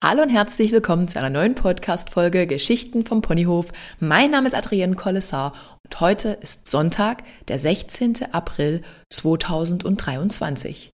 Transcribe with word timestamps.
Hallo 0.00 0.22
und 0.22 0.28
herzlich 0.28 0.70
willkommen 0.70 1.08
zu 1.08 1.18
einer 1.18 1.28
neuen 1.28 1.56
Podcast-Folge 1.56 2.46
Geschichten 2.46 3.04
vom 3.04 3.20
Ponyhof. 3.20 3.72
Mein 3.98 4.30
Name 4.30 4.46
ist 4.46 4.54
Adrienne 4.54 4.94
Kollessar 4.94 5.54
und 5.84 6.00
heute 6.00 6.38
ist 6.40 6.70
Sonntag, 6.70 7.24
der 7.48 7.58
16. 7.58 8.18
April 8.30 8.82
2023. 9.10 10.90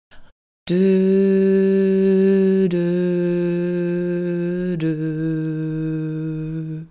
Dö, 0.68 2.68
dö, 2.68 4.76
dö. 4.76 6.84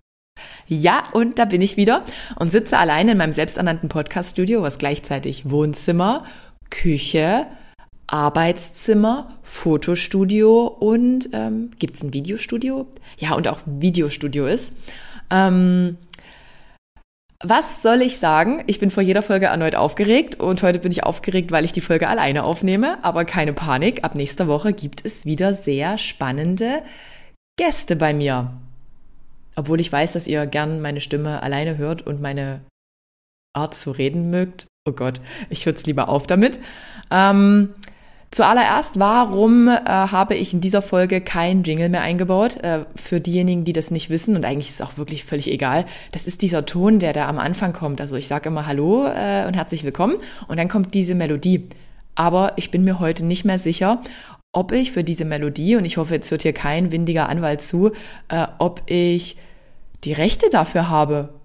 Ja, 0.66 1.04
und 1.14 1.38
da 1.38 1.46
bin 1.46 1.62
ich 1.62 1.78
wieder 1.78 2.04
und 2.40 2.52
sitze 2.52 2.80
alleine 2.80 3.12
in 3.12 3.20
meinem 3.20 3.34
selbsternannten 3.34 3.88
Podcast-Studio, 3.88 4.64
was 4.64 4.80
gleichzeitig 4.80 5.52
Wohnzimmer, 5.52 6.24
Küche, 6.72 7.46
Arbeitszimmer, 8.12 9.30
Fotostudio 9.44 10.66
und 10.66 11.30
ähm, 11.32 11.72
gibt 11.78 11.96
es 11.96 12.04
ein 12.04 12.14
Videostudio? 12.14 12.88
Ja, 13.18 13.36
und 13.36 13.48
auch 13.48 13.60
Videostudio 13.66 14.48
ist. 14.48 14.74
Ähm, 15.30 15.98
was 17.42 17.82
soll 17.82 18.02
ich 18.02 18.18
sagen? 18.18 18.64
Ich 18.68 18.80
bin 18.80 18.92
vor 18.92 19.04
jeder 19.04 19.22
Folge 19.22 19.46
erneut 19.46 19.76
aufgeregt 19.76 20.40
und 20.40 20.62
heute 20.62 20.80
bin 20.80 20.92
ich 20.92 21.04
aufgeregt, 21.04 21.52
weil 21.52 21.64
ich 21.64 21.72
die 21.72 21.82
Folge 21.82 22.10
alleine 22.10 22.44
aufnehme. 22.44 23.02
Aber 23.04 23.24
keine 23.26 23.54
Panik, 23.54 24.04
ab 24.04 24.16
nächster 24.16 24.48
Woche 24.48 24.74
gibt 24.74 25.06
es 25.06 25.26
wieder 25.26 25.54
sehr 25.54 25.98
spannende 25.98 26.82
Gäste 27.58 27.96
bei 27.96 28.14
mir. 28.14 28.52
Obwohl 29.56 29.80
ich 29.80 29.92
weiß, 29.92 30.14
dass 30.14 30.28
ihr 30.28 30.48
gern 30.48 30.82
meine 30.82 31.00
Stimme 31.00 31.42
alleine 31.44 31.78
hört 31.78 32.06
und 32.06 32.22
meine 32.22 32.62
Art 33.54 33.76
zu 33.76 33.92
reden 33.92 34.30
mögt. 34.32 34.68
Oh 34.86 34.92
Gott, 34.92 35.22
ich 35.50 35.66
würde 35.66 35.80
es 35.80 35.86
lieber 35.86 36.10
auf 36.10 36.28
damit. 36.28 36.60
Ähm, 37.12 37.74
Zuallererst, 38.32 39.00
warum 39.00 39.68
äh, 39.68 39.80
habe 39.86 40.36
ich 40.36 40.54
in 40.54 40.62
dieser 40.62 40.84
Folge 40.84 41.20
kein 41.20 41.64
Jingle 41.64 41.90
mehr 41.90 42.02
eingebaut? 42.02 42.58
Äh, 42.58 42.86
für 42.96 43.20
diejenigen, 43.20 43.66
die 43.66 43.74
das 43.74 43.90
nicht 43.90 44.12
wissen, 44.12 44.36
und 44.36 44.46
eigentlich 44.46 44.70
ist 44.70 44.76
es 44.76 44.82
auch 44.82 44.98
wirklich 44.98 45.26
völlig 45.26 45.50
egal, 45.50 45.86
das 46.12 46.28
ist 46.28 46.44
dieser 46.44 46.66
Ton, 46.68 47.00
der 47.00 47.14
da 47.14 47.28
am 47.28 47.40
Anfang 47.40 47.74
kommt. 47.74 48.00
Also 48.02 48.16
ich 48.16 48.28
sage 48.28 48.50
immer 48.50 48.68
Hallo 48.68 49.08
äh, 49.08 49.48
und 49.48 49.56
herzlich 49.56 49.84
willkommen 49.84 50.18
und 50.48 50.58
dann 50.58 50.68
kommt 50.68 50.94
diese 50.94 51.16
Melodie. 51.16 51.70
Aber 52.14 52.54
ich 52.58 52.70
bin 52.70 52.84
mir 52.84 53.00
heute 53.00 53.26
nicht 53.26 53.46
mehr 53.46 53.58
sicher, 53.58 54.00
ob 54.52 54.74
ich 54.74 54.92
für 54.92 55.04
diese 55.04 55.26
Melodie, 55.26 55.76
und 55.76 55.86
ich 55.86 55.98
hoffe, 55.98 56.14
jetzt 56.14 56.30
hört 56.30 56.44
hier 56.44 56.54
kein 56.54 56.92
windiger 56.92 57.30
Anwalt 57.30 57.62
zu, 57.62 57.94
äh, 58.28 58.46
ob 58.60 58.84
ich 58.86 59.38
die 60.04 60.14
Rechte 60.14 60.50
dafür 60.52 60.90
habe 60.90 61.39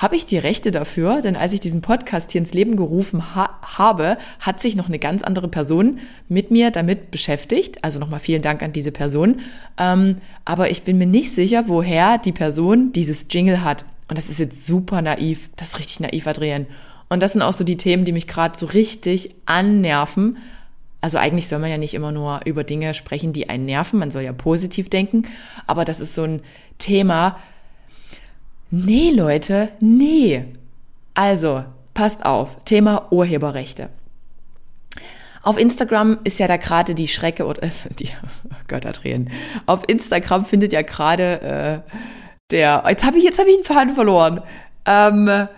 habe 0.00 0.16
ich 0.16 0.24
die 0.24 0.38
Rechte 0.38 0.70
dafür? 0.70 1.20
Denn 1.20 1.36
als 1.36 1.52
ich 1.52 1.60
diesen 1.60 1.82
Podcast 1.82 2.32
hier 2.32 2.40
ins 2.40 2.54
Leben 2.54 2.74
gerufen 2.76 3.34
ha 3.34 3.58
habe, 3.76 4.16
hat 4.40 4.58
sich 4.58 4.74
noch 4.74 4.88
eine 4.88 4.98
ganz 4.98 5.22
andere 5.22 5.46
Person 5.46 5.98
mit 6.26 6.50
mir 6.50 6.70
damit 6.70 7.10
beschäftigt. 7.10 7.84
Also 7.84 7.98
nochmal 7.98 8.20
vielen 8.20 8.40
Dank 8.40 8.62
an 8.62 8.72
diese 8.72 8.92
Person. 8.92 9.40
Ähm, 9.76 10.16
aber 10.46 10.70
ich 10.70 10.84
bin 10.84 10.96
mir 10.96 11.06
nicht 11.06 11.32
sicher, 11.34 11.64
woher 11.66 12.16
die 12.16 12.32
Person 12.32 12.92
dieses 12.92 13.26
Jingle 13.28 13.62
hat. 13.62 13.84
Und 14.08 14.16
das 14.16 14.30
ist 14.30 14.40
jetzt 14.40 14.66
super 14.66 15.02
naiv. 15.02 15.50
Das 15.56 15.68
ist 15.68 15.78
richtig 15.78 16.00
naiv, 16.00 16.26
Adrienne. 16.26 16.66
Und 17.10 17.22
das 17.22 17.32
sind 17.34 17.42
auch 17.42 17.52
so 17.52 17.62
die 17.62 17.76
Themen, 17.76 18.06
die 18.06 18.12
mich 18.12 18.26
gerade 18.26 18.56
so 18.56 18.64
richtig 18.64 19.34
annerven. 19.44 20.38
Also 21.02 21.18
eigentlich 21.18 21.46
soll 21.46 21.58
man 21.58 21.70
ja 21.70 21.78
nicht 21.78 21.92
immer 21.92 22.10
nur 22.10 22.40
über 22.46 22.64
Dinge 22.64 22.94
sprechen, 22.94 23.34
die 23.34 23.50
einen 23.50 23.66
nerven. 23.66 23.98
Man 23.98 24.10
soll 24.10 24.22
ja 24.22 24.32
positiv 24.32 24.88
denken. 24.88 25.24
Aber 25.66 25.84
das 25.84 26.00
ist 26.00 26.14
so 26.14 26.22
ein 26.22 26.40
Thema, 26.78 27.38
Nee, 28.70 29.10
Leute, 29.10 29.68
nee. 29.80 30.44
Also, 31.14 31.64
passt 31.92 32.24
auf, 32.24 32.64
Thema 32.64 33.08
Urheberrechte. 33.10 33.90
Auf 35.42 35.58
Instagram 35.58 36.18
ist 36.24 36.38
ja 36.38 36.46
da 36.46 36.56
gerade 36.56 36.94
die 36.94 37.08
Schrecke 37.08 37.46
oder 37.46 37.62
äh, 37.64 37.70
die 37.98 38.08
oh 38.44 38.56
Gott, 38.68 38.82
Tränen. 38.82 39.30
Auf 39.66 39.82
Instagram 39.88 40.44
findet 40.44 40.72
ja 40.72 40.82
gerade 40.82 41.82
äh, 41.86 41.96
der 42.50 42.84
jetzt 42.88 43.04
habe 43.04 43.18
ich 43.18 43.24
jetzt 43.24 43.38
habe 43.38 43.50
ich 43.50 43.56
den 43.56 43.64
Faden 43.64 43.94
verloren. 43.94 44.42
Ähm, 44.86 45.48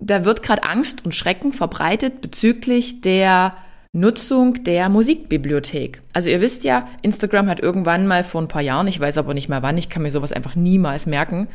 da 0.00 0.24
wird 0.24 0.42
gerade 0.42 0.62
Angst 0.64 1.04
und 1.04 1.14
Schrecken 1.14 1.52
verbreitet 1.52 2.20
bezüglich 2.20 3.00
der 3.00 3.54
Nutzung 3.92 4.62
der 4.64 4.88
Musikbibliothek. 4.88 6.02
Also 6.12 6.28
ihr 6.28 6.40
wisst 6.40 6.62
ja, 6.64 6.88
Instagram 7.02 7.48
hat 7.48 7.60
irgendwann 7.60 8.06
mal 8.06 8.22
vor 8.22 8.40
ein 8.40 8.48
paar 8.48 8.62
Jahren, 8.62 8.86
ich 8.86 9.00
weiß 9.00 9.18
aber 9.18 9.34
nicht 9.34 9.48
mehr 9.48 9.62
wann, 9.62 9.78
ich 9.78 9.88
kann 9.88 10.02
mir 10.02 10.10
sowas 10.10 10.32
einfach 10.32 10.54
niemals 10.54 11.06
merken, 11.06 11.48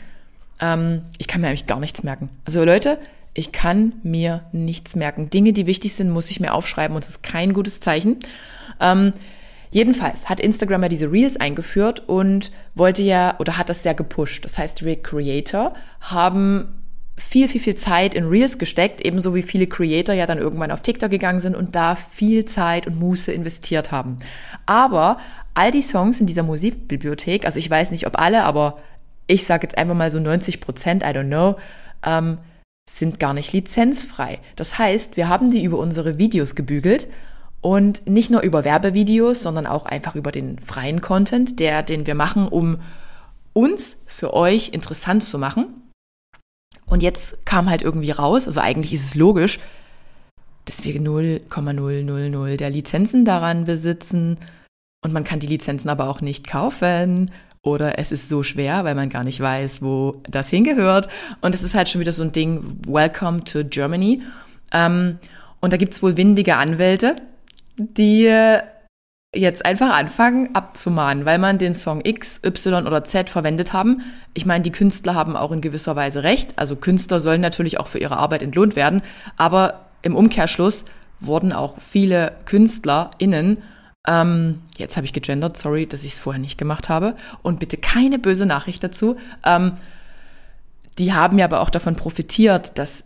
ähm, 0.59 1.03
ich 1.17 1.27
kann 1.27 1.41
mir 1.41 1.47
eigentlich 1.47 1.67
gar 1.67 1.79
nichts 1.79 2.03
merken. 2.03 2.29
Also 2.45 2.63
Leute, 2.63 2.99
ich 3.33 3.51
kann 3.51 3.93
mir 4.03 4.43
nichts 4.51 4.95
merken. 4.95 5.29
Dinge, 5.29 5.53
die 5.53 5.65
wichtig 5.65 5.93
sind, 5.93 6.09
muss 6.09 6.29
ich 6.29 6.39
mir 6.39 6.53
aufschreiben 6.53 6.95
und 6.95 7.03
das 7.03 7.11
ist 7.11 7.23
kein 7.23 7.53
gutes 7.53 7.79
Zeichen. 7.79 8.17
Ähm, 8.79 9.13
jedenfalls 9.71 10.29
hat 10.29 10.39
Instagram 10.39 10.83
ja 10.83 10.89
diese 10.89 11.11
Reels 11.11 11.37
eingeführt 11.37 12.07
und 12.07 12.51
wollte 12.75 13.01
ja 13.01 13.35
oder 13.39 13.57
hat 13.57 13.69
das 13.69 13.83
sehr 13.83 13.95
gepusht. 13.95 14.45
Das 14.45 14.57
heißt, 14.57 14.85
wir 14.85 15.01
Creator 15.01 15.73
haben 15.99 16.83
viel, 17.15 17.47
viel, 17.47 17.61
viel 17.61 17.75
Zeit 17.75 18.15
in 18.15 18.25
Reels 18.25 18.57
gesteckt, 18.57 19.01
ebenso 19.05 19.35
wie 19.35 19.43
viele 19.43 19.67
Creator 19.67 20.15
ja 20.15 20.25
dann 20.25 20.39
irgendwann 20.39 20.71
auf 20.71 20.81
TikTok 20.81 21.11
gegangen 21.11 21.39
sind 21.39 21.55
und 21.55 21.75
da 21.75 21.95
viel 21.95 22.45
Zeit 22.45 22.87
und 22.87 22.99
Muße 22.99 23.31
investiert 23.31 23.91
haben. 23.91 24.17
Aber 24.65 25.17
all 25.53 25.71
die 25.71 25.83
Songs 25.83 26.19
in 26.19 26.25
dieser 26.25 26.43
Musikbibliothek, 26.43 27.45
also 27.45 27.59
ich 27.59 27.69
weiß 27.69 27.91
nicht, 27.91 28.07
ob 28.07 28.17
alle, 28.19 28.43
aber 28.43 28.79
ich 29.27 29.45
sage 29.45 29.67
jetzt 29.67 29.77
einfach 29.77 29.95
mal 29.95 30.09
so 30.09 30.19
90 30.19 30.61
Prozent, 30.61 31.03
I 31.03 31.07
don't 31.07 31.27
know, 31.27 31.55
ähm, 32.05 32.39
sind 32.89 33.19
gar 33.19 33.33
nicht 33.33 33.53
lizenzfrei. 33.53 34.39
Das 34.55 34.77
heißt, 34.77 35.17
wir 35.17 35.29
haben 35.29 35.49
die 35.49 35.63
über 35.63 35.77
unsere 35.77 36.17
Videos 36.17 36.55
gebügelt 36.55 37.07
und 37.61 38.07
nicht 38.07 38.29
nur 38.29 38.41
über 38.41 38.65
Werbevideos, 38.65 39.41
sondern 39.41 39.65
auch 39.67 39.85
einfach 39.85 40.15
über 40.15 40.31
den 40.31 40.59
freien 40.59 40.99
Content, 41.01 41.59
der, 41.59 41.81
den 41.81 42.05
wir 42.05 42.15
machen, 42.15 42.47
um 42.47 42.79
uns 43.53 43.97
für 44.05 44.33
euch 44.33 44.69
interessant 44.69 45.23
zu 45.23 45.39
machen. 45.39 45.91
Und 46.85 47.01
jetzt 47.01 47.45
kam 47.45 47.69
halt 47.69 47.81
irgendwie 47.81 48.11
raus, 48.11 48.47
also 48.47 48.59
eigentlich 48.59 48.93
ist 48.93 49.05
es 49.05 49.15
logisch, 49.15 49.59
dass 50.65 50.83
wir 50.83 50.99
0,000 50.99 52.59
der 52.59 52.69
Lizenzen 52.69 53.23
daran 53.25 53.63
besitzen 53.65 54.37
und 55.03 55.13
man 55.13 55.23
kann 55.23 55.39
die 55.39 55.47
Lizenzen 55.47 55.89
aber 55.89 56.09
auch 56.09 56.21
nicht 56.21 56.47
kaufen 56.47 57.31
oder 57.63 57.97
es 57.97 58.11
ist 58.11 58.29
so 58.29 58.43
schwer, 58.43 58.83
weil 58.83 58.93
man 58.93 59.09
gar 59.09 59.23
nicht 59.23 59.39
weiß, 59.39 59.81
wo 59.81 60.21
das 60.29 60.49
hingehört. 60.49 61.07
Und 61.41 61.55
es 61.55 61.63
ist 61.63 61.73
halt 61.73 61.89
schon 61.89 62.01
wieder 62.01 62.11
so 62.11 62.21
ein 62.21 62.33
Ding, 62.33 62.77
Welcome 62.85 63.45
to 63.45 63.63
Germany. 63.63 64.21
Ähm, 64.71 65.17
und 65.61 65.73
da 65.73 65.77
gibt's 65.77 66.03
wohl 66.03 66.17
windige 66.17 66.57
Anwälte, 66.57 67.15
die 67.77 68.29
jetzt 69.35 69.65
einfach 69.65 69.95
anfangen 69.95 70.53
abzumahnen, 70.53 71.25
weil 71.25 71.39
man 71.39 71.57
den 71.57 71.73
Song 71.73 72.01
X, 72.03 72.41
Y 72.45 72.85
oder 72.85 73.03
Z 73.03 73.29
verwendet 73.29 73.73
haben. 73.73 74.01
Ich 74.33 74.45
meine, 74.45 74.63
die 74.63 74.71
Künstler 74.71 75.15
haben 75.15 75.35
auch 75.35 75.51
in 75.51 75.61
gewisser 75.61 75.95
Weise 75.95 76.23
recht. 76.23 76.59
Also 76.59 76.75
Künstler 76.75 77.19
sollen 77.19 77.41
natürlich 77.41 77.79
auch 77.79 77.87
für 77.87 77.97
ihre 77.97 78.17
Arbeit 78.17 78.43
entlohnt 78.43 78.75
werden. 78.75 79.01
Aber 79.37 79.85
im 80.01 80.15
Umkehrschluss 80.15 80.85
wurden 81.19 81.53
auch 81.53 81.79
viele 81.79 82.33
KünstlerInnen 82.45 83.63
ähm, 84.07 84.61
jetzt 84.77 84.97
habe 84.97 85.05
ich 85.05 85.13
gegendert, 85.13 85.57
sorry, 85.57 85.87
dass 85.87 86.03
ich 86.03 86.13
es 86.13 86.19
vorher 86.19 86.41
nicht 86.41 86.57
gemacht 86.57 86.89
habe. 86.89 87.15
Und 87.41 87.59
bitte 87.59 87.77
keine 87.77 88.19
böse 88.19 88.45
Nachricht 88.45 88.83
dazu. 88.83 89.15
Ähm, 89.45 89.73
die 90.97 91.13
haben 91.13 91.39
ja 91.39 91.45
aber 91.45 91.61
auch 91.61 91.69
davon 91.69 91.95
profitiert, 91.95 92.77
dass 92.77 93.05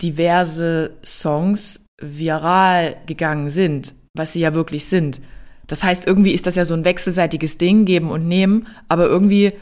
diverse 0.00 0.92
Songs 1.04 1.80
viral 2.00 2.96
gegangen 3.06 3.50
sind, 3.50 3.94
was 4.14 4.34
sie 4.34 4.40
ja 4.40 4.54
wirklich 4.54 4.84
sind. 4.84 5.20
Das 5.66 5.82
heißt, 5.82 6.06
irgendwie 6.06 6.32
ist 6.32 6.46
das 6.46 6.54
ja 6.54 6.64
so 6.64 6.74
ein 6.74 6.84
wechselseitiges 6.84 7.58
Ding, 7.58 7.86
geben 7.86 8.10
und 8.10 8.28
nehmen, 8.28 8.68
aber 8.88 9.06
irgendwie 9.06 9.54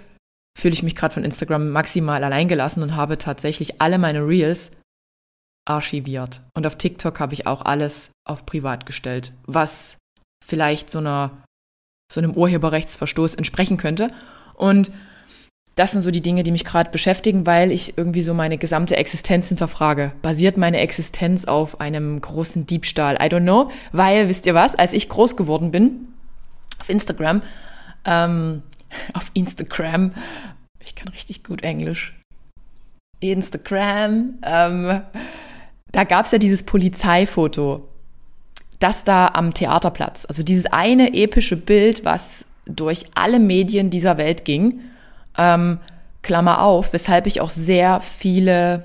fühle 0.59 0.75
ich 0.75 0.83
mich 0.83 0.95
gerade 0.97 1.15
von 1.15 1.25
Instagram 1.25 1.71
maximal 1.71 2.23
alleingelassen 2.23 2.83
und 2.83 2.97
habe 2.97 3.17
tatsächlich 3.17 3.81
alle 3.81 3.99
meine 3.99 4.27
Reels 4.27 4.73
archiviert. 5.67 6.43
Und 6.55 6.67
auf 6.67 6.77
TikTok 6.77 7.21
habe 7.21 7.33
ich 7.33 7.47
auch 7.47 7.63
alles 7.63 8.11
auf 8.29 8.45
privat 8.45 8.85
gestellt, 8.87 9.33
was 9.47 9.97
vielleicht 10.47 10.91
so 10.91 10.99
einer 10.99 11.45
so 12.13 12.21
einem 12.21 12.33
Urheberrechtsverstoß 12.33 13.35
entsprechen 13.35 13.77
könnte. 13.77 14.11
Und 14.55 14.91
das 15.75 15.91
sind 15.91 16.03
so 16.03 16.13
die 16.13 16.21
Dinge, 16.21 16.45
die 16.45 16.53
mich 16.53 16.65
gerade 16.65 16.91
beschäftigen, 16.91 17.47
weil 17.47 17.73
ich 17.73 17.99
irgendwie 17.99 18.23
so 18.23 18.33
meine 18.33 18.59
gesamte 18.59 18.97
Existenz 18.97 19.49
hinterfrage. 19.49 20.13
Basiert 20.23 20.57
meine 20.57 20.79
Existenz 20.79 21.47
auf 21.47 21.81
einem 21.81 22.21
großen 22.21 22.67
Diebstahl? 22.67 23.17
I 23.17 23.27
don't 23.27 23.43
know. 23.43 23.71
Weil, 23.91 24.29
wisst 24.29 24.47
ihr 24.47 24.55
was, 24.55 24.77
als 24.77 24.93
ich 24.93 25.09
groß 25.09 25.37
geworden 25.37 25.73
bin, 25.73 26.09
auf 26.79 26.89
Instagram, 26.89 27.43
ähm, 28.05 28.63
auf 29.15 29.31
Instagram, 29.35 30.13
ich 30.85 30.95
kann 30.95 31.09
richtig 31.09 31.43
gut 31.43 31.63
Englisch, 31.63 32.15
Instagram, 33.19 34.39
ähm, 34.45 35.01
da 35.91 36.05
gab 36.05 36.27
es 36.27 36.33
ja 36.33 36.39
dieses 36.39 36.65
Polizeifoto 36.65 37.89
das 38.79 39.05
da 39.05 39.29
am 39.29 39.55
Theaterplatz. 39.55 40.27
Also 40.27 40.43
dieses 40.43 40.67
eine 40.67 41.15
epische 41.15 41.57
Bild, 41.57 42.05
was 42.05 42.47
durch 42.67 43.07
alle 43.15 43.39
Medien 43.39 43.91
dieser 43.91 44.17
Welt 44.17 44.45
ging, 44.45 44.81
ähm, 45.37 45.79
Klammer 46.23 46.63
auf, 46.63 46.93
weshalb 46.93 47.27
ich 47.27 47.41
auch 47.41 47.51
sehr 47.51 48.01
viele 48.01 48.85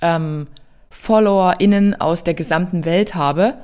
ähm, 0.00 0.46
FollowerInnen 0.90 2.00
aus 2.00 2.24
der 2.24 2.34
gesamten 2.34 2.84
Welt 2.84 3.14
habe. 3.14 3.54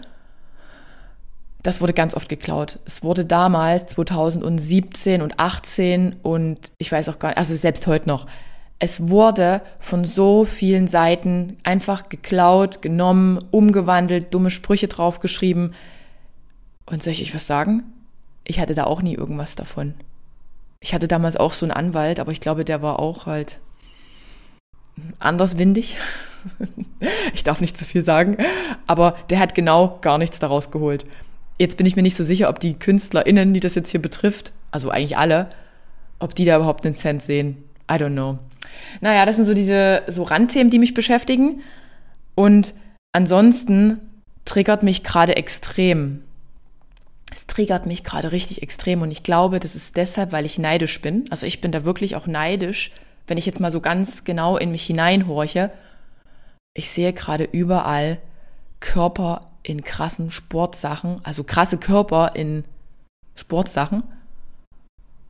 das 1.63 1.81
wurde 1.81 1.93
ganz 1.93 2.15
oft 2.15 2.29
geklaut. 2.29 2.79
Es 2.87 3.03
wurde 3.03 3.25
damals 3.27 3.87
2017 3.89 5.21
und 5.21 5.39
18 5.39 6.17
und 6.23 6.71
ich 6.79 6.91
weiß 6.91 7.09
auch 7.09 7.19
gar 7.19 7.29
nicht, 7.31 7.39
also 7.39 7.55
selbst 7.57 7.87
heute 7.87 8.09
noch. 8.09 8.27
Es 8.81 9.09
wurde 9.09 9.61
von 9.81 10.05
so 10.05 10.45
vielen 10.45 10.87
Seiten 10.87 11.57
einfach 11.65 12.09
geklaut, 12.09 12.81
genommen, 12.81 13.41
umgewandelt, 13.51 14.33
dumme 14.33 14.51
Sprüche 14.51 14.87
draufgeschrieben. 14.87 15.75
Und 16.87 17.03
soll 17.03 17.13
ich 17.13 17.23
euch 17.23 17.35
was 17.35 17.47
sagen? 17.47 17.83
Ich 18.45 18.61
hatte 18.61 18.75
da 18.75 18.85
auch 18.85 19.03
nie 19.03 19.15
irgendwas 19.15 19.57
davon. 19.57 19.95
Ich 20.81 20.95
hatte 20.95 21.09
damals 21.09 21.37
auch 21.37 21.53
so 21.53 21.67
einen 21.67 21.73
Anwalt, 21.73 22.21
aber 22.21 22.31
ich 22.31 22.41
glaube, 22.41 22.65
der 22.65 22.81
war 22.81 23.01
auch 23.01 23.27
halt 23.27 23.59
anderswindig. 25.19 25.97
ich 27.35 27.43
darf 27.43 27.61
nicht 27.61 27.77
zu 27.77 27.85
viel 27.85 28.05
sagen, 28.05 28.37
aber 28.87 29.17
der 29.29 29.41
hat 29.41 29.57
genau 29.57 29.99
gar 30.01 30.19
nichts 30.19 30.39
daraus 30.39 30.71
geholt. 30.71 31.05
Jetzt 31.59 31.77
bin 31.77 31.87
ich 31.87 31.97
mir 31.97 32.03
nicht 32.03 32.15
so 32.15 32.23
sicher, 32.23 32.49
ob 32.49 32.61
die 32.61 32.75
KünstlerInnen, 32.75 33.53
die 33.53 33.61
das 33.61 33.75
jetzt 33.75 33.91
hier 33.91 34.01
betrifft, 34.01 34.53
also 34.71 34.91
eigentlich 34.91 35.19
alle, 35.19 35.51
ob 36.21 36.37
die 36.37 36.45
da 36.45 36.57
überhaupt 36.57 36.87
einen 36.87 36.95
Cent 36.95 37.23
sehen. 37.23 37.65
I 37.91 37.95
don't 37.95 38.13
know. 38.13 38.39
Naja, 39.01 39.25
das 39.27 39.37
sind 39.37 39.45
so 39.45 39.55
diese 39.55 40.03
so 40.09 40.23
Randthemen, 40.23 40.71
die 40.71 40.79
mich 40.79 40.95
beschäftigen. 40.95 41.63
Und 42.35 42.75
ansonsten 43.13 44.01
triggert 44.45 44.83
mich 44.83 45.05
gerade 45.05 45.37
extrem. 45.37 46.23
Es 47.31 47.47
triggert 47.47 47.87
mich 47.87 48.05
gerade 48.05 48.33
richtig 48.33 48.63
extrem 48.63 49.03
und 49.03 49.11
ich 49.11 49.23
glaube, 49.23 49.61
das 49.61 49.75
ist 49.75 49.97
deshalb, 49.99 50.33
weil 50.33 50.47
ich 50.47 50.59
neidisch 50.59 51.03
bin. 51.03 51.27
Also 51.31 51.45
ich 51.45 51.61
bin 51.61 51.73
da 51.73 51.85
wirklich 51.85 52.17
auch 52.17 52.27
neidisch, 52.27 52.91
wenn 53.27 53.37
ich 53.37 53.45
jetzt 53.45 53.61
mal 53.61 53.71
so 53.71 53.81
ganz 53.81 54.25
genau 54.25 54.57
in 54.57 54.71
mich 54.71 54.87
hineinhorche. 54.87 55.71
Ich 56.75 56.91
sehe 56.91 57.13
gerade 57.13 57.45
überall 57.45 58.19
Körper 58.81 59.43
in 59.63 59.85
krassen 59.85 60.31
Sportsachen, 60.31 61.21
also 61.23 61.45
krasse 61.45 61.77
Körper 61.77 62.33
in 62.35 62.65
Sportsachen. 63.35 64.03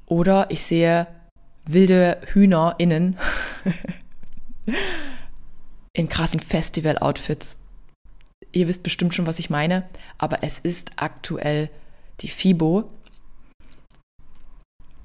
Oder 0.06 0.50
ich 0.50 0.62
sehe 0.62 1.08
wilde 1.66 2.18
Hühner 2.32 2.76
innen 2.78 3.16
in 5.92 6.08
krassen 6.08 6.40
Festival-Outfits. 6.40 7.56
Ihr 8.52 8.68
wisst 8.68 8.82
bestimmt 8.82 9.14
schon, 9.14 9.26
was 9.26 9.38
ich 9.38 9.50
meine, 9.50 9.88
aber 10.16 10.42
es 10.42 10.58
ist 10.58 10.92
aktuell 10.96 11.70
die 12.20 12.28
FIBO, 12.28 12.88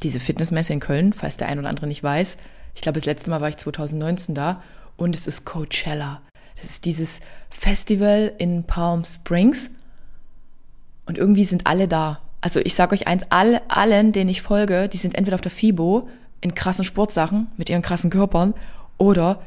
diese 0.02 0.20
Fitnessmesse 0.20 0.74
in 0.74 0.80
Köln, 0.80 1.14
falls 1.14 1.38
der 1.38 1.48
ein 1.48 1.60
oder 1.60 1.70
andere 1.70 1.88
nicht 1.88 2.04
weiß. 2.04 2.38
Ich 2.76 2.82
glaube, 2.82 3.00
das 3.00 3.06
letzte 3.06 3.30
Mal 3.30 3.42
war 3.42 3.50
ich 3.50 3.58
2019 3.58 4.36
da 4.36 4.64
und 4.98 5.16
es 5.16 5.28
ist 5.28 5.46
Coachella. 5.46 6.22
Das 6.56 6.66
ist 6.66 6.86
dieses 6.86 7.20
Festival 7.50 8.34
in 8.38 8.64
Palm 8.64 9.04
Springs. 9.06 9.70
Und 11.06 11.18
irgendwie 11.18 11.46
sind 11.46 11.68
alle 11.68 11.88
da. 11.88 12.22
Also 12.42 12.60
ich 12.60 12.76
sage 12.76 12.94
euch 12.94 13.08
eins, 13.08 13.24
alle, 13.30 13.70
allen, 13.70 14.12
denen 14.12 14.30
ich 14.30 14.42
folge, 14.42 14.88
die 14.90 14.98
sind 14.98 15.16
entweder 15.16 15.36
auf 15.36 15.42
der 15.42 15.52
FIBO 15.52 16.08
in 16.44 16.56
krassen 16.56 16.84
Sportsachen 16.84 17.48
mit 17.56 17.69
ihren 17.69 17.81
krassen 17.81 18.10
Körpern 18.10 18.54
oder 18.98 19.42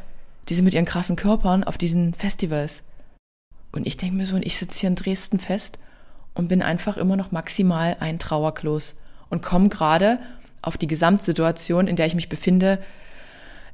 die 0.48 0.54
sind 0.54 0.64
mit 0.64 0.74
ihren 0.74 0.86
krassen 0.86 1.16
Körpern 1.16 1.62
auf 1.62 1.76
diesen 1.76 2.14
Festivals. 2.14 2.82
Und 3.70 3.86
ich 3.86 3.98
denke 3.98 4.16
mir 4.16 4.26
so, 4.26 4.36
und 4.36 4.46
ich 4.46 4.56
sitze 4.56 4.80
hier 4.80 4.88
in 4.88 4.94
Dresden 4.94 5.38
fest 5.38 5.78
und 6.34 6.48
bin 6.48 6.62
einfach 6.62 6.96
immer 6.96 7.16
noch 7.16 7.32
maximal 7.32 7.96
ein 8.00 8.18
Trauerklos 8.18 8.94
und 9.28 9.42
komme 9.42 9.68
gerade 9.68 10.18
auf 10.62 10.78
die 10.78 10.86
Gesamtsituation, 10.86 11.86
in 11.86 11.96
der 11.96 12.06
ich 12.06 12.14
mich 12.14 12.30
befinde. 12.30 12.82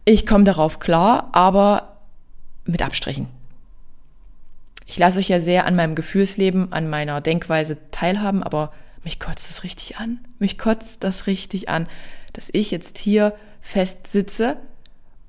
Ich 0.05 0.27
komme 0.27 0.45
darauf 0.45 0.81
klar, 0.81 1.29
aber 1.31 1.99
mit 2.65 2.83
Abstrichen. 2.83 3.29
Ich 4.87 4.99
lasse 4.99 5.21
euch 5.21 5.29
ja 5.29 5.39
sehr 5.39 5.65
an 5.67 5.77
meinem 5.77 5.95
Gefühlsleben, 5.95 6.73
an 6.73 6.91
meiner 6.91 7.21
Denkweise 7.21 7.79
teilhaben, 7.93 8.43
aber 8.43 8.73
mich 9.05 9.21
kotzt 9.21 9.49
das 9.49 9.63
richtig 9.63 9.99
an. 9.99 10.19
Mich 10.41 10.59
kotzt 10.59 11.05
das 11.05 11.29
richtig 11.29 11.69
an, 11.69 11.87
dass 12.33 12.49
ich 12.53 12.71
jetzt 12.71 12.99
hier 12.99 13.35
fest 13.61 14.11
sitze 14.11 14.57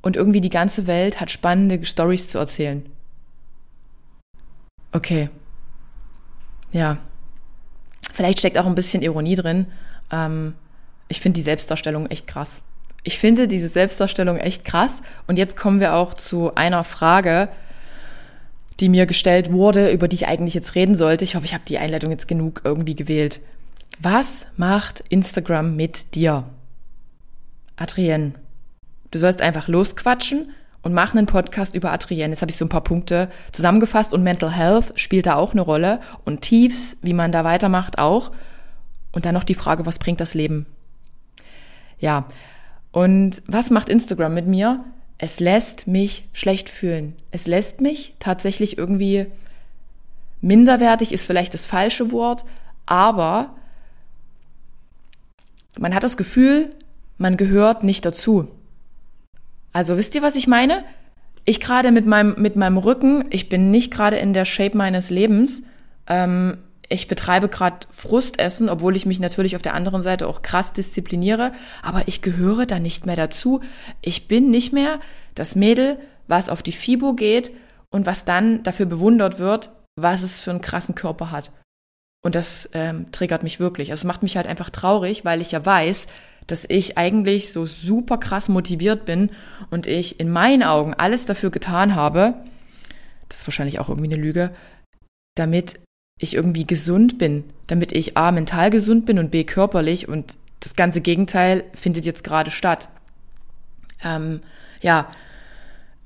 und 0.01 0.15
irgendwie 0.15 0.41
die 0.41 0.49
ganze 0.49 0.87
Welt 0.87 1.19
hat 1.19 1.31
spannende 1.31 1.83
Stories 1.85 2.27
zu 2.27 2.37
erzählen. 2.37 2.85
Okay. 4.91 5.29
Ja. 6.71 6.97
Vielleicht 8.11 8.39
steckt 8.39 8.57
auch 8.57 8.65
ein 8.65 8.75
bisschen 8.75 9.01
Ironie 9.01 9.35
drin. 9.35 9.67
Ähm, 10.11 10.53
ich 11.07 11.21
finde 11.21 11.37
die 11.37 11.43
Selbstdarstellung 11.43 12.07
echt 12.07 12.27
krass. 12.27 12.61
Ich 13.03 13.17
finde 13.17 13.47
diese 13.47 13.67
Selbstdarstellung 13.67 14.37
echt 14.37 14.65
krass. 14.65 15.01
Und 15.27 15.37
jetzt 15.37 15.57
kommen 15.57 15.79
wir 15.79 15.95
auch 15.95 16.13
zu 16.13 16.55
einer 16.55 16.83
Frage, 16.83 17.49
die 18.79 18.89
mir 18.89 19.05
gestellt 19.05 19.51
wurde, 19.51 19.91
über 19.91 20.07
die 20.07 20.15
ich 20.15 20.27
eigentlich 20.27 20.53
jetzt 20.53 20.75
reden 20.75 20.95
sollte. 20.95 21.23
Ich 21.23 21.35
hoffe, 21.35 21.45
ich 21.45 21.53
habe 21.53 21.63
die 21.67 21.77
Einleitung 21.77 22.11
jetzt 22.11 22.27
genug 22.27 22.61
irgendwie 22.63 22.95
gewählt. 22.95 23.39
Was 23.99 24.45
macht 24.57 25.03
Instagram 25.09 25.75
mit 25.75 26.15
dir? 26.15 26.45
Adrienne, 27.83 28.33
du 29.11 29.19
sollst 29.19 29.41
einfach 29.41 29.67
losquatschen 29.67 30.51
und 30.81 30.93
mach 30.93 31.13
einen 31.13 31.25
Podcast 31.25 31.75
über 31.75 31.91
Adrienne. 31.91 32.29
Jetzt 32.31 32.41
habe 32.41 32.51
ich 32.51 32.57
so 32.57 32.65
ein 32.65 32.69
paar 32.69 32.83
Punkte 32.83 33.29
zusammengefasst 33.51 34.13
und 34.13 34.23
Mental 34.23 34.51
Health 34.51 34.93
spielt 34.99 35.25
da 35.25 35.35
auch 35.35 35.51
eine 35.51 35.61
Rolle 35.61 35.99
und 36.25 36.41
Tiefs, 36.41 36.97
wie 37.01 37.13
man 37.13 37.31
da 37.31 37.43
weitermacht 37.43 37.99
auch. 37.99 38.31
Und 39.11 39.25
dann 39.25 39.33
noch 39.33 39.43
die 39.43 39.53
Frage, 39.53 39.85
was 39.85 39.99
bringt 39.99 40.19
das 40.19 40.33
Leben? 40.33 40.65
Ja, 41.99 42.25
und 42.91 43.41
was 43.47 43.69
macht 43.69 43.89
Instagram 43.89 44.33
mit 44.33 44.47
mir? 44.47 44.83
Es 45.17 45.39
lässt 45.39 45.87
mich 45.87 46.27
schlecht 46.33 46.69
fühlen. 46.69 47.15
Es 47.31 47.47
lässt 47.47 47.79
mich 47.79 48.15
tatsächlich 48.19 48.77
irgendwie 48.77 49.27
minderwertig, 50.41 51.13
ist 51.13 51.25
vielleicht 51.25 51.53
das 51.53 51.65
falsche 51.65 52.11
Wort, 52.11 52.43
aber 52.85 53.55
man 55.79 55.95
hat 55.95 56.03
das 56.03 56.17
Gefühl, 56.17 56.69
man 57.23 57.37
gehört 57.37 57.83
nicht 57.83 58.05
dazu. 58.05 58.49
Also 59.71 59.97
wisst 59.97 60.13
ihr, 60.13 60.21
was 60.21 60.35
ich 60.35 60.45
meine? 60.45 60.83
Ich 61.45 61.59
gerade 61.59 61.91
mit 61.91 62.05
meinem, 62.05 62.35
mit 62.39 62.55
meinem 62.55 62.77
Rücken, 62.77 63.25
ich 63.31 63.49
bin 63.49 63.71
nicht 63.71 63.91
gerade 63.91 64.17
in 64.17 64.33
der 64.33 64.45
Shape 64.45 64.77
meines 64.77 65.09
Lebens. 65.09 65.63
Ähm, 66.05 66.57
ich 66.89 67.07
betreibe 67.07 67.49
gerade 67.49 67.87
Frustessen, 67.89 68.69
obwohl 68.69 68.95
ich 68.95 69.05
mich 69.05 69.19
natürlich 69.19 69.55
auf 69.55 69.61
der 69.61 69.73
anderen 69.73 70.03
Seite 70.03 70.27
auch 70.27 70.41
krass 70.41 70.73
diszipliniere, 70.73 71.53
aber 71.81 72.03
ich 72.07 72.21
gehöre 72.21 72.65
da 72.65 72.77
nicht 72.77 73.05
mehr 73.05 73.15
dazu. 73.15 73.61
Ich 74.01 74.27
bin 74.27 74.51
nicht 74.51 74.73
mehr 74.73 74.99
das 75.33 75.55
Mädel, 75.55 75.97
was 76.27 76.49
auf 76.49 76.61
die 76.61 76.71
FIBO 76.73 77.13
geht 77.13 77.51
und 77.89 78.05
was 78.05 78.25
dann 78.25 78.63
dafür 78.63 78.85
bewundert 78.85 79.39
wird, 79.39 79.71
was 79.95 80.23
es 80.23 80.41
für 80.41 80.51
einen 80.51 80.61
krassen 80.61 80.93
Körper 80.93 81.31
hat. 81.31 81.51
Und 82.21 82.35
das 82.35 82.69
ähm, 82.73 83.11
triggert 83.11 83.43
mich 83.43 83.59
wirklich. 83.59 83.91
Also 83.91 84.01
es 84.01 84.07
macht 84.07 84.23
mich 84.23 84.37
halt 84.37 84.47
einfach 84.47 84.69
traurig, 84.69 85.25
weil 85.25 85.41
ich 85.41 85.51
ja 85.51 85.65
weiß, 85.65 86.07
dass 86.47 86.65
ich 86.67 86.97
eigentlich 86.97 87.51
so 87.51 87.65
super 87.65 88.17
krass 88.17 88.49
motiviert 88.49 89.05
bin 89.05 89.31
und 89.71 89.87
ich 89.87 90.19
in 90.19 90.29
meinen 90.29 90.63
Augen 90.63 90.93
alles 90.93 91.25
dafür 91.25 91.51
getan 91.51 91.95
habe, 91.95 92.35
das 93.29 93.39
ist 93.39 93.47
wahrscheinlich 93.47 93.79
auch 93.79 93.89
irgendwie 93.89 94.13
eine 94.13 94.21
Lüge, 94.21 94.51
damit 95.35 95.79
ich 96.19 96.35
irgendwie 96.35 96.65
gesund 96.65 97.17
bin, 97.17 97.43
damit 97.67 97.91
ich 97.91 98.17
A 98.17 98.31
mental 98.31 98.69
gesund 98.69 99.05
bin 99.05 99.19
und 99.19 99.31
B 99.31 99.43
körperlich 99.43 100.07
und 100.07 100.37
das 100.59 100.75
ganze 100.75 101.01
Gegenteil 101.01 101.63
findet 101.73 102.05
jetzt 102.05 102.23
gerade 102.23 102.51
statt. 102.51 102.89
Ähm, 104.03 104.41
ja, 104.81 105.07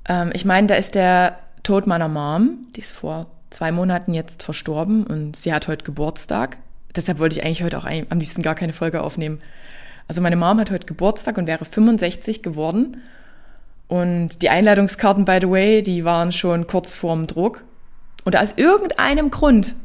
ähm, 0.08 0.32
ich 0.34 0.46
meine, 0.46 0.68
da 0.68 0.76
ist 0.76 0.96
der 0.96 1.40
Tod 1.64 1.88
meiner 1.88 2.08
Mom, 2.08 2.68
die 2.76 2.80
ist 2.80 2.92
vor 2.92 3.28
zwei 3.50 3.72
Monaten 3.72 4.14
jetzt 4.14 4.44
verstorben 4.44 5.06
und 5.06 5.36
sie 5.36 5.54
hat 5.54 5.68
heute 5.68 5.86
Geburtstag. 5.86 6.58
Deshalb 6.96 7.20
wollte 7.20 7.38
ich 7.38 7.46
eigentlich 7.46 7.64
heute 7.64 7.78
auch 7.78 7.86
am 7.86 8.20
liebsten 8.20 8.42
gar 8.42 8.56
keine 8.56 8.74
Folge 8.74 9.02
aufnehmen. 9.02 9.42
Also 10.08 10.22
meine 10.22 10.36
Mom 10.36 10.60
hat 10.60 10.72
heute 10.72 10.86
Geburtstag 10.86 11.38
und 11.38 11.48
wäre 11.48 11.66
65 11.66 12.44
geworden. 12.44 13.02
Und 13.88 14.42
die 14.42 14.50
Einladungskarten, 14.50 15.26
by 15.26 15.40
the 15.42 15.50
way, 15.50 15.82
die 15.82 16.06
waren 16.06 16.32
schon 16.32 16.68
kurz 16.68 16.94
vorm 16.94 17.28
Druck. 17.28 17.64
Und 18.26 18.36
aus 18.36 18.54
irgendeinem 18.58 19.32
Grund 19.32 19.76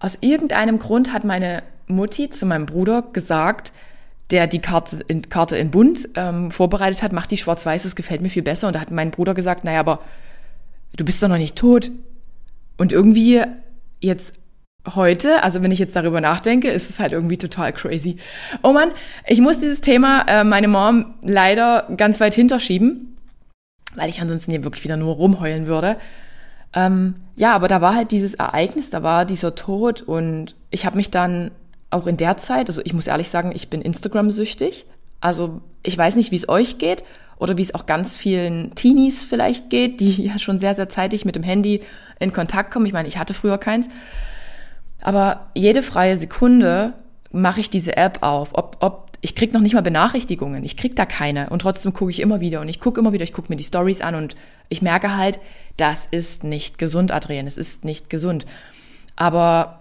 aus 0.00 0.18
irgendeinem 0.20 0.78
Grund 0.78 1.12
hat 1.12 1.24
meine 1.24 1.62
Mutti 1.86 2.28
zu 2.28 2.46
meinem 2.46 2.66
Bruder 2.66 3.02
gesagt, 3.12 3.72
der 4.30 4.46
die 4.46 4.60
Karte 4.60 5.02
in, 5.08 5.22
Karte 5.28 5.56
in 5.56 5.70
Bund 5.70 6.08
ähm, 6.14 6.50
vorbereitet 6.50 7.02
hat, 7.02 7.12
macht 7.12 7.30
die 7.30 7.38
schwarz-weiß, 7.38 7.82
das 7.82 7.96
gefällt 7.96 8.20
mir 8.20 8.28
viel 8.28 8.42
besser. 8.42 8.66
Und 8.68 8.74
da 8.74 8.80
hat 8.80 8.90
mein 8.90 9.10
Bruder 9.10 9.34
gesagt, 9.34 9.64
naja, 9.64 9.80
aber 9.80 10.00
du 10.96 11.04
bist 11.04 11.22
doch 11.22 11.28
noch 11.28 11.38
nicht 11.38 11.56
tot. 11.56 11.90
Und 12.76 12.92
irgendwie 12.92 13.42
jetzt 14.00 14.34
heute, 14.94 15.42
also 15.42 15.62
wenn 15.62 15.70
ich 15.70 15.78
jetzt 15.78 15.96
darüber 15.96 16.20
nachdenke, 16.20 16.70
ist 16.70 16.90
es 16.90 17.00
halt 17.00 17.12
irgendwie 17.12 17.36
total 17.36 17.72
crazy. 17.72 18.16
Oh 18.62 18.72
man, 18.72 18.90
ich 19.26 19.40
muss 19.40 19.58
dieses 19.58 19.80
Thema, 19.80 20.24
äh, 20.28 20.44
meine 20.44 20.68
Mom, 20.68 21.14
leider 21.22 21.88
ganz 21.96 22.20
weit 22.20 22.34
hinterschieben, 22.34 23.16
weil 23.96 24.08
ich 24.08 24.20
ansonsten 24.20 24.50
hier 24.50 24.64
wirklich 24.64 24.84
wieder 24.84 24.96
nur 24.96 25.14
rumheulen 25.14 25.66
würde. 25.66 25.96
Ähm, 26.74 27.14
ja, 27.36 27.54
aber 27.54 27.68
da 27.68 27.80
war 27.80 27.94
halt 27.94 28.10
dieses 28.10 28.34
Ereignis, 28.34 28.90
da 28.90 29.02
war 29.02 29.24
dieser 29.24 29.54
Tod 29.54 30.02
und 30.02 30.54
ich 30.70 30.86
habe 30.86 30.96
mich 30.96 31.10
dann 31.10 31.50
auch 31.90 32.06
in 32.06 32.16
der 32.16 32.36
Zeit, 32.36 32.68
also 32.68 32.82
ich 32.84 32.92
muss 32.92 33.06
ehrlich 33.06 33.30
sagen, 33.30 33.52
ich 33.54 33.68
bin 33.68 33.80
Instagram-süchtig. 33.80 34.84
Also 35.20 35.60
ich 35.82 35.96
weiß 35.96 36.16
nicht, 36.16 36.30
wie 36.30 36.36
es 36.36 36.48
euch 36.48 36.78
geht 36.78 37.02
oder 37.38 37.56
wie 37.56 37.62
es 37.62 37.74
auch 37.74 37.86
ganz 37.86 38.16
vielen 38.16 38.74
Teenies 38.74 39.24
vielleicht 39.24 39.70
geht, 39.70 40.00
die 40.00 40.22
ja 40.26 40.38
schon 40.38 40.58
sehr, 40.58 40.74
sehr 40.74 40.88
zeitig 40.88 41.24
mit 41.24 41.36
dem 41.36 41.42
Handy 41.42 41.80
in 42.18 42.32
Kontakt 42.32 42.70
kommen. 42.72 42.86
Ich 42.86 42.92
meine, 42.92 43.08
ich 43.08 43.18
hatte 43.18 43.34
früher 43.34 43.58
keins. 43.58 43.88
Aber 45.02 45.50
jede 45.54 45.82
freie 45.82 46.16
Sekunde 46.16 46.94
mache 47.30 47.60
ich 47.60 47.70
diese 47.70 47.96
App 47.96 48.18
auf. 48.22 48.50
Ob, 48.54 48.78
ob, 48.80 49.10
ich 49.20 49.34
krieg 49.34 49.52
noch 49.52 49.60
nicht 49.60 49.74
mal 49.74 49.82
Benachrichtigungen. 49.82 50.64
Ich 50.64 50.76
krieg 50.76 50.96
da 50.96 51.06
keine. 51.06 51.50
Und 51.50 51.60
trotzdem 51.60 51.92
gucke 51.92 52.10
ich 52.10 52.20
immer 52.20 52.40
wieder. 52.40 52.60
Und 52.60 52.68
ich 52.68 52.80
gucke 52.80 53.00
immer 53.00 53.12
wieder, 53.12 53.24
ich 53.24 53.32
gucke 53.32 53.52
mir 53.52 53.56
die 53.56 53.64
Stories 53.64 54.00
an 54.00 54.14
und 54.14 54.34
ich 54.68 54.82
merke 54.82 55.16
halt, 55.16 55.38
das 55.76 56.06
ist 56.06 56.44
nicht 56.44 56.78
gesund, 56.78 57.12
Adrian. 57.12 57.46
Es 57.46 57.58
ist 57.58 57.84
nicht 57.84 58.10
gesund. 58.10 58.46
Aber 59.16 59.80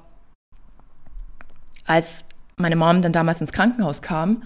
als 1.85 2.25
meine 2.57 2.75
Mom 2.75 3.01
dann 3.01 3.13
damals 3.13 3.41
ins 3.41 3.51
Krankenhaus 3.51 4.01
kam, 4.01 4.43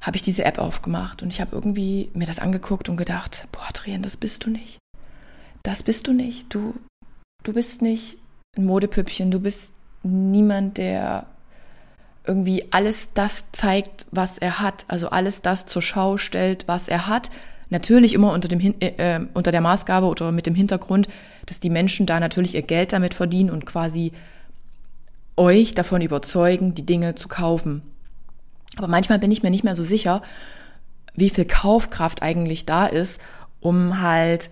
habe 0.00 0.16
ich 0.16 0.22
diese 0.22 0.44
App 0.44 0.58
aufgemacht 0.58 1.22
und 1.22 1.28
ich 1.28 1.40
habe 1.40 1.54
irgendwie 1.54 2.10
mir 2.14 2.26
das 2.26 2.38
angeguckt 2.38 2.88
und 2.88 2.96
gedacht, 2.96 3.46
boah, 3.52 3.66
Adrian, 3.68 4.02
das 4.02 4.16
bist 4.16 4.46
du 4.46 4.50
nicht. 4.50 4.78
Das 5.62 5.82
bist 5.82 6.06
du 6.06 6.12
nicht. 6.12 6.54
Du, 6.54 6.74
du 7.42 7.52
bist 7.52 7.82
nicht 7.82 8.16
ein 8.60 8.66
Modepüppchen. 8.66 9.30
Du 9.30 9.40
bist 9.40 9.72
niemand, 10.02 10.78
der 10.78 11.26
irgendwie 12.26 12.64
alles 12.70 13.10
das 13.14 13.50
zeigt, 13.52 14.06
was 14.10 14.38
er 14.38 14.60
hat. 14.60 14.84
Also 14.88 15.08
alles 15.08 15.42
das 15.42 15.66
zur 15.66 15.82
Schau 15.82 16.16
stellt, 16.16 16.68
was 16.68 16.88
er 16.88 17.06
hat. 17.06 17.30
Natürlich 17.70 18.14
immer 18.14 18.32
unter, 18.32 18.48
dem, 18.48 18.60
äh, 18.80 18.86
äh, 18.96 19.26
unter 19.34 19.52
der 19.52 19.60
Maßgabe 19.60 20.06
oder 20.06 20.32
mit 20.32 20.46
dem 20.46 20.54
Hintergrund, 20.54 21.08
dass 21.46 21.60
die 21.60 21.70
Menschen 21.70 22.06
da 22.06 22.20
natürlich 22.20 22.54
ihr 22.54 22.62
Geld 22.62 22.92
damit 22.92 23.14
verdienen 23.14 23.50
und 23.50 23.64
quasi 23.64 24.12
euch 25.36 25.74
davon 25.74 26.02
überzeugen, 26.02 26.74
die 26.74 26.84
Dinge 26.84 27.14
zu 27.14 27.28
kaufen. 27.28 27.82
Aber 28.76 28.88
manchmal 28.88 29.18
bin 29.18 29.30
ich 29.30 29.42
mir 29.42 29.50
nicht 29.50 29.64
mehr 29.64 29.76
so 29.76 29.84
sicher, 29.84 30.22
wie 31.14 31.30
viel 31.30 31.44
Kaufkraft 31.44 32.22
eigentlich 32.22 32.66
da 32.66 32.86
ist, 32.86 33.20
um 33.60 34.00
halt 34.00 34.50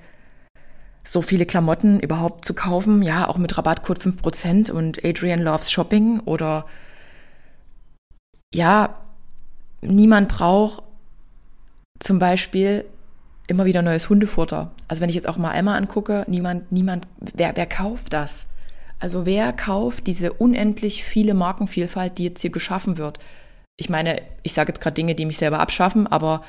so 1.11 1.23
viele 1.23 1.47
Klamotten 1.47 2.00
überhaupt 2.00 2.45
zu 2.45 2.55
kaufen. 2.55 3.03
Ja, 3.03 3.29
auch 3.29 3.38
mit 3.38 3.57
Rabattcode 3.57 3.99
5% 3.99 4.71
und 4.71 5.05
Adrian 5.05 5.41
Loves 5.41 5.71
Shopping 5.71 6.21
oder 6.21 6.67
ja, 8.53 8.95
niemand 9.81 10.29
braucht 10.29 10.83
zum 11.99 12.19
Beispiel 12.19 12.85
immer 13.47 13.65
wieder 13.65 13.81
neues 13.81 14.11
Hundefutter. 14.11 14.71
Also 14.87 15.00
wenn 15.00 15.09
ich 15.09 15.15
jetzt 15.15 15.29
auch 15.29 15.38
mal 15.38 15.55
Emma 15.55 15.77
angucke, 15.77 16.25
niemand, 16.29 16.71
niemand, 16.71 17.07
wer, 17.35 17.57
wer 17.57 17.67
kauft 17.67 18.12
das? 18.12 18.47
Also 19.00 19.25
wer 19.25 19.53
kauft 19.53 20.07
diese 20.07 20.33
unendlich 20.33 21.05
viele 21.05 21.33
Markenvielfalt, 21.33 22.19
die 22.19 22.25
jetzt 22.25 22.43
hier 22.43 22.50
geschaffen 22.50 22.99
wird? 22.99 23.19
Ich 23.77 23.88
meine, 23.88 24.21
ich 24.43 24.53
sage 24.53 24.73
jetzt 24.73 24.81
gerade 24.81 24.95
Dinge, 24.95 25.15
die 25.15 25.25
mich 25.25 25.38
selber 25.38 25.61
abschaffen, 25.61 26.07
aber 26.07 26.43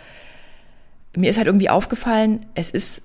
mir 1.16 1.30
ist 1.30 1.38
halt 1.38 1.48
irgendwie 1.48 1.70
aufgefallen, 1.70 2.46
es 2.56 2.72
ist 2.72 3.04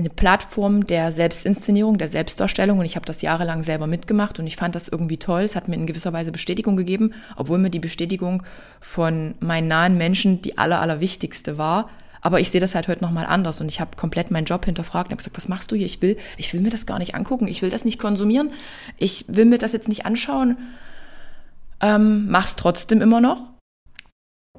eine 0.00 0.10
Plattform 0.10 0.86
der 0.86 1.12
Selbstinszenierung, 1.12 1.98
der 1.98 2.08
Selbstdarstellung 2.08 2.78
und 2.78 2.84
ich 2.84 2.96
habe 2.96 3.06
das 3.06 3.22
jahrelang 3.22 3.62
selber 3.62 3.86
mitgemacht 3.86 4.38
und 4.38 4.46
ich 4.46 4.56
fand 4.56 4.74
das 4.74 4.88
irgendwie 4.88 5.18
toll. 5.18 5.42
Es 5.42 5.56
hat 5.56 5.68
mir 5.68 5.76
in 5.76 5.86
gewisser 5.86 6.12
Weise 6.12 6.32
Bestätigung 6.32 6.76
gegeben, 6.76 7.14
obwohl 7.36 7.58
mir 7.58 7.70
die 7.70 7.78
Bestätigung 7.78 8.42
von 8.80 9.34
meinen 9.40 9.68
nahen 9.68 9.96
Menschen 9.96 10.42
die 10.42 10.58
aller, 10.58 10.80
allerwichtigste 10.80 11.58
war. 11.58 11.88
Aber 12.22 12.40
ich 12.40 12.50
sehe 12.50 12.60
das 12.60 12.74
halt 12.74 12.88
heute 12.88 13.02
nochmal 13.02 13.26
anders 13.26 13.60
und 13.60 13.68
ich 13.68 13.80
habe 13.80 13.96
komplett 13.96 14.30
meinen 14.30 14.44
Job 14.44 14.64
hinterfragt 14.64 15.08
und 15.08 15.12
habe 15.12 15.18
gesagt, 15.18 15.36
was 15.36 15.48
machst 15.48 15.70
du 15.72 15.76
hier? 15.76 15.86
Ich 15.86 16.02
will, 16.02 16.16
ich 16.36 16.52
will 16.52 16.60
mir 16.60 16.70
das 16.70 16.84
gar 16.86 16.98
nicht 16.98 17.14
angucken, 17.14 17.48
ich 17.48 17.62
will 17.62 17.70
das 17.70 17.84
nicht 17.84 17.98
konsumieren, 17.98 18.50
ich 18.98 19.24
will 19.28 19.46
mir 19.46 19.58
das 19.58 19.72
jetzt 19.72 19.88
nicht 19.88 20.04
anschauen. 20.04 20.56
Ähm, 21.80 22.26
mach's 22.28 22.56
trotzdem 22.56 23.00
immer 23.00 23.20
noch. 23.20 23.40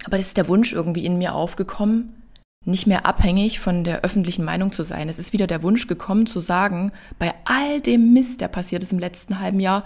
Aber 0.06 0.18
das 0.18 0.28
ist 0.28 0.38
der 0.38 0.48
Wunsch 0.48 0.74
irgendwie 0.74 1.06
in 1.06 1.20
mir 1.20 1.36
aufgekommen, 1.36 2.21
nicht 2.66 2.86
mehr 2.86 3.06
abhängig 3.06 3.60
von 3.60 3.84
der 3.84 4.02
öffentlichen 4.02 4.46
Meinung 4.46 4.72
zu 4.72 4.84
sein. 4.84 5.10
Es 5.10 5.18
ist 5.18 5.34
wieder 5.34 5.48
der 5.48 5.64
Wunsch 5.64 5.88
gekommen 5.88 6.28
zu 6.28 6.40
sagen, 6.40 6.92
bei 7.18 7.34
all 7.46 7.82
dem 7.82 8.14
Mist, 8.14 8.42
der 8.42 8.50
passiert 8.50 8.84
ist 8.84 8.92
im 8.92 9.00
letzten 9.00 9.40
halben 9.40 9.60
Jahr, 9.60 9.84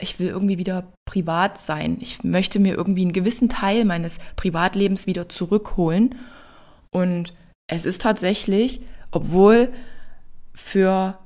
ich 0.00 0.18
will 0.18 0.28
irgendwie 0.28 0.58
wieder 0.58 0.92
privat 1.04 1.58
sein. 1.58 1.96
Ich 2.00 2.24
möchte 2.24 2.58
mir 2.58 2.74
irgendwie 2.74 3.02
einen 3.02 3.12
gewissen 3.12 3.48
Teil 3.48 3.84
meines 3.84 4.18
Privatlebens 4.36 5.06
wieder 5.06 5.28
zurückholen. 5.28 6.16
Und 6.90 7.34
es 7.68 7.84
ist 7.84 8.02
tatsächlich, 8.02 8.80
obwohl 9.10 9.72
für 10.54 11.18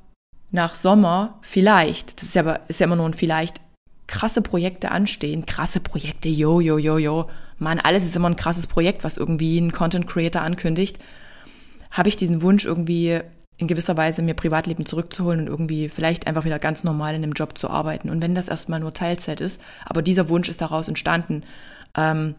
nach 0.51 0.75
Sommer 0.75 1.39
vielleicht, 1.43 2.21
das 2.21 2.29
ist 2.29 2.35
ja, 2.35 2.61
ist 2.69 2.81
ja 2.81 2.87
immer 2.87 2.97
nur 2.97 3.07
ein 3.07 3.15
vielleicht, 3.15 3.61
krasse 4.07 4.43
Projekte 4.43 4.91
anstehen, 4.91 5.47
krasse 5.47 5.81
Projekte, 5.81 6.29
yo, 6.29 6.61
yo, 6.61 6.79
yo, 6.79 6.99
yo, 6.99 7.29
Mann, 7.59 7.81
alles 7.81 8.05
ist 8.05 8.17
immer 8.17 8.29
ein 8.29 8.37
krasses 8.37 8.67
Projekt, 8.67 9.05
was 9.05 9.17
irgendwie 9.17 9.59
ein 9.59 9.73
Content 9.73 10.07
Creator 10.07 10.43
ankündigt, 10.43 10.99
habe 11.91 12.09
ich 12.09 12.17
diesen 12.17 12.43
Wunsch 12.43 12.65
irgendwie 12.65 13.21
in 13.59 13.69
gewisser 13.69 13.97
Weise 13.97 14.23
mir 14.23 14.35
Privatleben 14.35 14.85
zurückzuholen 14.85 15.41
und 15.41 15.47
irgendwie 15.47 15.89
vielleicht 15.89 16.27
einfach 16.27 16.45
wieder 16.45 16.59
ganz 16.59 16.85
normal 16.85 17.15
in 17.15 17.23
einem 17.23 17.33
Job 17.33 17.57
zu 17.57 17.71
arbeiten. 17.71 18.11
Und 18.11 18.23
wenn 18.23 18.35
das 18.35 18.49
erstmal 18.49 18.81
nur 18.81 18.93
Teilzeit 18.93 19.41
ist, 19.41 19.61
aber 19.85 20.03
dieser 20.03 20.29
Wunsch 20.29 20.49
ist 20.49 20.61
daraus 20.61 20.89
entstanden. 20.89 21.43
Ähm, 21.97 22.35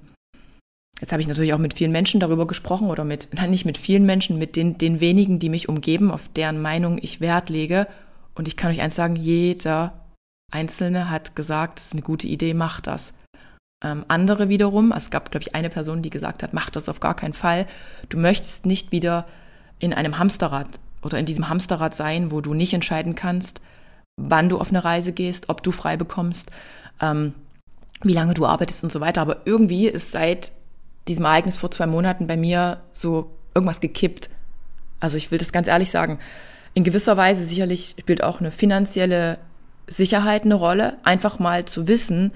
jetzt 1.01 1.11
habe 1.11 1.21
ich 1.21 1.27
natürlich 1.27 1.53
auch 1.53 1.59
mit 1.59 1.73
vielen 1.73 1.91
Menschen 1.91 2.19
darüber 2.19 2.45
gesprochen 2.45 2.89
oder 2.89 3.03
mit, 3.03 3.29
nein, 3.33 3.49
nicht 3.49 3.65
mit 3.65 3.79
vielen 3.79 4.05
Menschen, 4.05 4.37
mit 4.37 4.55
den, 4.55 4.77
den 4.77 4.99
wenigen, 4.99 5.39
die 5.39 5.49
mich 5.49 5.69
umgeben, 5.69 6.11
auf 6.11 6.29
deren 6.35 6.61
Meinung 6.61 6.99
ich 7.01 7.19
Wert 7.19 7.49
lege. 7.49 7.87
Und 8.35 8.47
ich 8.47 8.55
kann 8.55 8.71
euch 8.71 8.81
eins 8.81 8.95
sagen, 8.95 9.15
jeder 9.15 10.05
Einzelne 10.51 11.09
hat 11.09 11.35
gesagt, 11.35 11.79
das 11.79 11.87
ist 11.87 11.93
eine 11.93 12.03
gute 12.03 12.27
Idee, 12.27 12.53
mach 12.53 12.79
das. 12.79 13.13
Ähm, 13.83 14.05
andere 14.07 14.49
wiederum, 14.49 14.91
es 14.91 15.11
gab, 15.11 15.29
glaube 15.29 15.43
ich, 15.43 15.55
eine 15.55 15.69
Person, 15.69 16.01
die 16.01 16.09
gesagt 16.09 16.41
hat, 16.41 16.53
mach 16.53 16.69
das 16.69 16.89
auf 16.89 16.99
gar 16.99 17.15
keinen 17.15 17.33
Fall. 17.33 17.67
Du 18.09 18.17
möchtest 18.17 18.65
nicht 18.65 18.91
wieder 18.91 19.27
in 19.79 19.93
einem 19.93 20.17
Hamsterrad 20.17 20.67
oder 21.03 21.19
in 21.19 21.25
diesem 21.25 21.49
Hamsterrad 21.49 21.95
sein, 21.95 22.31
wo 22.31 22.41
du 22.41 22.53
nicht 22.53 22.73
entscheiden 22.73 23.13
kannst, 23.13 23.61
wann 24.19 24.49
du 24.49 24.57
auf 24.57 24.69
eine 24.69 24.83
Reise 24.83 25.11
gehst, 25.13 25.49
ob 25.49 25.61
du 25.61 25.71
frei 25.71 25.95
bekommst, 25.95 26.49
ähm, 27.01 27.33
wie 28.01 28.13
lange 28.13 28.33
du 28.33 28.45
arbeitest 28.45 28.83
und 28.83 28.91
so 28.91 28.99
weiter. 28.99 29.21
Aber 29.21 29.41
irgendwie 29.45 29.87
ist 29.87 30.11
seit 30.11 30.51
diesem 31.07 31.25
Ereignis 31.25 31.57
vor 31.57 31.69
zwei 31.69 31.85
Monaten 31.85 32.25
bei 32.25 32.35
mir 32.35 32.81
so 32.93 33.31
irgendwas 33.53 33.79
gekippt. 33.79 34.29
Also 34.99 35.17
ich 35.17 35.29
will 35.29 35.37
das 35.37 35.51
ganz 35.51 35.67
ehrlich 35.67 35.91
sagen. 35.91 36.19
In 36.73 36.83
gewisser 36.83 37.15
Weise 37.15 37.43
sicherlich 37.43 37.95
spielt 37.99 38.23
auch 38.23 38.39
eine 38.39 38.51
finanzielle 38.51 39.37
Sicherheit 39.87 40.43
eine 40.43 40.55
Rolle, 40.55 40.97
einfach 41.03 41.39
mal 41.39 41.65
zu 41.65 41.87
wissen, 41.87 42.31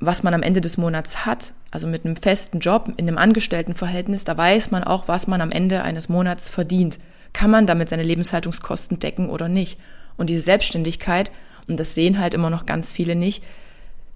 was 0.00 0.22
man 0.22 0.34
am 0.34 0.42
Ende 0.42 0.60
des 0.60 0.76
Monats 0.76 1.24
hat. 1.24 1.52
Also 1.70 1.86
mit 1.86 2.04
einem 2.04 2.16
festen 2.16 2.60
Job, 2.60 2.92
in 2.96 3.08
einem 3.08 3.18
Angestelltenverhältnis, 3.18 4.24
da 4.24 4.36
weiß 4.36 4.70
man 4.70 4.84
auch, 4.84 5.08
was 5.08 5.26
man 5.26 5.40
am 5.40 5.50
Ende 5.50 5.82
eines 5.82 6.08
Monats 6.08 6.48
verdient. 6.48 6.98
Kann 7.32 7.50
man 7.50 7.66
damit 7.66 7.88
seine 7.88 8.02
Lebenshaltungskosten 8.02 8.98
decken 8.98 9.28
oder 9.28 9.48
nicht? 9.48 9.78
Und 10.16 10.30
diese 10.30 10.40
Selbstständigkeit, 10.40 11.30
und 11.68 11.78
das 11.78 11.94
sehen 11.94 12.18
halt 12.18 12.34
immer 12.34 12.50
noch 12.50 12.66
ganz 12.66 12.92
viele 12.92 13.14
nicht, 13.14 13.42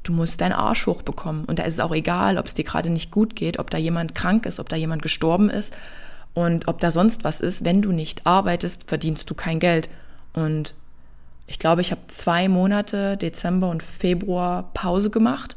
du 0.03 0.13
musst 0.13 0.41
deinen 0.41 0.53
Arsch 0.53 0.87
hochbekommen. 0.87 1.45
Und 1.45 1.59
da 1.59 1.65
ist 1.65 1.75
es 1.75 1.81
auch 1.81 1.95
egal, 1.95 2.39
ob 2.39 2.47
es 2.47 2.55
dir 2.55 2.65
gerade 2.65 2.89
nicht 2.89 3.11
gut 3.11 3.37
geht, 3.37 3.59
ob 3.59 3.71
da 3.71 3.77
jemand 3.77 4.15
krank 4.15 4.47
ist, 4.47 4.61
ob 4.61 4.69
da 4.69 4.77
jemand 4.77 5.03
gestorben 5.03 5.51
ist 5.51 5.77
und 6.33 6.69
ob 6.69 6.81
da 6.81 6.91
sonst 6.91 7.25
was 7.25 7.41
ist. 7.41 7.65
Wenn 7.65 7.83
du 7.83 7.93
nicht 7.93 8.27
arbeitest, 8.27 8.89
verdienst 8.89 9.29
du 9.29 9.35
kein 9.35 9.59
Geld. 9.59 9.91
Und 10.33 10.75
ich 11.47 11.59
glaube, 11.59 11.83
ich 11.83 11.91
habe 11.91 12.01
zwei 12.09 12.49
Monate, 12.49 13.17
Dezember 13.19 13.69
und 13.69 13.83
Februar, 13.83 14.71
Pause 14.73 15.11
gemacht 15.11 15.57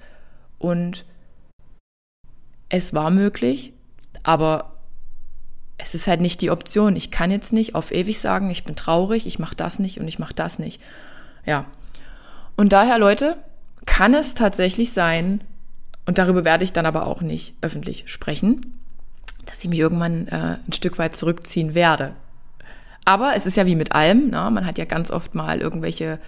und 0.64 1.06
es 2.70 2.94
war 2.94 3.12
möglich, 3.12 3.74
aber 4.24 4.78
es 5.78 5.94
ist 5.94 6.08
halt 6.08 6.22
nicht 6.22 6.40
die 6.42 6.52
Option. 6.52 6.96
Ich 6.96 7.12
kann 7.12 7.32
jetzt 7.32 7.52
nicht 7.52 7.76
auf 7.76 7.92
ewig 7.92 8.20
sagen, 8.20 8.50
ich 8.50 8.64
bin 8.64 8.76
traurig, 8.76 9.28
ich 9.28 9.40
mache 9.40 9.56
das 9.56 9.80
nicht 9.80 10.00
und 10.00 10.08
ich 10.08 10.20
mache 10.20 10.34
das 10.34 10.60
nicht. 10.60 10.82
Ja. 11.46 11.66
Und 12.56 12.72
daher, 12.72 12.98
Leute, 12.98 13.38
kann 13.86 14.14
es 14.14 14.36
tatsächlich 14.36 14.94
sein, 14.94 15.42
und 16.06 16.18
darüber 16.18 16.46
werde 16.46 16.64
ich 16.64 16.74
dann 16.74 16.86
aber 16.86 17.08
auch 17.08 17.22
nicht 17.22 17.56
öffentlich 17.62 18.04
sprechen, 18.08 18.80
dass 19.46 19.64
ich 19.64 19.70
mich 19.70 19.80
irgendwann 19.80 20.28
äh, 20.28 20.58
ein 20.66 20.74
Stück 20.74 20.98
weit 20.98 21.16
zurückziehen 21.16 21.76
werde. 21.76 22.14
Aber 23.06 23.34
es 23.36 23.46
ist 23.46 23.58
ja 23.58 23.66
wie 23.66 23.76
mit 23.76 23.94
allem, 23.94 24.30
ne? 24.30 24.50
man 24.52 24.66
hat 24.66 24.78
ja 24.78 24.86
ganz 24.86 25.12
oft 25.12 25.36
mal 25.36 25.60
irgendwelche 25.60 26.20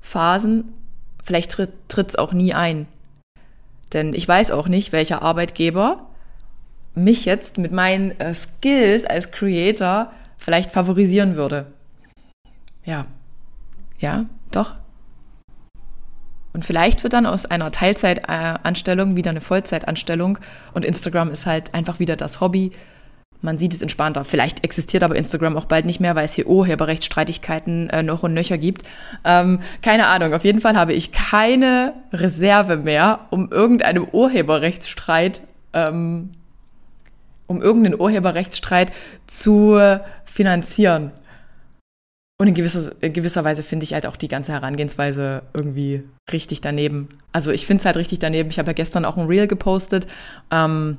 Phasen, 0.00 0.72
vielleicht 1.22 1.52
tritt 1.52 2.08
es 2.08 2.16
auch 2.16 2.32
nie 2.32 2.54
ein. 2.54 2.86
Denn 3.92 4.14
ich 4.14 4.26
weiß 4.26 4.50
auch 4.50 4.68
nicht, 4.68 4.92
welcher 4.92 5.22
Arbeitgeber 5.22 6.06
mich 6.94 7.24
jetzt 7.24 7.58
mit 7.58 7.72
meinen 7.72 8.18
äh, 8.20 8.34
Skills 8.34 9.04
als 9.04 9.30
Creator 9.30 10.12
vielleicht 10.36 10.72
favorisieren 10.72 11.36
würde. 11.36 11.66
Ja, 12.84 13.06
ja, 13.98 14.26
doch. 14.50 14.74
Und 16.52 16.64
vielleicht 16.64 17.02
wird 17.02 17.12
dann 17.12 17.26
aus 17.26 17.46
einer 17.46 17.70
Teilzeitanstellung 17.70 19.16
wieder 19.16 19.30
eine 19.30 19.40
Vollzeitanstellung 19.40 20.38
und 20.72 20.84
Instagram 20.84 21.30
ist 21.30 21.46
halt 21.46 21.74
einfach 21.74 21.98
wieder 21.98 22.16
das 22.16 22.40
Hobby, 22.40 22.72
man 23.40 23.58
sieht 23.58 23.72
es 23.72 23.82
entspannter. 23.82 24.24
Vielleicht 24.24 24.64
existiert 24.64 25.02
aber 25.02 25.16
Instagram 25.16 25.56
auch 25.56 25.66
bald 25.66 25.86
nicht 25.86 26.00
mehr, 26.00 26.14
weil 26.16 26.24
es 26.24 26.34
hier 26.34 26.46
Urheberrechtsstreitigkeiten 26.46 27.88
äh, 27.90 28.02
noch 28.02 28.22
und 28.22 28.34
nöcher 28.34 28.58
gibt. 28.58 28.82
Ähm, 29.24 29.60
keine 29.82 30.06
Ahnung. 30.06 30.34
Auf 30.34 30.44
jeden 30.44 30.60
Fall 30.60 30.76
habe 30.76 30.92
ich 30.92 31.12
keine 31.12 31.94
Reserve 32.12 32.76
mehr, 32.76 33.20
um 33.30 33.50
irgendeinem 33.50 34.08
Urheberrechtsstreit, 34.10 35.40
ähm, 35.72 36.32
um 37.46 37.62
irgendeinen 37.62 38.00
Urheberrechtsstreit 38.00 38.90
zu 39.26 39.78
finanzieren. 40.24 41.12
und 42.40 42.46
in 42.48 42.54
gewisser, 42.54 42.92
in 43.00 43.12
gewisser 43.12 43.42
Weise 43.44 43.62
finde 43.62 43.84
ich 43.84 43.94
halt 43.94 44.06
auch 44.06 44.16
die 44.16 44.28
ganze 44.28 44.52
Herangehensweise 44.52 45.42
irgendwie 45.54 46.04
richtig 46.32 46.60
daneben. 46.60 47.08
Also 47.32 47.50
ich 47.50 47.66
finde 47.66 47.80
es 47.80 47.86
halt 47.86 47.96
richtig 47.96 48.18
daneben. 48.20 48.50
Ich 48.50 48.58
habe 48.58 48.68
ja 48.68 48.74
gestern 48.74 49.04
auch 49.04 49.16
ein 49.16 49.26
Reel 49.26 49.48
gepostet. 49.48 50.06
Ähm, 50.50 50.98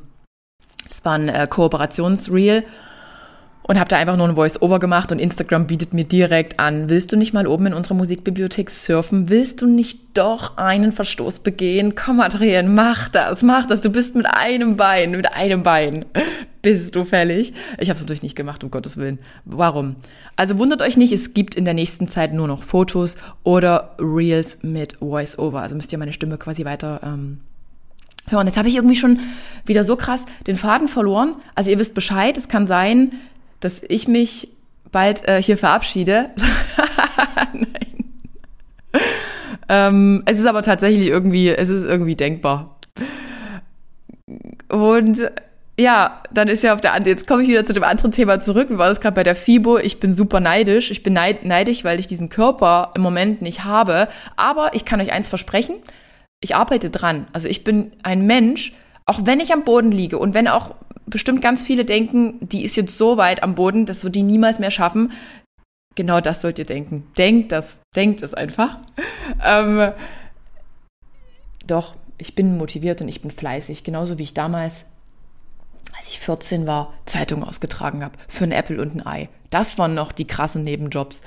das 0.89 1.05
war 1.05 1.13
ein 1.13 1.29
äh, 1.29 1.47
Kooperationsreel 1.49 2.65
und 3.69 3.79
habe 3.79 3.87
da 3.87 3.97
einfach 3.97 4.17
nur 4.17 4.27
ein 4.27 4.33
Voice-Over 4.33 4.79
gemacht 4.79 5.11
und 5.11 5.19
Instagram 5.19 5.67
bietet 5.67 5.93
mir 5.93 6.03
direkt 6.03 6.59
an, 6.59 6.89
willst 6.89 7.11
du 7.11 7.17
nicht 7.17 7.33
mal 7.33 7.45
oben 7.45 7.67
in 7.67 7.75
unserer 7.75 7.93
Musikbibliothek 7.93 8.71
surfen? 8.71 9.29
Willst 9.29 9.61
du 9.61 9.67
nicht 9.67 10.17
doch 10.17 10.57
einen 10.57 10.91
Verstoß 10.91 11.41
begehen? 11.41 11.93
Komm, 11.93 12.19
Adrian, 12.19 12.73
mach 12.73 13.09
das, 13.09 13.43
mach 13.43 13.67
das. 13.67 13.81
Du 13.81 13.91
bist 13.91 14.15
mit 14.15 14.25
einem 14.25 14.75
Bein, 14.75 15.11
mit 15.11 15.31
einem 15.31 15.61
Bein 15.61 16.05
bist 16.63 16.95
du 16.95 17.03
fällig. 17.03 17.53
Ich 17.77 17.89
habe 17.89 17.95
es 17.95 18.01
natürlich 18.01 18.23
nicht 18.23 18.35
gemacht, 18.35 18.63
um 18.63 18.71
Gottes 18.71 18.97
Willen. 18.97 19.19
Warum? 19.45 19.97
Also 20.35 20.57
wundert 20.57 20.81
euch 20.81 20.97
nicht, 20.97 21.13
es 21.13 21.35
gibt 21.35 21.53
in 21.53 21.65
der 21.65 21.75
nächsten 21.75 22.07
Zeit 22.07 22.33
nur 22.33 22.47
noch 22.47 22.63
Fotos 22.63 23.17
oder 23.43 23.95
Reels 23.99 24.63
mit 24.63 24.97
Voice-Over. 24.97 25.61
Also 25.61 25.75
müsst 25.75 25.91
ihr 25.91 25.99
meine 25.99 26.13
Stimme 26.13 26.39
quasi 26.39 26.65
weiter 26.65 27.01
ähm, 27.03 27.41
hören. 28.31 28.47
Jetzt 28.47 28.57
habe 28.57 28.67
ich 28.67 28.75
irgendwie 28.75 28.95
schon 28.95 29.19
wieder 29.65 29.83
so 29.83 29.95
krass 29.95 30.25
den 30.47 30.55
Faden 30.55 30.87
verloren. 30.87 31.35
Also 31.55 31.71
ihr 31.71 31.79
wisst 31.79 31.93
Bescheid, 31.93 32.37
es 32.37 32.47
kann 32.47 32.67
sein, 32.67 33.13
dass 33.59 33.81
ich 33.87 34.07
mich 34.07 34.49
bald 34.91 35.27
äh, 35.27 35.41
hier 35.41 35.57
verabschiede. 35.57 36.29
Nein. 37.53 37.67
ähm, 39.69 40.23
es 40.25 40.39
ist 40.39 40.45
aber 40.45 40.61
tatsächlich 40.61 41.07
irgendwie, 41.07 41.49
es 41.49 41.69
ist 41.69 41.83
irgendwie 41.83 42.15
denkbar. 42.15 42.77
Und 44.69 45.29
ja, 45.79 46.23
dann 46.31 46.49
ist 46.49 46.61
ja 46.61 46.73
auf 46.73 46.81
der 46.81 46.93
anderen, 46.93 47.15
jetzt 47.15 47.25
komme 47.25 47.41
ich 47.41 47.47
wieder 47.47 47.63
zu 47.63 47.71
dem 47.71 47.83
anderen 47.83 48.11
Thema 48.11 48.39
zurück. 48.39 48.69
Wie 48.69 48.77
war 48.77 48.89
das 48.89 48.99
gerade 48.99 49.15
bei 49.15 49.23
der 49.23 49.35
FIBO? 49.35 49.77
Ich 49.77 49.99
bin 49.99 50.11
super 50.11 50.41
neidisch. 50.41 50.91
Ich 50.91 51.03
bin 51.03 51.13
neid, 51.13 51.45
neidisch, 51.45 51.85
weil 51.85 51.99
ich 51.99 52.07
diesen 52.07 52.27
Körper 52.27 52.91
im 52.95 53.01
Moment 53.01 53.41
nicht 53.41 53.63
habe. 53.63 54.09
Aber 54.35 54.71
ich 54.73 54.83
kann 54.83 54.99
euch 54.99 55.13
eins 55.13 55.29
versprechen. 55.29 55.75
Ich 56.41 56.55
arbeite 56.55 56.89
dran. 56.89 57.27
Also 57.33 57.47
ich 57.47 57.63
bin 57.63 57.91
ein 58.03 58.25
Mensch, 58.25 58.73
auch 59.05 59.21
wenn 59.23 59.39
ich 59.39 59.51
am 59.53 59.63
Boden 59.63 59.91
liege 59.91 60.17
und 60.17 60.33
wenn 60.33 60.47
auch 60.47 60.75
bestimmt 61.05 61.41
ganz 61.41 61.65
viele 61.65 61.85
denken, 61.85 62.37
die 62.41 62.63
ist 62.63 62.75
jetzt 62.75 62.97
so 62.97 63.17
weit 63.17 63.43
am 63.43 63.55
Boden, 63.55 63.85
das 63.85 64.03
wird 64.03 64.15
die 64.15 64.23
niemals 64.23 64.59
mehr 64.59 64.71
schaffen. 64.71 65.11
Genau 65.95 66.21
das 66.21 66.41
sollt 66.41 66.59
ihr 66.59 66.65
denken. 66.65 67.07
Denkt 67.17 67.51
das, 67.51 67.77
denkt 67.95 68.21
es 68.21 68.33
einfach. 68.33 68.77
Ähm, 69.41 69.93
doch, 71.65 71.95
ich 72.17 72.35
bin 72.35 72.57
motiviert 72.57 72.99
und 72.99 73.07
ich 73.07 73.21
bin 73.21 73.31
fleißig, 73.31 73.83
genauso 73.83 74.17
wie 74.17 74.23
ich 74.23 74.33
damals, 74.33 74.85
als 75.97 76.07
ich 76.07 76.19
14 76.19 76.67
war, 76.67 76.93
Zeitung 77.05 77.43
ausgetragen 77.43 78.03
habe 78.03 78.17
für 78.27 78.43
ein 78.43 78.51
Apple 78.51 78.81
und 78.81 78.95
ein 78.95 79.05
Ei. 79.05 79.29
Das 79.49 79.77
waren 79.77 79.93
noch 79.93 80.11
die 80.11 80.25
krassen 80.25 80.63
Nebenjobs. 80.63 81.21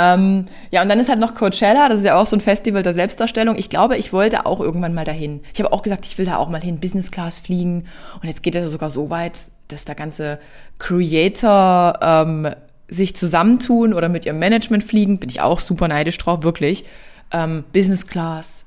Ähm, 0.00 0.46
ja, 0.70 0.80
und 0.80 0.88
dann 0.88 0.98
ist 0.98 1.10
halt 1.10 1.20
noch 1.20 1.34
Coachella, 1.34 1.90
das 1.90 1.98
ist 1.98 2.06
ja 2.06 2.18
auch 2.18 2.24
so 2.24 2.34
ein 2.34 2.40
Festival 2.40 2.82
der 2.82 2.94
Selbstdarstellung. 2.94 3.58
Ich 3.58 3.68
glaube, 3.68 3.98
ich 3.98 4.14
wollte 4.14 4.46
auch 4.46 4.60
irgendwann 4.60 4.94
mal 4.94 5.04
dahin. 5.04 5.40
Ich 5.52 5.60
habe 5.60 5.74
auch 5.74 5.82
gesagt, 5.82 6.06
ich 6.06 6.16
will 6.16 6.24
da 6.24 6.36
auch 6.38 6.48
mal 6.48 6.62
hin, 6.62 6.80
Business 6.80 7.10
Class 7.10 7.38
fliegen. 7.38 7.84
Und 8.22 8.28
jetzt 8.28 8.42
geht 8.42 8.56
es 8.56 8.70
sogar 8.70 8.88
so 8.88 9.10
weit, 9.10 9.38
dass 9.68 9.84
der 9.84 9.94
ganze 9.94 10.38
Creator 10.78 11.98
ähm, 12.00 12.48
sich 12.88 13.14
zusammentun 13.14 13.92
oder 13.92 14.08
mit 14.08 14.24
ihrem 14.24 14.38
Management 14.38 14.84
fliegen. 14.84 15.18
Bin 15.18 15.28
ich 15.28 15.42
auch 15.42 15.60
super 15.60 15.86
neidisch 15.86 16.16
drauf, 16.16 16.44
wirklich. 16.44 16.84
Ähm, 17.30 17.64
Business 17.74 18.06
Class. 18.06 18.64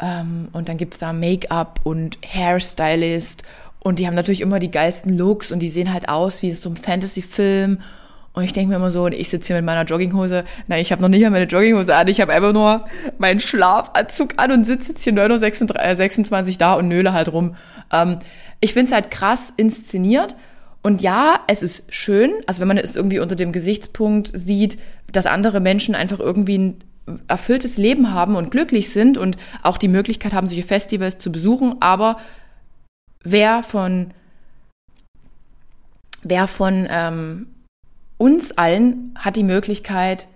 Ähm, 0.00 0.48
und 0.52 0.68
dann 0.68 0.78
gibt's 0.78 0.98
da 0.98 1.12
Make-up 1.12 1.78
und 1.84 2.18
Hairstylist. 2.26 3.44
Und 3.78 4.00
die 4.00 4.08
haben 4.08 4.16
natürlich 4.16 4.40
immer 4.40 4.58
die 4.58 4.72
geilsten 4.72 5.16
Looks 5.16 5.52
und 5.52 5.60
die 5.60 5.68
sehen 5.68 5.92
halt 5.92 6.08
aus 6.08 6.42
wie 6.42 6.50
so 6.50 6.68
ein 6.70 6.76
Fantasy-Film. 6.76 7.78
Und 8.38 8.44
ich 8.44 8.52
denke 8.52 8.68
mir 8.70 8.76
immer 8.76 8.92
so, 8.92 9.06
und 9.06 9.14
ich 9.14 9.28
sitze 9.28 9.48
hier 9.48 9.56
mit 9.56 9.64
meiner 9.64 9.82
Jogginghose. 9.82 10.44
Nein, 10.68 10.80
ich 10.80 10.92
habe 10.92 11.02
noch 11.02 11.08
nicht 11.08 11.22
mal 11.22 11.30
meine 11.30 11.46
Jogginghose 11.46 11.92
an. 11.92 12.06
Ich 12.06 12.20
habe 12.20 12.32
einfach 12.32 12.52
nur 12.52 12.86
meinen 13.18 13.40
Schlafanzug 13.40 14.34
an 14.36 14.52
und 14.52 14.62
sitze 14.62 14.92
jetzt 14.92 15.02
hier 15.02 15.12
9.26 15.12 16.52
Uhr 16.52 16.58
da 16.58 16.74
und 16.74 16.86
nöle 16.86 17.12
halt 17.12 17.32
rum. 17.32 17.56
Ähm, 17.92 18.20
ich 18.60 18.74
finde 18.74 18.86
es 18.86 18.92
halt 18.92 19.10
krass 19.10 19.52
inszeniert. 19.56 20.36
Und 20.82 21.02
ja, 21.02 21.40
es 21.48 21.64
ist 21.64 21.92
schön, 21.92 22.30
also 22.46 22.60
wenn 22.60 22.68
man 22.68 22.78
es 22.78 22.94
irgendwie 22.94 23.18
unter 23.18 23.34
dem 23.34 23.50
Gesichtspunkt 23.50 24.30
sieht, 24.32 24.78
dass 25.10 25.26
andere 25.26 25.58
Menschen 25.58 25.96
einfach 25.96 26.20
irgendwie 26.20 26.58
ein 26.58 26.76
erfülltes 27.26 27.76
Leben 27.76 28.14
haben 28.14 28.36
und 28.36 28.52
glücklich 28.52 28.90
sind 28.90 29.18
und 29.18 29.36
auch 29.64 29.78
die 29.78 29.88
Möglichkeit 29.88 30.32
haben, 30.32 30.46
solche 30.46 30.62
Festivals 30.62 31.18
zu 31.18 31.32
besuchen. 31.32 31.74
Aber 31.80 32.18
wer 33.24 33.64
von, 33.64 34.10
wer 36.22 36.46
von 36.46 36.86
ähm, 36.88 37.48
uns 38.18 38.52
allen 38.52 39.14
hat 39.16 39.36
die 39.36 39.44
Möglichkeit, 39.44 40.28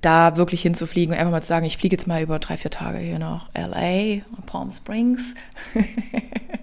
da 0.00 0.36
wirklich 0.36 0.62
hinzufliegen 0.62 1.14
und 1.14 1.18
einfach 1.20 1.32
mal 1.32 1.42
zu 1.42 1.48
sagen, 1.48 1.66
ich 1.66 1.76
fliege 1.76 1.96
jetzt 1.96 2.06
mal 2.06 2.22
über 2.22 2.38
drei, 2.38 2.56
vier 2.56 2.70
Tage 2.70 2.98
hier 2.98 3.18
nach 3.18 3.50
LA, 3.54 4.22
Palm 4.46 4.70
Springs 4.70 5.34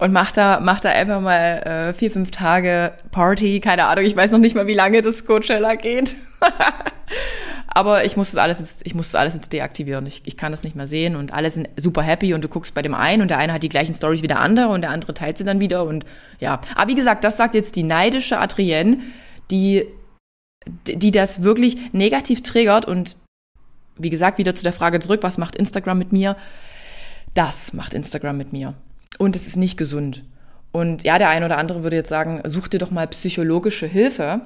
und 0.00 0.12
mach 0.12 0.32
da, 0.32 0.60
mach 0.60 0.80
da 0.80 0.90
einfach 0.90 1.20
mal 1.20 1.88
äh, 1.88 1.92
vier, 1.92 2.10
fünf 2.10 2.30
Tage 2.30 2.92
Party, 3.10 3.60
keine 3.60 3.86
Ahnung, 3.86 4.04
ich 4.04 4.16
weiß 4.16 4.32
noch 4.32 4.38
nicht 4.38 4.54
mal, 4.54 4.66
wie 4.66 4.74
lange 4.74 5.02
das 5.02 5.24
Coachella 5.24 5.74
geht. 5.74 6.14
Aber 7.68 8.04
ich 8.04 8.16
muss 8.16 8.32
das 8.32 8.40
alles 8.40 8.58
jetzt, 8.58 8.80
ich 8.84 8.94
muss 8.94 9.12
das 9.12 9.20
alles 9.20 9.34
jetzt 9.34 9.52
deaktivieren. 9.52 10.06
Ich, 10.06 10.22
ich 10.24 10.36
kann 10.36 10.52
das 10.52 10.64
nicht 10.64 10.74
mehr 10.74 10.86
sehen 10.86 11.16
und 11.16 11.32
alle 11.32 11.50
sind 11.50 11.68
super 11.76 12.02
happy 12.02 12.34
und 12.34 12.42
du 12.42 12.48
guckst 12.48 12.74
bei 12.74 12.82
dem 12.82 12.94
einen 12.94 13.22
und 13.22 13.28
der 13.28 13.38
eine 13.38 13.52
hat 13.52 13.62
die 13.62 13.68
gleichen 13.68 13.94
Stories 13.94 14.22
wie 14.22 14.26
der 14.26 14.40
andere 14.40 14.68
und 14.68 14.80
der 14.80 14.90
andere 14.90 15.14
teilt 15.14 15.38
sie 15.38 15.44
dann 15.44 15.60
wieder 15.60 15.84
und 15.84 16.04
ja. 16.40 16.60
Aber 16.74 16.90
wie 16.90 16.94
gesagt, 16.94 17.24
das 17.24 17.36
sagt 17.36 17.54
jetzt 17.54 17.76
die 17.76 17.82
neidische 17.82 18.40
Adrienne, 18.40 18.98
die, 19.50 19.84
die 20.86 21.10
das 21.10 21.42
wirklich 21.42 21.92
negativ 21.92 22.42
triggert 22.42 22.86
und 22.86 23.16
wie 23.96 24.10
gesagt, 24.10 24.38
wieder 24.38 24.54
zu 24.54 24.62
der 24.62 24.72
Frage 24.72 25.00
zurück, 25.00 25.22
was 25.22 25.38
macht 25.38 25.56
Instagram 25.56 25.98
mit 25.98 26.12
mir? 26.12 26.36
Das 27.34 27.72
macht 27.72 27.94
Instagram 27.94 28.36
mit 28.36 28.52
mir. 28.52 28.74
Und 29.16 29.34
es 29.36 29.46
ist 29.46 29.56
nicht 29.56 29.78
gesund. 29.78 30.24
Und 30.70 31.02
ja, 31.04 31.18
der 31.18 31.30
eine 31.30 31.46
oder 31.46 31.58
andere 31.58 31.82
würde 31.82 31.96
jetzt 31.96 32.10
sagen, 32.10 32.40
such 32.44 32.68
dir 32.68 32.78
doch 32.78 32.90
mal 32.90 33.06
psychologische 33.08 33.86
Hilfe. 33.86 34.42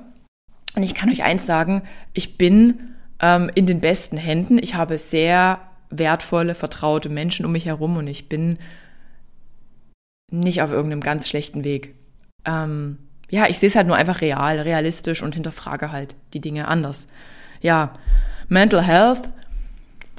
Und 0.77 0.83
ich 0.83 0.94
kann 0.94 1.11
euch 1.11 1.25
eins 1.25 1.46
sagen, 1.46 1.83
ich 2.14 2.38
bin 2.38 2.94
ähm, 3.20 3.51
in 3.55 3.66
den 3.66 3.81
besten 3.81 4.16
Händen. 4.16 4.59
Ich 4.59 4.75
habe 4.75 4.98
sehr 4.98 5.61
wertvolle, 5.90 6.55
vertraute 6.55 7.09
Menschen 7.09 7.44
um 7.44 7.53
mich 7.53 7.66
herum 7.66 7.96
und 7.96 8.07
ich 8.07 8.29
bin 8.29 8.59
nicht 10.31 10.62
auf 10.62 10.70
irgendeinem 10.70 11.03
ganz 11.03 11.29
schlechten 11.29 11.64
Weg. 11.64 11.94
Ähm, 12.46 12.98
ja, 13.31 13.46
ich 13.48 13.59
sehe 13.59 13.68
es 13.68 13.77
halt 13.77 13.87
nur 13.87 13.96
einfach 13.96 14.20
real, 14.20 14.59
realistisch 14.59 15.22
und 15.22 15.35
hinterfrage 15.35 15.92
halt 15.92 16.14
die 16.33 16.40
Dinge 16.40 16.68
anders. 16.68 17.09
Ja, 17.61 17.94
Mental 18.48 18.83
Health, 18.83 19.29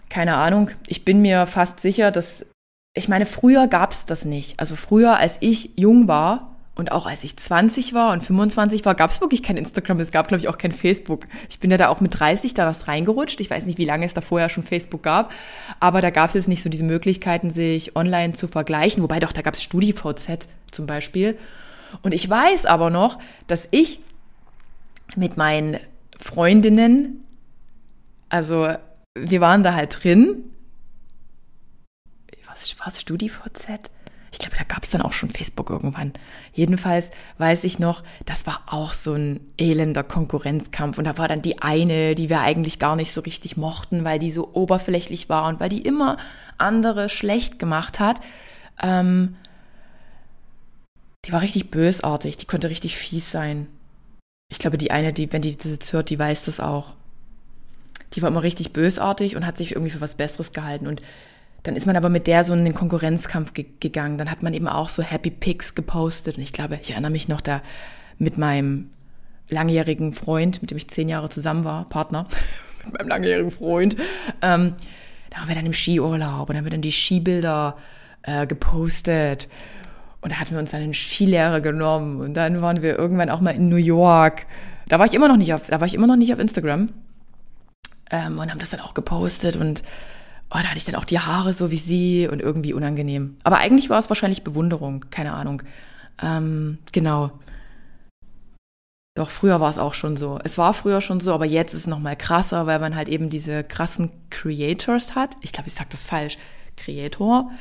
keine 0.10 0.36
Ahnung. 0.36 0.69
Ich 0.88 1.03
bin 1.03 1.21
mir 1.21 1.45
fast 1.45 1.79
sicher, 1.79 2.12
dass, 2.12 2.45
ich 2.93 3.08
meine, 3.08 3.25
früher 3.25 3.67
gab 3.67 3.91
es 3.91 4.06
das 4.06 4.25
nicht. 4.25 4.60
Also 4.60 4.75
früher, 4.75 5.17
als 5.17 5.38
ich 5.41 5.71
jung 5.75 6.08
war, 6.08 6.53
und 6.75 6.91
auch 6.91 7.06
als 7.06 7.23
ich 7.23 7.38
20 7.38 7.93
war 7.93 8.13
und 8.13 8.23
25 8.23 8.84
war, 8.84 8.95
gab 8.95 9.12
es 9.12 9.21
wirklich 9.21 9.43
kein 9.43 9.58
Instagram. 9.58 9.99
Es 9.99 10.12
gab, 10.12 10.27
glaube 10.27 10.41
ich, 10.41 10.47
auch 10.47 10.58
kein 10.58 10.71
Facebook. 10.71 11.27
Ich 11.47 11.60
bin 11.60 11.69
ja 11.69 11.77
da 11.77 11.89
auch 11.89 12.01
mit 12.01 12.19
30 12.19 12.56
da 12.56 12.65
was 12.65 12.88
reingerutscht. 12.88 13.39
Ich 13.41 13.49
weiß 13.49 13.67
nicht, 13.67 13.77
wie 13.77 13.86
lange 13.86 14.06
es 14.06 14.15
da 14.15 14.21
vorher 14.21 14.49
schon 14.49 14.63
Facebook 14.63 15.03
gab. 15.03 15.32
Aber 15.79 16.01
da 16.01 16.10
gab 16.10 16.29
es 16.29 16.34
jetzt 16.34 16.47
nicht 16.47 16.63
so 16.63 16.69
diese 16.69 16.84
Möglichkeiten, 16.84 17.51
sich 17.51 17.95
online 17.95 18.34
zu 18.34 18.47
vergleichen. 18.47 19.03
Wobei 19.03 19.19
doch, 19.19 19.34
da 19.34 19.43
gab 19.43 19.53
es 19.53 19.62
StudiVZ 19.62 20.47
zum 20.71 20.88
Beispiel. 20.88 21.38
Und 22.01 22.12
ich 22.12 22.27
weiß 22.27 22.65
aber 22.65 22.89
noch, 22.89 23.19
dass 23.45 23.67
ich 23.69 23.99
mit 25.15 25.38
meinen 25.38 25.77
Freundinnen, 26.19 27.23
also 28.29 28.67
wir 29.15 29.41
waren 29.41 29.62
da 29.62 29.75
halt 29.75 30.03
drin. 30.03 30.43
Was 32.53 32.79
war 32.79 32.87
es? 32.87 33.01
StudiVZ? 33.01 33.89
Ich 34.31 34.39
glaube, 34.39 34.55
da 34.57 34.63
gab 34.63 34.83
es 34.83 34.89
dann 34.89 35.01
auch 35.01 35.13
schon 35.13 35.29
Facebook 35.29 35.69
irgendwann. 35.69 36.13
Jedenfalls 36.53 37.11
weiß 37.37 37.63
ich 37.65 37.77
noch, 37.77 38.03
das 38.25 38.47
war 38.47 38.63
auch 38.67 38.93
so 38.93 39.13
ein 39.13 39.39
elender 39.57 40.03
Konkurrenzkampf. 40.03 40.97
Und 40.97 41.05
da 41.05 41.17
war 41.17 41.27
dann 41.27 41.41
die 41.41 41.61
eine, 41.61 42.15
die 42.15 42.29
wir 42.29 42.41
eigentlich 42.41 42.79
gar 42.79 42.95
nicht 42.95 43.11
so 43.11 43.21
richtig 43.21 43.57
mochten, 43.57 44.03
weil 44.03 44.17
die 44.19 44.31
so 44.31 44.49
oberflächlich 44.53 45.29
war 45.29 45.47
und 45.47 45.59
weil 45.59 45.69
die 45.69 45.81
immer 45.81 46.17
andere 46.57 47.09
schlecht 47.09 47.59
gemacht 47.59 47.99
hat. 47.99 48.21
Ähm, 48.81 49.35
die 51.25 51.31
war 51.31 51.41
richtig 51.41 51.71
bösartig, 51.71 52.37
die 52.37 52.45
konnte 52.45 52.69
richtig 52.69 52.97
fies 52.97 53.31
sein. 53.31 53.67
Ich 54.49 54.59
glaube, 54.59 54.77
die 54.77 54.91
eine, 54.91 55.13
die, 55.13 55.31
wenn 55.31 55.41
die 55.41 55.55
das 55.55 55.71
jetzt 55.71 55.93
hört, 55.93 56.09
die 56.09 56.19
weiß 56.19 56.45
das 56.45 56.59
auch. 56.59 56.93
Die 58.13 58.21
war 58.21 58.29
immer 58.29 58.43
richtig 58.43 58.73
bösartig 58.73 59.35
und 59.35 59.45
hat 59.45 59.57
sich 59.57 59.71
irgendwie 59.71 59.91
für 59.91 60.01
was 60.01 60.15
Besseres 60.15 60.53
gehalten. 60.53 60.87
Und 60.87 61.01
dann 61.63 61.76
ist 61.78 61.86
man 61.86 61.95
aber 61.95 62.10
mit 62.10 62.28
der 62.28 62.43
so 62.43 62.54
in 62.54 62.65
den 62.65 62.76
Konkurrenzkampf 62.76 63.54
ge 63.54 63.65
gegangen. 63.80 64.17
Dann 64.17 64.30
hat 64.30 64.43
man 64.43 64.54
eben 64.54 64.67
auch 64.67 64.89
so 64.89 65.02
Happy 65.02 65.32
Pics 65.32 65.76
gepostet. 65.76 66.38
Und 66.38 66.43
ich 66.43 66.52
glaube, 66.52 66.78
ich 66.82 66.91
erinnere 66.91 67.12
mich 67.12 67.30
noch 67.30 67.41
da 67.41 67.62
mit 68.17 68.38
meinem 68.38 68.89
langjährigen 69.49 70.12
Freund, 70.12 70.62
mit 70.62 70.71
dem 70.71 70.78
ich 70.78 70.89
zehn 70.89 71.08
Jahre 71.08 71.30
zusammen 71.30 71.63
war, 71.63 71.88
Partner, 71.88 72.28
mit 72.86 72.97
meinem 72.97 73.08
langjährigen 73.08 73.52
Freund. 73.52 73.95
Ähm, 74.41 74.73
da 75.30 75.39
waren 75.39 75.47
wir 75.47 75.56
dann 75.56 75.65
im 75.65 75.73
Skiurlaub 75.73 76.41
und 76.41 76.49
dann 76.49 76.58
haben 76.58 76.65
wir 76.65 76.71
dann 76.71 76.82
die 76.82 76.91
Skibilder 76.91 77.78
äh, 78.23 78.45
gepostet. 78.45 79.47
Und 80.21 80.32
da 80.32 80.39
hatten 80.39 80.52
wir 80.52 80.60
uns 80.60 80.71
dann 80.71 80.82
einen 80.82 80.93
Skilehrer 80.93 81.62
genommen. 81.62 82.21
Und 82.21 82.34
dann 82.34 82.62
waren 82.62 82.82
wir 82.82 82.97
irgendwann 82.97 83.30
auch 83.30 83.41
mal 83.41 83.52
in 83.52 83.69
New 83.69 83.78
York. 83.78 84.45
da 84.88 84.99
war 84.99 85.06
ich 85.06 85.13
immer 85.13 85.28
noch 85.28 85.38
nicht 85.38 85.54
auf, 85.54 85.67
da 85.67 85.80
war 85.80 85.88
ich 85.88 85.93
immer 85.93 86.08
noch 86.08 86.15
nicht 86.17 86.34
auf 86.34 86.39
Instagram. 86.39 86.89
Ähm, 88.12 88.38
und 88.38 88.52
haben 88.52 88.60
das 88.60 88.69
dann 88.69 88.82
auch 88.82 88.93
gepostet 88.93 89.56
und 89.56 89.82
oh, 90.53 90.59
da 90.61 90.65
hatte 90.65 90.77
ich 90.77 90.85
dann 90.85 90.95
auch 90.95 91.05
die 91.05 91.19
Haare 91.19 91.53
so 91.53 91.71
wie 91.71 91.77
sie 91.77 92.27
und 92.27 92.41
irgendwie 92.41 92.73
unangenehm. 92.73 93.37
Aber 93.43 93.57
eigentlich 93.57 93.89
war 93.89 93.99
es 93.99 94.09
wahrscheinlich 94.09 94.43
Bewunderung, 94.43 95.05
keine 95.09 95.33
Ahnung. 95.33 95.63
Ähm, 96.21 96.77
genau. 96.91 97.31
Doch 99.15 99.29
früher 99.29 99.59
war 99.59 99.69
es 99.69 99.77
auch 99.77 99.93
schon 99.93 100.17
so. 100.17 100.39
Es 100.43 100.57
war 100.57 100.73
früher 100.73 101.01
schon 101.01 101.19
so, 101.19 101.33
aber 101.33 101.45
jetzt 101.45 101.73
ist 101.73 101.81
es 101.81 101.87
noch 101.87 101.99
mal 101.99 102.15
krasser, 102.15 102.65
weil 102.65 102.79
man 102.79 102.95
halt 102.95 103.09
eben 103.09 103.29
diese 103.29 103.63
krassen 103.63 104.11
Creators 104.29 105.15
hat. 105.15 105.35
Ich 105.41 105.53
glaube, 105.53 105.67
ich 105.67 105.73
sag 105.73 105.89
das 105.89 106.03
falsch. 106.03 106.37
Creator, 106.75 107.51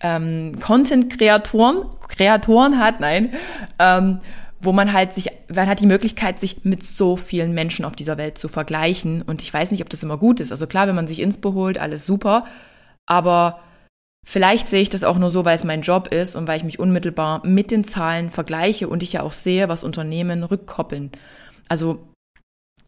ähm, 0.00 0.58
Content-Kreatoren, 0.58 1.84
Kreatoren 2.08 2.78
hat, 2.78 3.00
nein, 3.00 3.34
ähm, 3.78 4.20
wo 4.62 4.72
man 4.72 4.92
halt 4.92 5.12
sich, 5.12 5.28
man 5.52 5.68
hat 5.68 5.80
die 5.80 5.86
Möglichkeit, 5.86 6.38
sich 6.38 6.64
mit 6.64 6.84
so 6.84 7.16
vielen 7.16 7.52
Menschen 7.52 7.84
auf 7.84 7.96
dieser 7.96 8.16
Welt 8.16 8.38
zu 8.38 8.48
vergleichen. 8.48 9.22
Und 9.22 9.42
ich 9.42 9.52
weiß 9.52 9.72
nicht, 9.72 9.82
ob 9.82 9.90
das 9.90 10.02
immer 10.02 10.16
gut 10.16 10.40
ist. 10.40 10.52
Also 10.52 10.66
klar, 10.66 10.86
wenn 10.86 10.94
man 10.94 11.08
sich 11.08 11.18
Inspo 11.18 11.52
holt, 11.52 11.78
alles 11.78 12.06
super. 12.06 12.46
Aber 13.06 13.60
Vielleicht 14.24 14.68
sehe 14.68 14.82
ich 14.82 14.88
das 14.88 15.02
auch 15.02 15.18
nur 15.18 15.30
so, 15.30 15.44
weil 15.44 15.56
es 15.56 15.64
mein 15.64 15.82
Job 15.82 16.08
ist 16.08 16.36
und 16.36 16.46
weil 16.46 16.56
ich 16.56 16.64
mich 16.64 16.78
unmittelbar 16.78 17.44
mit 17.44 17.70
den 17.70 17.82
Zahlen 17.82 18.30
vergleiche 18.30 18.88
und 18.88 19.02
ich 19.02 19.14
ja 19.14 19.22
auch 19.22 19.32
sehe, 19.32 19.68
was 19.68 19.82
Unternehmen 19.82 20.44
rückkoppeln. 20.44 21.10
Also 21.68 22.06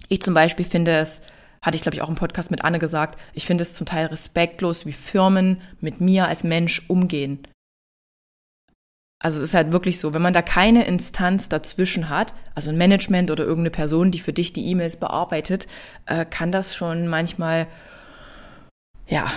ich 0.09 0.23
zum 0.23 0.35
Beispiel 0.35 0.65
finde 0.65 0.93
es, 0.93 1.23
hatte 1.61 1.77
ich 1.77 1.83
glaube 1.83 1.97
ich 1.97 2.03
auch 2.03 2.09
im 2.09 2.15
Podcast 2.15 2.53
mit 2.53 2.65
Anne 2.65 2.79
gesagt, 2.79 3.21
ich 3.33 3.47
finde 3.47 3.63
es 3.63 3.75
zum 3.75 3.87
Teil 3.87 4.07
respektlos, 4.07 4.87
wie 4.87 4.93
Firmen 4.93 5.61
mit 5.81 6.01
mir 6.01 6.29
als 6.29 6.45
Mensch 6.45 6.83
umgehen. 6.89 7.41
Also 9.25 9.39
es 9.39 9.49
ist 9.49 9.55
halt 9.55 9.73
wirklich 9.73 9.99
so, 10.01 10.13
wenn 10.13 10.21
man 10.21 10.35
da 10.35 10.43
keine 10.43 10.85
Instanz 10.85 11.49
dazwischen 11.49 12.11
hat, 12.11 12.35
also 12.55 12.69
ein 12.69 12.77
Management 12.77 13.31
oder 13.31 13.45
irgendeine 13.45 13.71
Person, 13.71 14.11
die 14.11 14.19
für 14.19 14.35
dich 14.35 14.53
die 14.53 14.67
E-Mails 14.67 14.99
bearbeitet, 14.99 15.67
äh, 16.05 16.27
kann 16.27 16.53
das 16.53 16.77
schon 16.77 17.09
manchmal, 17.09 17.67
ja, 19.09 19.33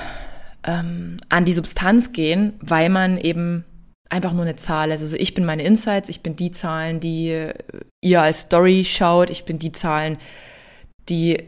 ähm, 0.65 1.21
an 1.29 1.45
die 1.45 1.53
Substanz 1.53 2.11
gehen, 2.11 2.55
weil 2.59 2.89
man 2.89 3.17
eben 3.17 3.63
einfach 4.09 4.33
nur 4.33 4.41
eine 4.41 4.57
Zahl 4.57 4.91
ist. 4.91 4.99
Also 4.99 5.15
ich 5.15 5.33
bin 5.33 5.45
meine 5.45 5.63
Insights, 5.63 6.09
ich 6.09 6.19
bin 6.19 6.35
die 6.35 6.51
Zahlen, 6.51 6.99
die 6.99 7.53
ihr 8.01 8.21
als 8.21 8.41
Story 8.41 8.83
schaut, 8.83 9.29
ich 9.29 9.45
bin 9.45 9.57
die 9.57 9.71
Zahlen, 9.71 10.17
die 11.07 11.43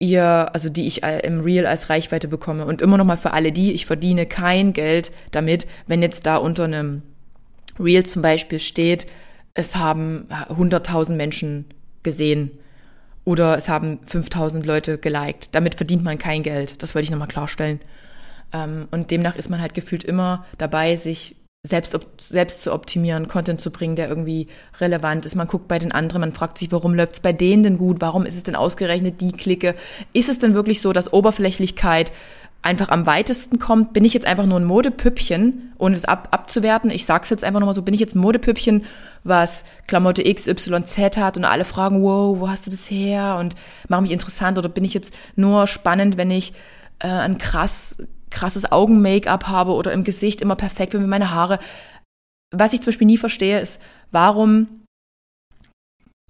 ihr, 0.00 0.52
also 0.52 0.68
die 0.68 0.88
ich 0.88 1.04
im 1.04 1.42
Real 1.42 1.66
als 1.66 1.90
Reichweite 1.90 2.26
bekomme. 2.26 2.66
Und 2.66 2.82
immer 2.82 2.96
nochmal 2.96 3.18
für 3.18 3.32
alle 3.34 3.52
die, 3.52 3.70
ich 3.70 3.86
verdiene 3.86 4.26
kein 4.26 4.72
Geld 4.72 5.12
damit, 5.30 5.68
wenn 5.86 6.02
jetzt 6.02 6.26
da 6.26 6.38
unter 6.38 6.64
einem 6.64 7.02
Real 7.78 8.04
zum 8.04 8.22
Beispiel 8.22 8.60
steht, 8.60 9.06
es 9.54 9.76
haben 9.76 10.26
100.000 10.30 11.14
Menschen 11.14 11.66
gesehen 12.02 12.50
oder 13.24 13.56
es 13.56 13.68
haben 13.68 14.00
5.000 14.06 14.64
Leute 14.64 14.98
geliked. 14.98 15.48
Damit 15.52 15.76
verdient 15.76 16.04
man 16.04 16.18
kein 16.18 16.42
Geld. 16.42 16.82
Das 16.82 16.94
wollte 16.94 17.04
ich 17.04 17.10
nochmal 17.10 17.28
klarstellen. 17.28 17.80
Ähm, 18.52 18.88
und 18.90 19.10
demnach 19.10 19.36
ist 19.36 19.50
man 19.50 19.60
halt 19.60 19.74
gefühlt 19.74 20.04
immer 20.04 20.44
dabei, 20.58 20.96
sich 20.96 21.36
selbst, 21.66 21.98
selbst 22.20 22.62
zu 22.62 22.72
optimieren, 22.74 23.26
Content 23.26 23.58
zu 23.58 23.70
bringen, 23.70 23.96
der 23.96 24.08
irgendwie 24.08 24.48
relevant 24.80 25.24
ist. 25.24 25.34
Man 25.34 25.48
guckt 25.48 25.66
bei 25.66 25.78
den 25.78 25.92
anderen, 25.92 26.20
man 26.20 26.32
fragt 26.32 26.58
sich, 26.58 26.70
warum 26.70 26.94
läuft 26.94 27.14
es 27.14 27.20
bei 27.20 27.32
denen 27.32 27.62
denn 27.62 27.78
gut? 27.78 28.02
Warum 28.02 28.26
ist 28.26 28.34
es 28.34 28.42
denn 28.42 28.54
ausgerechnet 28.54 29.22
die 29.22 29.32
Clique? 29.32 29.74
Ist 30.12 30.28
es 30.28 30.38
denn 30.38 30.54
wirklich 30.54 30.82
so, 30.82 30.92
dass 30.92 31.12
Oberflächlichkeit 31.12 32.12
einfach 32.64 32.88
am 32.88 33.06
weitesten 33.06 33.58
kommt? 33.58 33.92
Bin 33.92 34.04
ich 34.04 34.14
jetzt 34.14 34.26
einfach 34.26 34.46
nur 34.46 34.58
ein 34.58 34.64
Modepüppchen, 34.64 35.72
ohne 35.78 35.94
es 35.94 36.04
ab, 36.04 36.28
abzuwerten? 36.30 36.90
Ich 36.90 37.04
sag's 37.04 37.30
jetzt 37.30 37.44
einfach 37.44 37.60
nochmal 37.60 37.74
so, 37.74 37.82
bin 37.82 37.94
ich 37.94 38.00
jetzt 38.00 38.16
ein 38.16 38.20
Modepüppchen, 38.20 38.84
was 39.22 39.64
Klamotte 39.86 40.26
X, 40.26 40.46
Y, 40.46 40.84
Z 40.86 41.18
hat 41.18 41.36
und 41.36 41.44
alle 41.44 41.64
fragen, 41.64 42.02
wow, 42.02 42.38
wo 42.38 42.48
hast 42.48 42.66
du 42.66 42.70
das 42.70 42.90
her? 42.90 43.36
Und 43.38 43.54
mach 43.88 44.00
mich 44.00 44.12
interessant 44.12 44.56
oder 44.58 44.68
bin 44.68 44.84
ich 44.84 44.94
jetzt 44.94 45.12
nur 45.36 45.66
spannend, 45.66 46.16
wenn 46.16 46.30
ich 46.30 46.54
äh, 47.00 47.08
ein 47.08 47.38
krass 47.38 47.98
krasses 48.30 48.72
Augen-Make-up 48.72 49.46
habe 49.46 49.72
oder 49.72 49.92
im 49.92 50.02
Gesicht 50.02 50.40
immer 50.40 50.56
perfekt 50.56 50.92
bin 50.92 51.02
mit 51.02 51.10
meine 51.10 51.30
Haare. 51.30 51.60
Was 52.50 52.72
ich 52.72 52.80
zum 52.80 52.86
Beispiel 52.86 53.06
nie 53.06 53.16
verstehe, 53.16 53.60
ist, 53.60 53.80
warum 54.10 54.83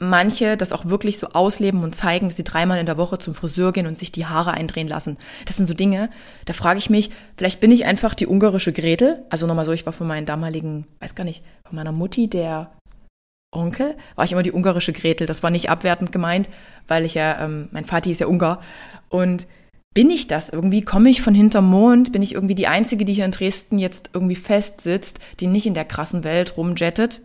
manche 0.00 0.56
das 0.56 0.72
auch 0.72 0.86
wirklich 0.86 1.18
so 1.18 1.28
ausleben 1.28 1.84
und 1.84 1.94
zeigen, 1.94 2.28
dass 2.28 2.36
sie 2.36 2.44
dreimal 2.44 2.78
in 2.78 2.86
der 2.86 2.98
Woche 2.98 3.18
zum 3.18 3.34
Friseur 3.34 3.72
gehen 3.72 3.86
und 3.86 3.96
sich 3.96 4.10
die 4.10 4.26
Haare 4.26 4.52
eindrehen 4.52 4.88
lassen. 4.88 5.18
Das 5.46 5.56
sind 5.56 5.66
so 5.66 5.74
Dinge, 5.74 6.10
da 6.46 6.52
frage 6.52 6.78
ich 6.78 6.90
mich, 6.90 7.10
vielleicht 7.36 7.60
bin 7.60 7.70
ich 7.70 7.84
einfach 7.84 8.14
die 8.14 8.26
ungarische 8.26 8.72
Gretel. 8.72 9.24
Also 9.30 9.46
nochmal 9.46 9.64
so, 9.64 9.72
ich 9.72 9.86
war 9.86 9.92
von 9.92 10.08
meinen 10.08 10.26
damaligen, 10.26 10.86
weiß 11.00 11.14
gar 11.14 11.24
nicht, 11.24 11.44
von 11.66 11.76
meiner 11.76 11.92
Mutti, 11.92 12.28
der 12.28 12.72
Onkel, 13.52 13.96
war 14.16 14.24
ich 14.24 14.32
immer 14.32 14.42
die 14.42 14.52
ungarische 14.52 14.92
Gretel. 14.92 15.26
Das 15.26 15.42
war 15.42 15.50
nicht 15.50 15.70
abwertend 15.70 16.10
gemeint, 16.10 16.48
weil 16.88 17.04
ich 17.04 17.14
ja, 17.14 17.44
ähm, 17.44 17.68
mein 17.70 17.84
Vati 17.84 18.10
ist 18.10 18.20
ja 18.20 18.26
Ungar. 18.26 18.60
Und 19.08 19.46
bin 19.94 20.10
ich 20.10 20.26
das 20.26 20.50
irgendwie? 20.50 20.82
Komme 20.82 21.08
ich 21.08 21.22
von 21.22 21.36
hinterm 21.36 21.70
Mond? 21.70 22.10
Bin 22.10 22.22
ich 22.22 22.34
irgendwie 22.34 22.56
die 22.56 22.66
Einzige, 22.66 23.04
die 23.04 23.14
hier 23.14 23.24
in 23.24 23.30
Dresden 23.30 23.78
jetzt 23.78 24.10
irgendwie 24.12 24.34
festsitzt, 24.34 25.20
die 25.38 25.46
nicht 25.46 25.66
in 25.66 25.74
der 25.74 25.84
krassen 25.84 26.24
Welt 26.24 26.56
rumjettet? 26.56 27.22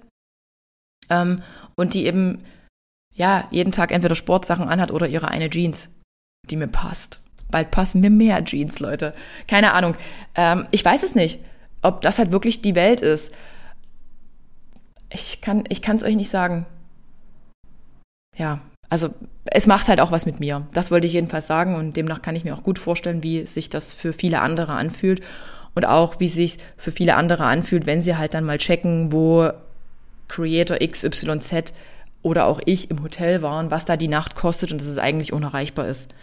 Ähm, 1.09 1.41
und 1.75 1.95
die 1.95 2.05
eben, 2.05 2.43
ja, 3.19 3.47
jeden 3.51 3.73
Tag 3.73 3.91
entweder 3.91 4.15
Sportsachen 4.15 4.69
anhat 4.69 4.91
oder 4.91 5.07
ihre 5.07 5.27
eine 5.27 5.49
Jeans, 5.49 5.89
die 6.49 6.55
mir 6.55 6.67
passt. 6.67 7.19
Bald 7.51 7.69
passen 7.69 7.99
mir 7.99 8.09
mehr 8.09 8.43
Jeans, 8.45 8.79
Leute. 8.79 9.13
Keine 9.47 9.73
Ahnung. 9.73 9.95
Ähm, 10.35 10.67
ich 10.71 10.85
weiß 10.85 11.03
es 11.03 11.15
nicht, 11.15 11.39
ob 11.81 12.01
das 12.01 12.17
halt 12.17 12.31
wirklich 12.31 12.61
die 12.61 12.75
Welt 12.75 13.01
ist. 13.01 13.33
Ich 15.11 15.41
kann 15.41 15.65
ich 15.67 15.85
es 15.85 16.03
euch 16.03 16.15
nicht 16.15 16.29
sagen. 16.29 16.65
Ja, 18.37 18.61
also 18.89 19.09
es 19.45 19.67
macht 19.67 19.89
halt 19.89 19.99
auch 19.99 20.11
was 20.11 20.25
mit 20.25 20.39
mir. 20.39 20.67
Das 20.71 20.89
wollte 20.89 21.07
ich 21.07 21.13
jedenfalls 21.13 21.47
sagen 21.47 21.75
und 21.75 21.97
demnach 21.97 22.21
kann 22.21 22.37
ich 22.37 22.45
mir 22.45 22.55
auch 22.55 22.63
gut 22.63 22.79
vorstellen, 22.79 23.21
wie 23.21 23.45
sich 23.45 23.69
das 23.69 23.93
für 23.93 24.13
viele 24.13 24.39
andere 24.39 24.73
anfühlt 24.73 25.21
und 25.75 25.85
auch 25.85 26.21
wie 26.21 26.29
sich 26.29 26.57
für 26.77 26.91
viele 26.91 27.15
andere 27.15 27.43
anfühlt, 27.45 27.85
wenn 27.85 28.01
sie 28.01 28.15
halt 28.15 28.33
dann 28.33 28.45
mal 28.45 28.59
checken, 28.59 29.11
wo 29.11 29.49
Creator 30.29 30.77
XYZ 30.77 31.73
oder 32.21 32.45
auch 32.45 32.59
ich 32.65 32.89
im 32.89 33.01
Hotel 33.01 33.41
waren, 33.41 33.71
was 33.71 33.85
da 33.85 33.97
die 33.97 34.07
Nacht 34.07 34.35
kostet 34.35 34.71
und 34.71 34.81
dass 34.81 34.87
es 34.87 34.97
eigentlich 34.97 35.33
unerreichbar 35.33 35.87
ist. 35.87 36.13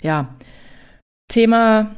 Ja. 0.00 0.34
Thema 1.28 1.96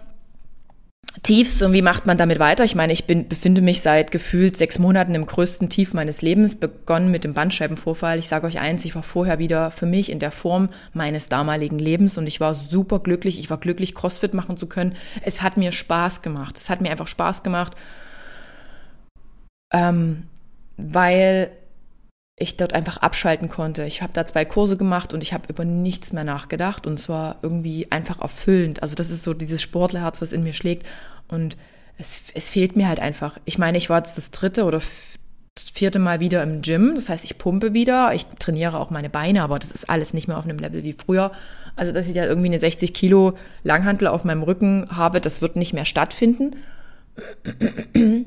Tiefs 1.22 1.60
und 1.60 1.72
wie 1.72 1.82
macht 1.82 2.06
man 2.06 2.16
damit 2.16 2.38
weiter? 2.38 2.64
Ich 2.64 2.76
meine, 2.76 2.92
ich 2.92 3.04
bin, 3.04 3.28
befinde 3.28 3.62
mich 3.62 3.82
seit 3.82 4.12
gefühlt 4.12 4.56
sechs 4.56 4.78
Monaten 4.78 5.14
im 5.14 5.26
größten 5.26 5.68
Tief 5.68 5.92
meines 5.92 6.22
Lebens, 6.22 6.60
begonnen 6.60 7.10
mit 7.10 7.24
dem 7.24 7.34
Bandscheibenvorfall. 7.34 8.18
Ich 8.18 8.28
sage 8.28 8.46
euch 8.46 8.60
eins, 8.60 8.84
ich 8.84 8.94
war 8.94 9.02
vorher 9.02 9.38
wieder 9.38 9.70
für 9.72 9.86
mich 9.86 10.10
in 10.10 10.20
der 10.20 10.30
Form 10.30 10.68
meines 10.94 11.28
damaligen 11.28 11.80
Lebens 11.80 12.16
und 12.16 12.26
ich 12.26 12.38
war 12.40 12.54
super 12.54 13.00
glücklich. 13.00 13.40
Ich 13.40 13.50
war 13.50 13.58
glücklich, 13.58 13.94
CrossFit 13.94 14.34
machen 14.34 14.56
zu 14.56 14.68
können. 14.68 14.94
Es 15.22 15.42
hat 15.42 15.56
mir 15.56 15.72
Spaß 15.72 16.22
gemacht. 16.22 16.56
Es 16.58 16.70
hat 16.70 16.80
mir 16.80 16.90
einfach 16.90 17.08
Spaß 17.08 17.42
gemacht, 17.42 17.74
ähm, 19.72 20.28
weil 20.76 21.50
ich 22.40 22.56
dort 22.56 22.72
einfach 22.72 22.96
abschalten 22.96 23.48
konnte. 23.48 23.84
Ich 23.84 24.00
habe 24.00 24.14
da 24.14 24.24
zwei 24.24 24.46
Kurse 24.46 24.78
gemacht 24.78 25.12
und 25.12 25.22
ich 25.22 25.34
habe 25.34 25.44
über 25.48 25.64
nichts 25.64 26.12
mehr 26.12 26.24
nachgedacht 26.24 26.86
und 26.86 26.98
zwar 26.98 27.36
irgendwie 27.42 27.92
einfach 27.92 28.20
erfüllend. 28.20 28.82
Also 28.82 28.94
das 28.94 29.10
ist 29.10 29.24
so 29.24 29.34
dieses 29.34 29.60
Sportlerherz, 29.60 30.22
was 30.22 30.32
in 30.32 30.42
mir 30.42 30.54
schlägt 30.54 30.86
und 31.28 31.58
es, 31.98 32.22
es 32.34 32.48
fehlt 32.48 32.76
mir 32.76 32.88
halt 32.88 32.98
einfach. 32.98 33.38
Ich 33.44 33.58
meine, 33.58 33.76
ich 33.76 33.90
war 33.90 33.98
jetzt 33.98 34.16
das 34.16 34.30
dritte 34.30 34.64
oder 34.64 34.80
vierte 35.58 35.98
Mal 35.98 36.20
wieder 36.20 36.42
im 36.42 36.62
Gym. 36.62 36.94
Das 36.94 37.10
heißt, 37.10 37.24
ich 37.24 37.36
pumpe 37.36 37.74
wieder, 37.74 38.14
ich 38.14 38.24
trainiere 38.38 38.80
auch 38.80 38.88
meine 38.88 39.10
Beine, 39.10 39.42
aber 39.42 39.58
das 39.58 39.70
ist 39.70 39.90
alles 39.90 40.14
nicht 40.14 40.26
mehr 40.26 40.38
auf 40.38 40.44
einem 40.44 40.58
Level 40.58 40.82
wie 40.82 40.94
früher. 40.94 41.32
Also, 41.76 41.92
dass 41.92 42.08
ich 42.08 42.14
da 42.14 42.24
irgendwie 42.24 42.48
eine 42.48 42.58
60 42.58 42.94
Kilo 42.94 43.36
Langhantel 43.64 44.08
auf 44.08 44.24
meinem 44.24 44.42
Rücken 44.42 44.86
habe, 44.90 45.20
das 45.20 45.42
wird 45.42 45.56
nicht 45.56 45.74
mehr 45.74 45.84
stattfinden. 45.84 46.56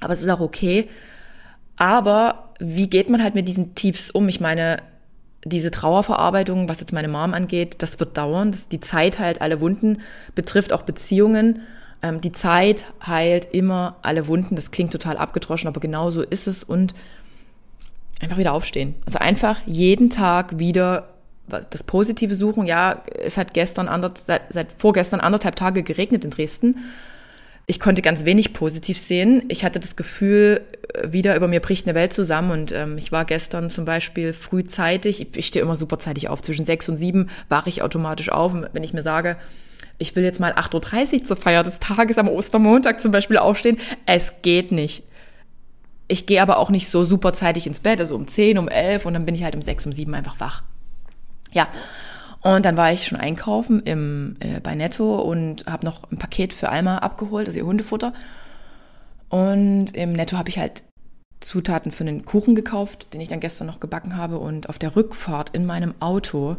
Aber 0.00 0.14
es 0.14 0.22
ist 0.22 0.30
auch 0.30 0.40
okay. 0.40 0.88
Aber 1.76 2.43
wie 2.58 2.88
geht 2.88 3.10
man 3.10 3.22
halt 3.22 3.34
mit 3.34 3.48
diesen 3.48 3.74
Tiefs 3.74 4.10
um? 4.10 4.28
Ich 4.28 4.40
meine, 4.40 4.82
diese 5.44 5.70
Trauerverarbeitung, 5.70 6.68
was 6.68 6.80
jetzt 6.80 6.92
meine 6.92 7.08
Mom 7.08 7.34
angeht, 7.34 7.76
das 7.78 8.00
wird 8.00 8.16
dauern. 8.16 8.52
Das, 8.52 8.68
die 8.68 8.80
Zeit 8.80 9.18
heilt 9.18 9.40
alle 9.40 9.60
Wunden, 9.60 10.00
betrifft 10.34 10.72
auch 10.72 10.82
Beziehungen. 10.82 11.62
Ähm, 12.02 12.20
die 12.20 12.32
Zeit 12.32 12.84
heilt 13.04 13.48
immer 13.52 13.96
alle 14.02 14.26
Wunden. 14.26 14.56
Das 14.56 14.70
klingt 14.70 14.92
total 14.92 15.16
abgedroschen, 15.16 15.68
aber 15.68 15.80
genau 15.80 16.10
so 16.10 16.22
ist 16.22 16.46
es. 16.46 16.64
Und 16.64 16.94
einfach 18.20 18.38
wieder 18.38 18.52
aufstehen. 18.52 18.94
Also 19.04 19.18
einfach 19.18 19.60
jeden 19.66 20.10
Tag 20.10 20.58
wieder 20.58 21.10
das 21.46 21.82
Positive 21.82 22.34
suchen. 22.34 22.66
Ja, 22.66 23.02
es 23.22 23.36
hat 23.36 23.52
gestern, 23.52 23.88
seit, 24.14 24.52
seit 24.52 24.72
vorgestern 24.72 25.20
anderthalb 25.20 25.56
Tage 25.56 25.82
geregnet 25.82 26.24
in 26.24 26.30
Dresden. 26.30 26.76
Ich 27.66 27.80
konnte 27.80 28.02
ganz 28.02 28.24
wenig 28.24 28.52
positiv 28.52 28.98
sehen. 28.98 29.44
Ich 29.48 29.64
hatte 29.64 29.80
das 29.80 29.96
Gefühl, 29.96 30.60
äh, 30.92 31.12
wieder 31.12 31.34
über 31.34 31.48
mir 31.48 31.60
bricht 31.60 31.86
eine 31.86 31.94
Welt 31.94 32.12
zusammen. 32.12 32.50
Und 32.50 32.72
ähm, 32.72 32.98
ich 32.98 33.10
war 33.10 33.24
gestern 33.24 33.70
zum 33.70 33.84
Beispiel 33.84 34.32
frühzeitig, 34.32 35.20
ich, 35.20 35.36
ich 35.36 35.46
stehe 35.46 35.64
immer 35.64 35.76
superzeitig 35.76 36.28
auf, 36.28 36.42
zwischen 36.42 36.64
sechs 36.64 36.88
und 36.88 36.96
sieben 36.96 37.30
wache 37.48 37.70
ich 37.70 37.82
automatisch 37.82 38.30
auf. 38.30 38.52
Und 38.52 38.68
wenn 38.72 38.84
ich 38.84 38.92
mir 38.92 39.02
sage, 39.02 39.36
ich 39.98 40.14
will 40.14 40.24
jetzt 40.24 40.40
mal 40.40 40.52
8.30 40.52 41.20
Uhr 41.20 41.24
zur 41.24 41.36
Feier 41.36 41.62
des 41.62 41.78
Tages 41.78 42.18
am 42.18 42.28
Ostermontag 42.28 43.00
zum 43.00 43.12
Beispiel 43.12 43.38
aufstehen, 43.38 43.78
es 44.06 44.42
geht 44.42 44.72
nicht. 44.72 45.04
Ich 46.06 46.26
gehe 46.26 46.42
aber 46.42 46.58
auch 46.58 46.68
nicht 46.68 46.88
so 46.90 47.02
superzeitig 47.04 47.66
ins 47.66 47.80
Bett, 47.80 47.98
also 47.98 48.14
um 48.14 48.28
10, 48.28 48.58
um 48.58 48.68
11 48.68 49.06
und 49.06 49.14
dann 49.14 49.24
bin 49.24 49.34
ich 49.34 49.42
halt 49.42 49.54
um 49.54 49.62
6, 49.62 49.86
um 49.86 49.92
7 49.92 50.12
einfach 50.12 50.38
wach. 50.38 50.62
Ja, 51.52 51.68
und 52.44 52.66
dann 52.66 52.76
war 52.76 52.92
ich 52.92 53.06
schon 53.06 53.18
einkaufen 53.18 53.82
im, 53.84 54.36
äh, 54.40 54.60
bei 54.60 54.74
Netto 54.74 55.18
und 55.18 55.64
habe 55.64 55.86
noch 55.86 56.10
ein 56.12 56.18
Paket 56.18 56.52
für 56.52 56.68
Alma 56.68 56.98
abgeholt, 56.98 57.46
also 57.46 57.58
ihr 57.58 57.64
Hundefutter. 57.64 58.12
Und 59.30 59.96
im 59.96 60.12
Netto 60.12 60.36
habe 60.36 60.50
ich 60.50 60.58
halt 60.58 60.82
Zutaten 61.40 61.90
für 61.90 62.04
einen 62.04 62.26
Kuchen 62.26 62.54
gekauft, 62.54 63.06
den 63.14 63.22
ich 63.22 63.28
dann 63.28 63.40
gestern 63.40 63.66
noch 63.66 63.80
gebacken 63.80 64.18
habe. 64.18 64.38
Und 64.38 64.68
auf 64.68 64.78
der 64.78 64.94
Rückfahrt 64.94 65.50
in 65.54 65.64
meinem 65.64 65.94
Auto, 66.00 66.56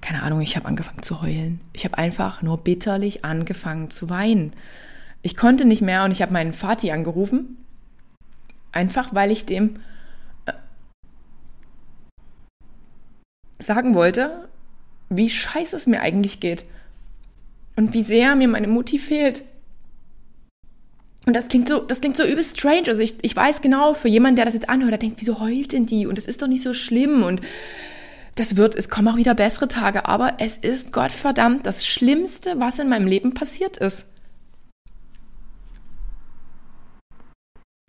keine 0.00 0.22
Ahnung, 0.22 0.40
ich 0.40 0.54
habe 0.54 0.66
angefangen 0.66 1.02
zu 1.02 1.22
heulen. 1.22 1.60
Ich 1.72 1.84
habe 1.84 1.98
einfach 1.98 2.40
nur 2.40 2.58
bitterlich 2.58 3.24
angefangen 3.24 3.90
zu 3.90 4.10
weinen. 4.10 4.52
Ich 5.22 5.36
konnte 5.36 5.64
nicht 5.64 5.82
mehr 5.82 6.04
und 6.04 6.12
ich 6.12 6.22
habe 6.22 6.32
meinen 6.32 6.52
Vati 6.52 6.92
angerufen. 6.92 7.56
Einfach 8.70 9.12
weil 9.12 9.32
ich 9.32 9.44
dem 9.44 9.80
sagen 13.64 13.94
wollte, 13.94 14.48
wie 15.08 15.30
scheiße 15.30 15.76
es 15.76 15.86
mir 15.86 16.00
eigentlich 16.00 16.40
geht. 16.40 16.64
Und 17.76 17.94
wie 17.94 18.02
sehr 18.02 18.36
mir 18.36 18.48
meine 18.48 18.68
Mutti 18.68 18.98
fehlt. 18.98 19.42
Und 21.24 21.34
das 21.34 21.48
klingt 21.48 21.68
so, 21.68 21.78
das 21.80 22.00
klingt 22.00 22.16
so 22.16 22.24
übelst 22.24 22.58
strange. 22.58 22.88
Also 22.88 23.00
ich, 23.00 23.14
ich 23.22 23.34
weiß 23.34 23.62
genau, 23.62 23.94
für 23.94 24.08
jemanden, 24.08 24.36
der 24.36 24.44
das 24.44 24.54
jetzt 24.54 24.68
anhört, 24.68 24.92
der 24.92 24.98
denkt, 24.98 25.20
wieso 25.20 25.40
heult 25.40 25.72
denn 25.72 25.86
die? 25.86 26.06
Und 26.06 26.18
es 26.18 26.26
ist 26.26 26.42
doch 26.42 26.48
nicht 26.48 26.62
so 26.62 26.74
schlimm. 26.74 27.22
Und 27.22 27.40
das 28.34 28.56
wird, 28.56 28.74
es 28.74 28.88
kommen 28.88 29.08
auch 29.08 29.16
wieder 29.16 29.34
bessere 29.34 29.68
Tage. 29.68 30.06
Aber 30.06 30.34
es 30.38 30.56
ist 30.56 30.92
Gottverdammt 30.92 31.64
das 31.64 31.86
Schlimmste, 31.86 32.58
was 32.58 32.78
in 32.78 32.88
meinem 32.88 33.06
Leben 33.06 33.34
passiert 33.34 33.76
ist. 33.76 34.06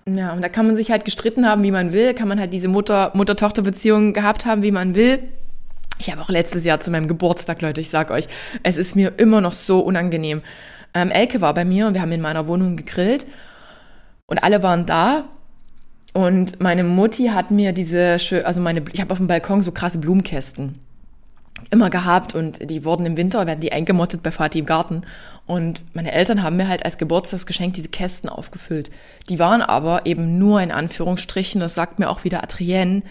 Ja, 0.05 0.33
und 0.33 0.41
da 0.41 0.49
kann 0.49 0.67
man 0.67 0.75
sich 0.75 0.91
halt 0.91 1.05
gestritten 1.05 1.47
haben, 1.47 1.63
wie 1.63 1.71
man 1.71 1.93
will, 1.93 2.13
kann 2.13 2.27
man 2.27 2.39
halt 2.39 2.51
diese 2.51 2.67
Mutter-Tochter-Beziehung 2.67 4.13
gehabt 4.13 4.45
haben, 4.45 4.61
wie 4.61 4.71
man 4.71 4.95
will. 4.95 5.23
Ich 5.99 6.11
habe 6.11 6.21
auch 6.21 6.29
letztes 6.29 6.65
Jahr 6.65 6.79
zu 6.79 6.91
meinem 6.91 7.07
Geburtstag, 7.07 7.61
Leute, 7.61 7.81
ich 7.81 7.89
sag 7.89 8.11
euch, 8.11 8.27
es 8.63 8.77
ist 8.77 8.95
mir 8.95 9.13
immer 9.17 9.41
noch 9.41 9.53
so 9.53 9.79
unangenehm. 9.79 10.41
Ähm, 10.93 11.11
Elke 11.11 11.41
war 11.41 11.53
bei 11.53 11.65
mir 11.65 11.87
und 11.87 11.93
wir 11.93 12.01
haben 12.01 12.11
in 12.11 12.21
meiner 12.21 12.47
Wohnung 12.47 12.75
gegrillt 12.75 13.25
und 14.25 14.43
alle 14.43 14.63
waren 14.63 14.85
da. 14.85 15.25
Und 16.13 16.59
meine 16.59 16.83
Mutti 16.83 17.27
hat 17.27 17.49
mir 17.49 17.71
diese, 17.71 18.17
also 18.43 18.61
meine, 18.61 18.83
ich 18.91 19.01
habe 19.01 19.11
auf 19.11 19.17
dem 19.17 19.27
Balkon 19.27 19.61
so 19.61 19.71
krasse 19.71 19.97
Blumenkästen 19.97 20.79
immer 21.71 21.89
gehabt 21.89 22.35
und 22.35 22.69
die 22.69 22.85
wurden 22.85 23.05
im 23.05 23.17
Winter, 23.17 23.47
werden 23.47 23.61
die 23.61 23.71
eingemottet 23.71 24.21
bei 24.21 24.31
Vati 24.31 24.59
im 24.59 24.65
Garten. 24.65 25.01
Und 25.45 25.83
meine 25.93 26.11
Eltern 26.11 26.43
haben 26.43 26.55
mir 26.55 26.67
halt 26.67 26.85
als 26.85 26.97
Geburtstagsgeschenk 26.97 27.73
diese 27.73 27.89
Kästen 27.89 28.29
aufgefüllt. 28.29 28.91
Die 29.29 29.39
waren 29.39 29.61
aber 29.61 30.05
eben 30.05 30.37
nur 30.37 30.61
in 30.61 30.71
Anführungsstrichen, 30.71 31.59
das 31.59 31.75
sagt 31.75 31.99
mir 31.99 32.09
auch 32.09 32.23
wieder 32.23 32.43
Adrienne, 32.43 33.01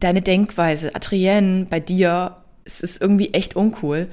deine 0.00 0.22
Denkweise, 0.22 0.94
Adrienne, 0.94 1.66
bei 1.68 1.80
dir, 1.80 2.36
es 2.64 2.80
ist 2.80 3.00
irgendwie 3.00 3.32
echt 3.32 3.56
uncool 3.56 4.08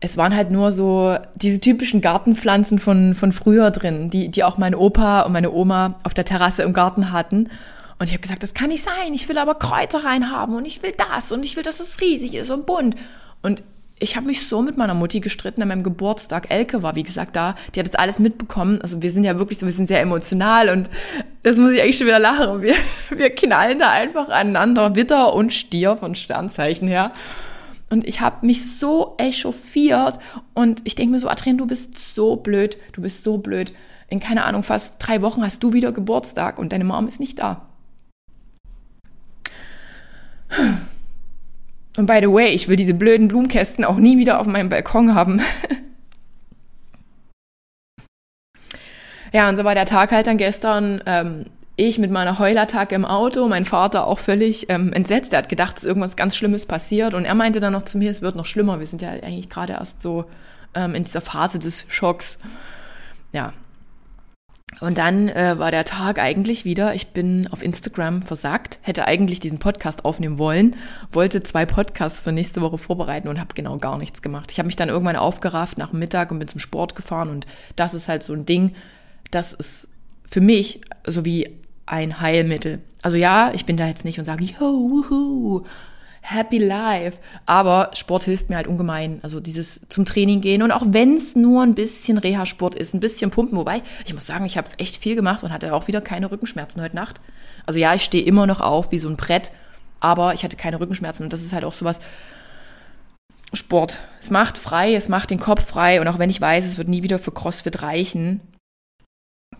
es 0.00 0.16
waren 0.16 0.34
halt 0.34 0.50
nur 0.50 0.70
so 0.70 1.16
diese 1.34 1.60
typischen 1.60 2.00
Gartenpflanzen 2.00 2.78
von, 2.78 3.14
von 3.14 3.32
früher 3.32 3.70
drin, 3.70 4.10
die, 4.10 4.28
die 4.28 4.44
auch 4.44 4.58
mein 4.58 4.74
Opa 4.74 5.22
und 5.22 5.32
meine 5.32 5.50
Oma 5.50 5.98
auf 6.04 6.14
der 6.14 6.24
Terrasse 6.24 6.62
im 6.62 6.72
Garten 6.72 7.10
hatten. 7.12 7.48
Und 7.98 8.06
ich 8.06 8.12
habe 8.12 8.20
gesagt, 8.20 8.44
das 8.44 8.54
kann 8.54 8.68
nicht 8.68 8.84
sein, 8.84 9.12
ich 9.12 9.28
will 9.28 9.38
aber 9.38 9.56
Kräuter 9.56 10.04
reinhaben 10.04 10.54
und 10.54 10.66
ich 10.66 10.82
will 10.84 10.92
das 10.96 11.32
und 11.32 11.44
ich 11.44 11.56
will, 11.56 11.64
dass 11.64 11.80
es 11.80 12.00
riesig 12.00 12.36
ist 12.36 12.50
und 12.50 12.64
bunt. 12.64 12.94
Und 13.42 13.64
ich 14.00 14.16
habe 14.16 14.26
mich 14.26 14.46
so 14.46 14.62
mit 14.62 14.76
meiner 14.76 14.94
Mutti 14.94 15.20
gestritten 15.20 15.62
an 15.62 15.68
meinem 15.68 15.82
Geburtstag. 15.82 16.50
Elke 16.50 16.82
war, 16.82 16.94
wie 16.94 17.02
gesagt, 17.02 17.34
da. 17.36 17.54
Die 17.74 17.80
hat 17.80 17.86
das 17.86 17.94
alles 17.94 18.18
mitbekommen. 18.18 18.80
Also 18.80 19.02
wir 19.02 19.10
sind 19.10 19.24
ja 19.24 19.38
wirklich 19.38 19.58
so, 19.58 19.66
wir 19.66 19.72
sind 19.72 19.88
sehr 19.88 20.00
emotional 20.00 20.68
und 20.68 20.88
das 21.42 21.56
muss 21.56 21.72
ich 21.72 21.82
eigentlich 21.82 21.98
schon 21.98 22.06
wieder 22.06 22.18
lachen. 22.18 22.62
Wir, 22.62 22.74
wir 23.16 23.30
knallen 23.30 23.78
da 23.78 23.90
einfach 23.90 24.28
aneinander. 24.28 24.94
Witter 24.94 25.34
und 25.34 25.52
Stier 25.52 25.96
von 25.96 26.14
Sternzeichen 26.14 26.86
her. 26.88 27.12
Und 27.90 28.06
ich 28.06 28.20
habe 28.20 28.46
mich 28.46 28.78
so 28.78 29.14
echauffiert 29.16 30.18
und 30.54 30.82
ich 30.84 30.94
denke 30.94 31.12
mir 31.12 31.18
so, 31.18 31.28
Adrian, 31.28 31.56
du 31.56 31.66
bist 31.66 31.98
so 32.14 32.36
blöd, 32.36 32.76
du 32.92 33.00
bist 33.00 33.24
so 33.24 33.38
blöd. 33.38 33.72
In 34.08 34.20
keine 34.20 34.44
Ahnung, 34.44 34.62
fast 34.62 34.96
drei 34.98 35.22
Wochen 35.22 35.42
hast 35.42 35.62
du 35.62 35.72
wieder 35.72 35.92
Geburtstag 35.92 36.58
und 36.58 36.72
deine 36.72 36.84
Mom 36.84 37.08
ist 37.08 37.20
nicht 37.20 37.38
da. 37.38 37.66
Und 41.98 42.06
by 42.06 42.20
the 42.22 42.28
way, 42.28 42.50
ich 42.50 42.68
will 42.68 42.76
diese 42.76 42.94
blöden 42.94 43.26
Blumenkästen 43.26 43.84
auch 43.84 43.96
nie 43.96 44.18
wieder 44.18 44.38
auf 44.38 44.46
meinem 44.46 44.68
Balkon 44.68 45.16
haben. 45.16 45.42
ja, 49.32 49.48
und 49.48 49.56
so 49.56 49.64
war 49.64 49.74
der 49.74 49.84
Tag 49.84 50.12
halt 50.12 50.28
dann 50.28 50.36
gestern. 50.36 51.02
Ähm, 51.06 51.46
ich 51.74 51.98
mit 51.98 52.12
meiner 52.12 52.38
Heulattacke 52.38 52.94
im 52.94 53.04
Auto, 53.04 53.48
mein 53.48 53.64
Vater 53.64 54.06
auch 54.06 54.20
völlig 54.20 54.70
ähm, 54.70 54.92
entsetzt. 54.92 55.32
Er 55.32 55.40
hat 55.40 55.48
gedacht, 55.48 55.78
es 55.78 55.82
ist 55.82 55.88
irgendwas 55.88 56.14
ganz 56.14 56.36
Schlimmes 56.36 56.66
passiert. 56.66 57.14
Und 57.14 57.24
er 57.24 57.34
meinte 57.34 57.58
dann 57.58 57.72
noch 57.72 57.82
zu 57.82 57.98
mir, 57.98 58.12
es 58.12 58.22
wird 58.22 58.36
noch 58.36 58.46
schlimmer. 58.46 58.78
Wir 58.78 58.86
sind 58.86 59.02
ja 59.02 59.10
eigentlich 59.10 59.48
gerade 59.48 59.72
erst 59.72 60.00
so 60.00 60.26
ähm, 60.74 60.94
in 60.94 61.02
dieser 61.02 61.20
Phase 61.20 61.58
des 61.58 61.84
Schocks. 61.88 62.38
Ja. 63.32 63.52
Und 64.80 64.98
dann 64.98 65.28
äh, 65.28 65.58
war 65.58 65.70
der 65.70 65.84
Tag 65.84 66.20
eigentlich 66.20 66.64
wieder, 66.64 66.94
ich 66.94 67.08
bin 67.08 67.48
auf 67.48 67.64
Instagram 67.64 68.22
versagt, 68.22 68.78
hätte 68.82 69.06
eigentlich 69.06 69.40
diesen 69.40 69.58
Podcast 69.58 70.04
aufnehmen 70.04 70.38
wollen, 70.38 70.76
wollte 71.10 71.42
zwei 71.42 71.66
Podcasts 71.66 72.22
für 72.22 72.30
nächste 72.32 72.60
Woche 72.60 72.78
vorbereiten 72.78 73.28
und 73.28 73.40
habe 73.40 73.54
genau 73.54 73.78
gar 73.78 73.98
nichts 73.98 74.22
gemacht. 74.22 74.52
Ich 74.52 74.58
habe 74.58 74.66
mich 74.66 74.76
dann 74.76 74.88
irgendwann 74.88 75.16
aufgerafft 75.16 75.78
nach 75.78 75.90
dem 75.90 75.98
Mittag 75.98 76.30
und 76.30 76.38
bin 76.38 76.48
zum 76.48 76.60
Sport 76.60 76.94
gefahren 76.94 77.28
und 77.30 77.46
das 77.74 77.92
ist 77.92 78.08
halt 78.08 78.22
so 78.22 78.34
ein 78.34 78.46
Ding, 78.46 78.74
das 79.30 79.52
ist 79.52 79.88
für 80.26 80.40
mich, 80.40 80.80
so 81.04 81.24
wie 81.24 81.48
ein 81.86 82.20
Heilmittel. 82.20 82.80
Also 83.02 83.16
ja, 83.16 83.52
ich 83.54 83.64
bin 83.64 83.76
da 83.76 83.86
jetzt 83.86 84.04
nicht 84.04 84.18
und 84.18 84.26
sage, 84.26 84.44
yo, 84.44 84.60
wuhu, 84.60 85.64
happy 86.20 86.58
life. 86.58 87.18
Aber 87.46 87.90
Sport 87.94 88.24
hilft 88.24 88.50
mir 88.50 88.56
halt 88.56 88.66
ungemein. 88.66 89.20
Also 89.22 89.40
dieses 89.40 89.80
zum 89.88 90.04
Training 90.04 90.40
gehen 90.40 90.62
und 90.62 90.72
auch 90.72 90.84
wenn 90.86 91.14
es 91.14 91.36
nur 91.36 91.62
ein 91.62 91.74
bisschen 91.74 92.18
Reha-Sport 92.18 92.74
ist, 92.74 92.94
ein 92.94 93.00
bisschen 93.00 93.30
Pumpen. 93.30 93.56
Wobei, 93.58 93.82
ich 94.06 94.14
muss 94.14 94.26
sagen, 94.26 94.44
ich 94.44 94.56
habe 94.56 94.70
echt 94.78 94.96
viel 94.96 95.14
gemacht 95.14 95.42
und 95.42 95.52
hatte 95.52 95.72
auch 95.74 95.88
wieder 95.88 96.00
keine 96.00 96.30
Rückenschmerzen 96.30 96.82
heute 96.82 96.96
Nacht. 96.96 97.20
Also 97.66 97.78
ja, 97.78 97.94
ich 97.94 98.04
stehe 98.04 98.24
immer 98.24 98.46
noch 98.46 98.60
auf 98.60 98.92
wie 98.92 98.98
so 98.98 99.08
ein 99.08 99.16
Brett, 99.16 99.50
aber 100.00 100.34
ich 100.34 100.44
hatte 100.44 100.56
keine 100.56 100.80
Rückenschmerzen. 100.80 101.24
Und 101.24 101.32
das 101.32 101.42
ist 101.42 101.52
halt 101.52 101.64
auch 101.64 101.72
sowas, 101.72 102.00
Sport. 103.52 104.00
Es 104.20 104.30
macht 104.30 104.58
frei, 104.58 104.94
es 104.94 105.08
macht 105.08 105.30
den 105.30 105.40
Kopf 105.40 105.64
frei. 105.64 106.00
Und 106.00 106.08
auch 106.08 106.18
wenn 106.18 106.30
ich 106.30 106.40
weiß, 106.40 106.64
es 106.64 106.78
wird 106.78 106.88
nie 106.88 107.02
wieder 107.02 107.18
für 107.18 107.32
CrossFit 107.32 107.82
reichen, 107.82 108.40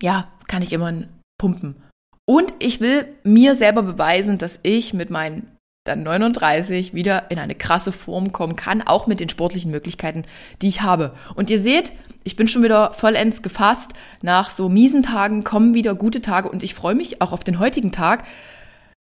ja, 0.00 0.28
kann 0.46 0.62
ich 0.62 0.72
immer 0.72 0.92
pumpen. 1.38 1.82
Und 2.26 2.54
ich 2.58 2.80
will 2.80 3.08
mir 3.24 3.54
selber 3.54 3.82
beweisen, 3.82 4.38
dass 4.38 4.60
ich 4.62 4.92
mit 4.92 5.10
meinen 5.10 5.56
dann 5.88 6.02
39 6.02 6.94
wieder 6.94 7.30
in 7.30 7.38
eine 7.38 7.54
krasse 7.54 7.92
Form 7.92 8.32
kommen 8.32 8.56
kann, 8.56 8.82
auch 8.82 9.06
mit 9.06 9.20
den 9.20 9.28
sportlichen 9.28 9.70
Möglichkeiten, 9.70 10.24
die 10.62 10.68
ich 10.68 10.82
habe. 10.82 11.14
Und 11.34 11.50
ihr 11.50 11.60
seht, 11.60 11.92
ich 12.24 12.36
bin 12.36 12.46
schon 12.46 12.62
wieder 12.62 12.92
vollends 12.92 13.42
gefasst. 13.42 13.92
Nach 14.22 14.50
so 14.50 14.68
miesen 14.68 15.02
Tagen 15.02 15.44
kommen 15.44 15.74
wieder 15.74 15.94
gute 15.94 16.20
Tage 16.20 16.48
und 16.48 16.62
ich 16.62 16.74
freue 16.74 16.94
mich 16.94 17.20
auch 17.20 17.32
auf 17.32 17.42
den 17.42 17.58
heutigen 17.58 17.90
Tag. 17.90 18.24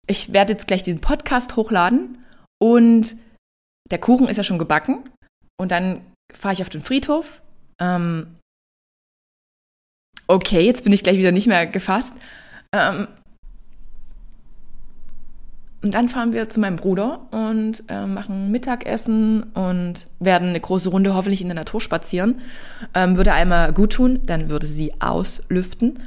Ich 0.07 0.33
werde 0.33 0.53
jetzt 0.53 0.67
gleich 0.67 0.83
diesen 0.83 1.01
Podcast 1.01 1.55
hochladen 1.55 2.17
und 2.59 3.15
der 3.91 3.99
Kuchen 3.99 4.27
ist 4.27 4.37
ja 4.37 4.43
schon 4.43 4.59
gebacken 4.59 5.03
und 5.59 5.71
dann 5.71 6.01
fahre 6.33 6.53
ich 6.53 6.61
auf 6.61 6.69
den 6.69 6.81
Friedhof. 6.81 7.41
Ähm 7.81 8.37
okay, 10.27 10.61
jetzt 10.61 10.83
bin 10.83 10.93
ich 10.93 11.03
gleich 11.03 11.17
wieder 11.17 11.31
nicht 11.31 11.47
mehr 11.47 11.65
gefasst. 11.67 12.13
Ähm, 12.73 13.07
und 15.83 15.93
dann 15.93 16.09
fahren 16.09 16.33
wir 16.33 16.49
zu 16.49 16.59
meinem 16.59 16.75
Bruder 16.75 17.27
und 17.31 17.83
äh, 17.87 18.07
machen 18.07 18.51
Mittagessen 18.51 19.43
und 19.53 20.07
werden 20.19 20.49
eine 20.49 20.59
große 20.59 20.89
Runde 20.89 21.13
hoffentlich 21.13 21.41
in 21.41 21.47
der 21.47 21.55
Natur 21.55 21.79
spazieren. 21.81 22.41
Ähm, 22.95 23.15
würde 23.15 23.33
einmal 23.33 23.73
gut 23.73 23.93
tun, 23.93 24.19
dann 24.25 24.49
würde 24.49 24.65
sie 24.65 24.99
auslüften. 24.99 25.99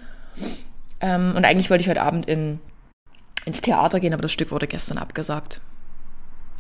Ähm, 1.01 1.35
und 1.37 1.45
eigentlich 1.45 1.71
wollte 1.71 1.83
ich 1.83 1.89
heute 1.89 2.03
Abend 2.03 2.27
in, 2.27 2.59
ins 3.45 3.61
Theater 3.61 4.01
gehen, 4.01 4.13
aber 4.13 4.23
das 4.23 4.33
Stück 4.33 4.51
wurde 4.51 4.67
gestern 4.67 4.99
abgesagt. 4.99 5.61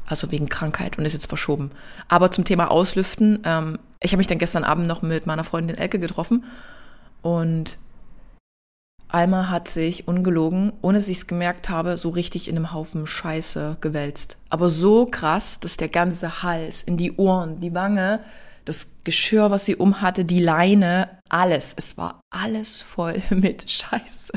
Also 0.06 0.30
wegen 0.30 0.48
Krankheit 0.48 0.96
und 0.96 1.04
ist 1.04 1.12
jetzt 1.12 1.28
verschoben. 1.28 1.72
Aber 2.08 2.30
zum 2.30 2.44
Thema 2.44 2.70
Auslüften, 2.70 3.40
ähm, 3.44 3.78
ich 4.00 4.12
habe 4.12 4.18
mich 4.18 4.28
dann 4.28 4.38
gestern 4.38 4.62
Abend 4.62 4.86
noch 4.86 5.02
mit 5.02 5.26
meiner 5.26 5.44
Freundin 5.44 5.76
Elke 5.76 5.98
getroffen 5.98 6.44
und 7.22 7.78
Alma 9.12 9.48
hat 9.48 9.68
sich 9.68 10.06
ungelogen, 10.06 10.72
ohne 10.82 10.98
dass 10.98 11.08
ich 11.08 11.18
es 11.18 11.26
gemerkt 11.26 11.68
habe, 11.68 11.96
so 11.96 12.10
richtig 12.10 12.48
in 12.48 12.56
einem 12.56 12.72
Haufen 12.72 13.06
Scheiße 13.06 13.74
gewälzt. 13.80 14.38
Aber 14.48 14.68
so 14.68 15.06
krass, 15.06 15.58
dass 15.60 15.76
der 15.76 15.88
ganze 15.88 16.42
Hals, 16.42 16.82
in 16.82 16.96
die 16.96 17.16
Ohren, 17.16 17.60
die 17.60 17.74
Wange, 17.74 18.20
das 18.64 18.86
Geschirr, 19.04 19.50
was 19.50 19.64
sie 19.64 19.76
umhatte, 19.76 20.24
die 20.24 20.40
Leine, 20.40 21.18
alles. 21.28 21.74
Es 21.76 21.96
war 21.96 22.20
alles 22.30 22.80
voll 22.80 23.20
mit 23.30 23.70
Scheiße. 23.70 24.32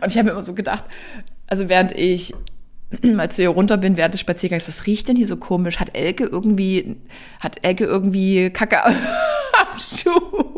Und 0.00 0.10
ich 0.10 0.18
habe 0.18 0.30
immer 0.30 0.42
so 0.42 0.54
gedacht, 0.54 0.84
also 1.46 1.68
während 1.68 1.92
ich 1.92 2.34
mal 3.02 3.30
zu 3.30 3.42
ihr 3.42 3.50
runter 3.50 3.76
bin 3.76 3.96
während 3.96 4.14
des 4.14 4.20
Spaziergangs, 4.20 4.68
was 4.68 4.86
riecht 4.86 5.08
denn 5.08 5.16
hier 5.16 5.26
so 5.26 5.36
komisch? 5.36 5.80
Hat 5.80 5.94
Elke 5.94 6.24
irgendwie, 6.24 6.96
hat 7.40 7.62
Elke 7.62 7.84
irgendwie 7.84 8.50
Kacke 8.50 8.84
am 8.84 8.94
Schuh? 9.78 10.53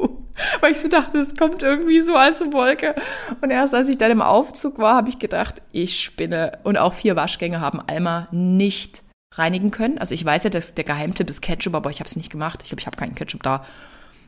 weil 0.61 0.73
ich 0.73 0.81
so 0.81 0.89
dachte, 0.89 1.19
es 1.19 1.37
kommt 1.37 1.63
irgendwie 1.63 2.01
so 2.01 2.15
als 2.15 2.41
eine 2.43 2.53
Wolke. 2.53 2.95
Und 3.41 3.51
erst 3.51 3.75
als 3.75 3.89
ich 3.89 3.99
dann 3.99 4.11
im 4.11 4.23
Aufzug 4.23 4.79
war, 4.79 4.97
habe 4.97 5.09
ich 5.09 5.19
gedacht, 5.19 5.63
ich 5.73 6.03
spinne. 6.03 6.59
Und 6.65 6.79
auch 6.79 6.95
vier 6.95 7.17
Waschgänge 7.17 7.61
haben 7.61 7.81
Alma 7.81 8.29
nicht 8.31 9.03
reinigen 9.35 9.71
können. 9.71 9.99
Also 9.99 10.15
ich 10.15 10.25
weiß 10.25 10.45
ja, 10.45 10.51
dass 10.51 10.75
der 10.75 10.85
Geheimtipp 10.85 11.29
ist 11.29 11.43
Ketchup, 11.43 11.75
aber 11.75 11.91
ich 11.91 12.01
habe 12.01 12.09
es 12.09 12.17
nicht 12.17 12.31
gemacht. 12.31 12.61
Ich 12.63 12.71
glaube, 12.71 12.81
ich 12.81 12.87
habe 12.87 12.97
keinen 12.97 13.15
Ketchup 13.15 13.43
da. 13.43 13.65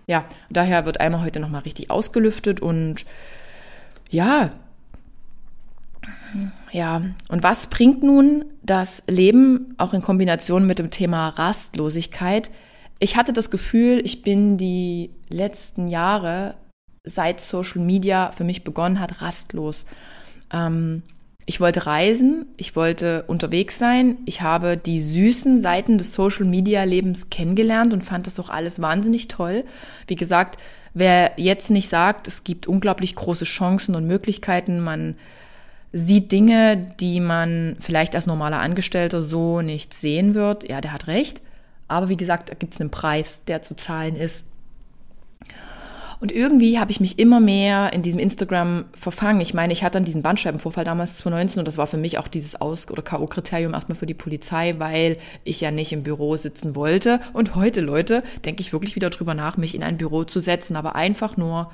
Ja, 0.06 0.24
daher 0.50 0.86
wird 0.86 1.00
Alma 1.00 1.22
heute 1.22 1.40
nochmal 1.40 1.62
richtig 1.62 1.90
ausgelüftet 1.90 2.60
und 2.60 3.04
ja, 4.10 4.50
ja, 6.72 7.02
und 7.28 7.42
was 7.42 7.68
bringt 7.68 8.02
nun 8.02 8.44
das 8.62 9.02
Leben 9.06 9.74
auch 9.78 9.94
in 9.94 10.02
Kombination 10.02 10.66
mit 10.66 10.78
dem 10.78 10.90
Thema 10.90 11.28
Rastlosigkeit? 11.28 12.50
Ich 12.98 13.16
hatte 13.16 13.32
das 13.32 13.50
Gefühl, 13.50 14.00
ich 14.04 14.22
bin 14.22 14.56
die 14.56 15.10
letzten 15.28 15.88
Jahre, 15.88 16.56
seit 17.04 17.40
Social 17.40 17.80
Media 17.80 18.32
für 18.32 18.44
mich 18.44 18.64
begonnen 18.64 19.00
hat, 19.00 19.22
rastlos. 19.22 19.86
Ähm, 20.52 21.02
ich 21.46 21.60
wollte 21.60 21.86
reisen, 21.86 22.44
ich 22.58 22.76
wollte 22.76 23.22
unterwegs 23.22 23.78
sein, 23.78 24.18
ich 24.26 24.42
habe 24.42 24.76
die 24.76 25.00
süßen 25.00 25.62
Seiten 25.62 25.96
des 25.96 26.12
Social 26.12 26.44
Media 26.44 26.84
Lebens 26.84 27.30
kennengelernt 27.30 27.94
und 27.94 28.04
fand 28.04 28.26
das 28.26 28.38
auch 28.38 28.50
alles 28.50 28.82
wahnsinnig 28.82 29.28
toll. 29.28 29.64
Wie 30.06 30.16
gesagt, 30.16 30.60
wer 30.92 31.32
jetzt 31.36 31.70
nicht 31.70 31.88
sagt, 31.88 32.28
es 32.28 32.44
gibt 32.44 32.66
unglaublich 32.66 33.14
große 33.14 33.46
Chancen 33.46 33.94
und 33.94 34.06
Möglichkeiten, 34.06 34.80
man 34.80 35.14
sieht 35.92 36.32
Dinge, 36.32 36.76
die 37.00 37.20
man 37.20 37.76
vielleicht 37.80 38.14
als 38.14 38.26
normaler 38.26 38.58
Angestellter 38.58 39.22
so 39.22 39.62
nicht 39.62 39.94
sehen 39.94 40.34
wird, 40.34 40.68
ja, 40.68 40.82
der 40.82 40.92
hat 40.92 41.06
recht. 41.06 41.40
Aber 41.88 42.08
wie 42.08 42.16
gesagt, 42.16 42.50
da 42.50 42.54
gibt 42.54 42.74
es 42.74 42.80
einen 42.80 42.90
Preis, 42.90 43.42
der 43.46 43.62
zu 43.62 43.74
zahlen 43.74 44.14
ist. 44.14 44.44
Und 46.20 46.32
irgendwie 46.32 46.80
habe 46.80 46.90
ich 46.90 46.98
mich 46.98 47.18
immer 47.18 47.38
mehr 47.38 47.92
in 47.92 48.02
diesem 48.02 48.18
Instagram 48.18 48.86
verfangen. 48.98 49.40
Ich 49.40 49.54
meine, 49.54 49.72
ich 49.72 49.84
hatte 49.84 49.94
dann 49.94 50.04
diesen 50.04 50.22
Bandscheibenvorfall 50.22 50.84
damals 50.84 51.16
2019 51.16 51.60
und 51.60 51.68
das 51.68 51.78
war 51.78 51.86
für 51.86 51.96
mich 51.96 52.18
auch 52.18 52.26
dieses 52.26 52.60
Aus- 52.60 52.90
oder 52.90 53.02
K.O.-Kriterium 53.02 53.72
erstmal 53.72 53.96
für 53.96 54.06
die 54.06 54.14
Polizei, 54.14 54.74
weil 54.78 55.18
ich 55.44 55.60
ja 55.60 55.70
nicht 55.70 55.92
im 55.92 56.02
Büro 56.02 56.36
sitzen 56.36 56.74
wollte. 56.74 57.20
Und 57.34 57.54
heute, 57.54 57.80
Leute, 57.80 58.24
denke 58.44 58.62
ich 58.62 58.72
wirklich 58.72 58.96
wieder 58.96 59.10
drüber 59.10 59.34
nach, 59.34 59.56
mich 59.56 59.76
in 59.76 59.84
ein 59.84 59.96
Büro 59.96 60.24
zu 60.24 60.40
setzen, 60.40 60.74
aber 60.74 60.96
einfach 60.96 61.36
nur 61.36 61.70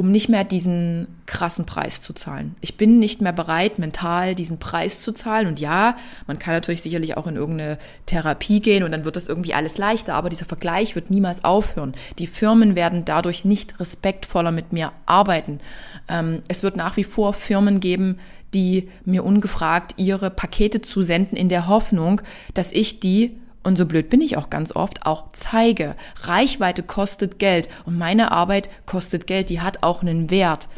um 0.00 0.10
nicht 0.10 0.30
mehr 0.30 0.44
diesen 0.44 1.08
krassen 1.26 1.66
Preis 1.66 2.00
zu 2.00 2.14
zahlen. 2.14 2.54
Ich 2.62 2.78
bin 2.78 2.98
nicht 2.98 3.20
mehr 3.20 3.34
bereit, 3.34 3.78
mental 3.78 4.34
diesen 4.34 4.58
Preis 4.58 5.02
zu 5.02 5.12
zahlen. 5.12 5.46
Und 5.46 5.60
ja, 5.60 5.94
man 6.26 6.38
kann 6.38 6.54
natürlich 6.54 6.80
sicherlich 6.80 7.18
auch 7.18 7.26
in 7.26 7.36
irgendeine 7.36 7.76
Therapie 8.06 8.60
gehen 8.60 8.82
und 8.82 8.92
dann 8.92 9.04
wird 9.04 9.16
das 9.16 9.28
irgendwie 9.28 9.52
alles 9.52 9.76
leichter. 9.76 10.14
Aber 10.14 10.30
dieser 10.30 10.46
Vergleich 10.46 10.94
wird 10.94 11.10
niemals 11.10 11.44
aufhören. 11.44 11.92
Die 12.18 12.26
Firmen 12.26 12.76
werden 12.76 13.04
dadurch 13.04 13.44
nicht 13.44 13.78
respektvoller 13.78 14.52
mit 14.52 14.72
mir 14.72 14.92
arbeiten. 15.04 15.60
Ähm, 16.08 16.40
es 16.48 16.62
wird 16.62 16.76
nach 16.76 16.96
wie 16.96 17.04
vor 17.04 17.34
Firmen 17.34 17.80
geben, 17.80 18.20
die 18.54 18.88
mir 19.04 19.22
ungefragt 19.22 19.92
ihre 19.98 20.30
Pakete 20.30 20.80
zusenden 20.80 21.36
in 21.36 21.50
der 21.50 21.68
Hoffnung, 21.68 22.22
dass 22.54 22.72
ich 22.72 23.00
die 23.00 23.36
und 23.62 23.76
so 23.76 23.86
blöd 23.86 24.08
bin 24.08 24.20
ich 24.20 24.36
auch 24.36 24.50
ganz 24.50 24.74
oft, 24.74 25.04
auch 25.06 25.28
zeige. 25.32 25.96
Reichweite 26.22 26.82
kostet 26.82 27.38
Geld 27.38 27.68
und 27.84 27.98
meine 27.98 28.32
Arbeit 28.32 28.70
kostet 28.86 29.26
Geld, 29.26 29.50
die 29.50 29.60
hat 29.60 29.82
auch 29.82 30.02
einen 30.02 30.30
Wert. 30.30 30.68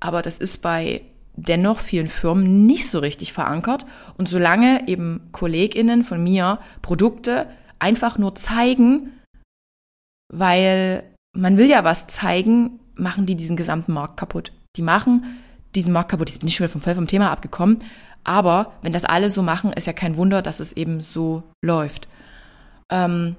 Aber 0.00 0.22
das 0.22 0.38
ist 0.38 0.62
bei 0.62 1.02
dennoch 1.34 1.80
vielen 1.80 2.08
Firmen 2.08 2.66
nicht 2.66 2.90
so 2.90 2.98
richtig 2.98 3.32
verankert. 3.32 3.86
Und 4.16 4.28
solange 4.28 4.86
eben 4.88 5.28
KollegInnen 5.32 6.04
von 6.04 6.22
mir 6.22 6.58
Produkte 6.82 7.48
einfach 7.78 8.18
nur 8.18 8.34
zeigen, 8.34 9.12
weil 10.32 11.04
man 11.36 11.56
will 11.56 11.70
ja 11.70 11.84
was 11.84 12.06
zeigen, 12.06 12.80
machen 12.94 13.26
die 13.26 13.36
diesen 13.36 13.56
gesamten 13.56 13.92
Markt 13.92 14.16
kaputt. 14.16 14.52
Die 14.76 14.82
machen 14.82 15.24
diesen 15.74 15.92
Markt 15.92 16.10
kaputt. 16.10 16.28
Ich 16.28 16.38
bin 16.38 16.46
nicht 16.46 16.56
schon 16.56 16.68
vom, 16.68 16.80
vom 16.80 17.06
Thema 17.06 17.30
abgekommen. 17.30 17.78
Aber 18.28 18.74
wenn 18.82 18.92
das 18.92 19.06
alle 19.06 19.30
so 19.30 19.42
machen, 19.42 19.72
ist 19.72 19.86
ja 19.86 19.94
kein 19.94 20.18
Wunder, 20.18 20.42
dass 20.42 20.60
es 20.60 20.74
eben 20.74 21.00
so 21.00 21.44
läuft. 21.64 22.10
Ähm, 22.92 23.36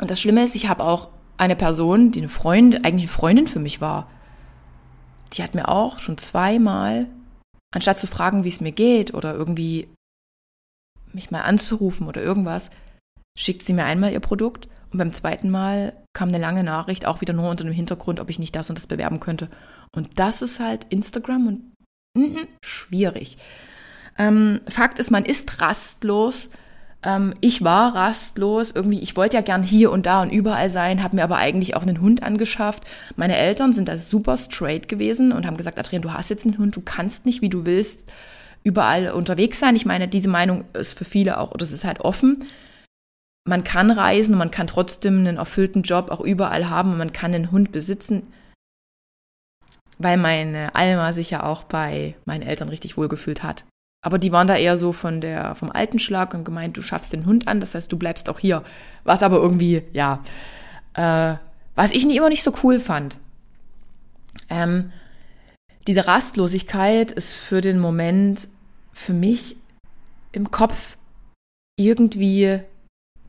und 0.00 0.10
das 0.10 0.20
Schlimme 0.20 0.42
ist, 0.42 0.56
ich 0.56 0.68
habe 0.68 0.82
auch 0.82 1.10
eine 1.36 1.54
Person, 1.54 2.10
die 2.10 2.18
eine 2.18 2.28
Freundin, 2.28 2.84
eigentlich 2.84 3.04
eine 3.04 3.12
Freundin 3.12 3.46
für 3.46 3.60
mich 3.60 3.80
war, 3.80 4.10
die 5.32 5.44
hat 5.44 5.54
mir 5.54 5.68
auch 5.68 6.00
schon 6.00 6.18
zweimal, 6.18 7.06
anstatt 7.72 8.00
zu 8.00 8.08
fragen, 8.08 8.42
wie 8.42 8.48
es 8.48 8.60
mir 8.60 8.72
geht 8.72 9.14
oder 9.14 9.32
irgendwie 9.32 9.86
mich 11.12 11.30
mal 11.30 11.42
anzurufen 11.42 12.08
oder 12.08 12.20
irgendwas, 12.20 12.70
schickt 13.38 13.62
sie 13.62 13.74
mir 13.74 13.84
einmal 13.84 14.12
ihr 14.12 14.18
Produkt 14.18 14.66
und 14.90 14.98
beim 14.98 15.12
zweiten 15.12 15.50
Mal 15.50 15.92
kam 16.14 16.30
eine 16.30 16.38
lange 16.38 16.64
Nachricht, 16.64 17.06
auch 17.06 17.20
wieder 17.20 17.32
nur 17.32 17.48
unter 17.48 17.62
dem 17.62 17.72
Hintergrund, 17.72 18.18
ob 18.18 18.28
ich 18.28 18.40
nicht 18.40 18.56
das 18.56 18.70
und 18.70 18.76
das 18.76 18.88
bewerben 18.88 19.20
könnte. 19.20 19.48
Und 19.94 20.18
das 20.18 20.42
ist 20.42 20.58
halt 20.58 20.86
Instagram 20.90 21.46
und 21.46 21.60
mm, 22.18 22.48
schwierig. 22.64 23.38
Ähm, 24.20 24.60
Fakt 24.68 24.98
ist, 24.98 25.10
man 25.10 25.24
ist 25.24 25.62
rastlos. 25.62 26.50
Ähm, 27.02 27.32
ich 27.40 27.64
war 27.64 27.94
rastlos. 27.94 28.70
Irgendwie, 28.70 29.00
ich 29.00 29.16
wollte 29.16 29.36
ja 29.36 29.40
gern 29.40 29.62
hier 29.62 29.90
und 29.90 30.04
da 30.04 30.20
und 30.20 30.30
überall 30.30 30.68
sein, 30.68 31.02
habe 31.02 31.16
mir 31.16 31.24
aber 31.24 31.36
eigentlich 31.36 31.74
auch 31.74 31.82
einen 31.82 32.02
Hund 32.02 32.22
angeschafft. 32.22 32.84
Meine 33.16 33.38
Eltern 33.38 33.72
sind 33.72 33.88
da 33.88 33.96
super 33.96 34.36
straight 34.36 34.88
gewesen 34.88 35.32
und 35.32 35.46
haben 35.46 35.56
gesagt, 35.56 35.78
Adrian, 35.78 36.02
du 36.02 36.12
hast 36.12 36.28
jetzt 36.28 36.44
einen 36.44 36.58
Hund, 36.58 36.76
du 36.76 36.82
kannst 36.82 37.24
nicht, 37.24 37.40
wie 37.40 37.48
du 37.48 37.64
willst, 37.64 38.04
überall 38.62 39.10
unterwegs 39.12 39.58
sein. 39.58 39.74
Ich 39.74 39.86
meine, 39.86 40.06
diese 40.06 40.28
Meinung 40.28 40.64
ist 40.74 40.98
für 40.98 41.06
viele 41.06 41.38
auch, 41.38 41.52
oder 41.52 41.64
es 41.64 41.72
ist 41.72 41.86
halt 41.86 42.00
offen. 42.00 42.44
Man 43.48 43.64
kann 43.64 43.90
reisen 43.90 44.34
und 44.34 44.38
man 44.38 44.50
kann 44.50 44.66
trotzdem 44.66 45.20
einen 45.20 45.38
erfüllten 45.38 45.80
Job 45.80 46.10
auch 46.10 46.20
überall 46.20 46.68
haben 46.68 46.92
und 46.92 46.98
man 46.98 47.14
kann 47.14 47.34
einen 47.34 47.50
Hund 47.50 47.72
besitzen 47.72 48.24
weil 50.02 50.16
meine 50.16 50.74
Alma 50.74 51.12
sich 51.12 51.28
ja 51.28 51.42
auch 51.42 51.64
bei 51.64 52.14
meinen 52.24 52.42
Eltern 52.42 52.70
richtig 52.70 52.96
wohlgefühlt 52.96 53.42
hat. 53.42 53.64
Aber 54.02 54.18
die 54.18 54.32
waren 54.32 54.46
da 54.46 54.56
eher 54.56 54.78
so 54.78 54.92
von 54.92 55.20
der, 55.20 55.54
vom 55.54 55.70
alten 55.70 55.98
Schlag 55.98 56.32
und 56.32 56.44
gemeint, 56.44 56.76
du 56.76 56.82
schaffst 56.82 57.12
den 57.12 57.26
Hund 57.26 57.48
an, 57.48 57.60
das 57.60 57.74
heißt, 57.74 57.92
du 57.92 57.98
bleibst 57.98 58.28
auch 58.28 58.38
hier. 58.38 58.62
Was 59.04 59.22
aber 59.22 59.36
irgendwie, 59.36 59.82
ja, 59.92 60.22
äh, 60.94 61.34
was 61.74 61.92
ich 61.92 62.06
nie, 62.06 62.16
immer 62.16 62.30
nicht 62.30 62.42
so 62.42 62.54
cool 62.62 62.80
fand. 62.80 63.16
Ähm, 64.48 64.92
diese 65.86 66.06
Rastlosigkeit 66.06 67.12
ist 67.12 67.34
für 67.34 67.60
den 67.60 67.78
Moment 67.78 68.48
für 68.92 69.12
mich 69.12 69.56
im 70.32 70.50
Kopf 70.50 70.96
irgendwie 71.76 72.60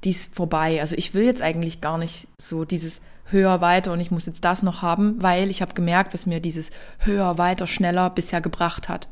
dies 0.03 0.25
vorbei. 0.25 0.81
Also 0.81 0.95
ich 0.95 1.13
will 1.13 1.23
jetzt 1.23 1.41
eigentlich 1.41 1.81
gar 1.81 1.97
nicht 1.97 2.27
so 2.41 2.65
dieses 2.65 3.01
höher, 3.25 3.61
weiter 3.61 3.93
und 3.93 4.01
ich 4.01 4.11
muss 4.11 4.25
jetzt 4.25 4.43
das 4.43 4.63
noch 4.63 4.81
haben, 4.81 5.21
weil 5.21 5.49
ich 5.49 5.61
habe 5.61 5.73
gemerkt, 5.73 6.13
was 6.13 6.25
mir 6.25 6.39
dieses 6.39 6.71
höher, 6.99 7.37
weiter, 7.37 7.67
schneller 7.67 8.09
bisher 8.09 8.41
gebracht 8.41 8.89
hat. 8.89 9.07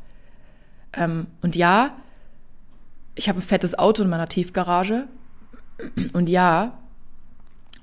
Ähm, 0.92 1.28
und 1.42 1.56
ja, 1.56 1.96
ich 3.14 3.28
habe 3.28 3.38
ein 3.38 3.42
fettes 3.42 3.78
Auto 3.78 4.02
in 4.02 4.08
meiner 4.08 4.28
Tiefgarage. 4.28 5.08
Und 6.12 6.28
ja, 6.28 6.78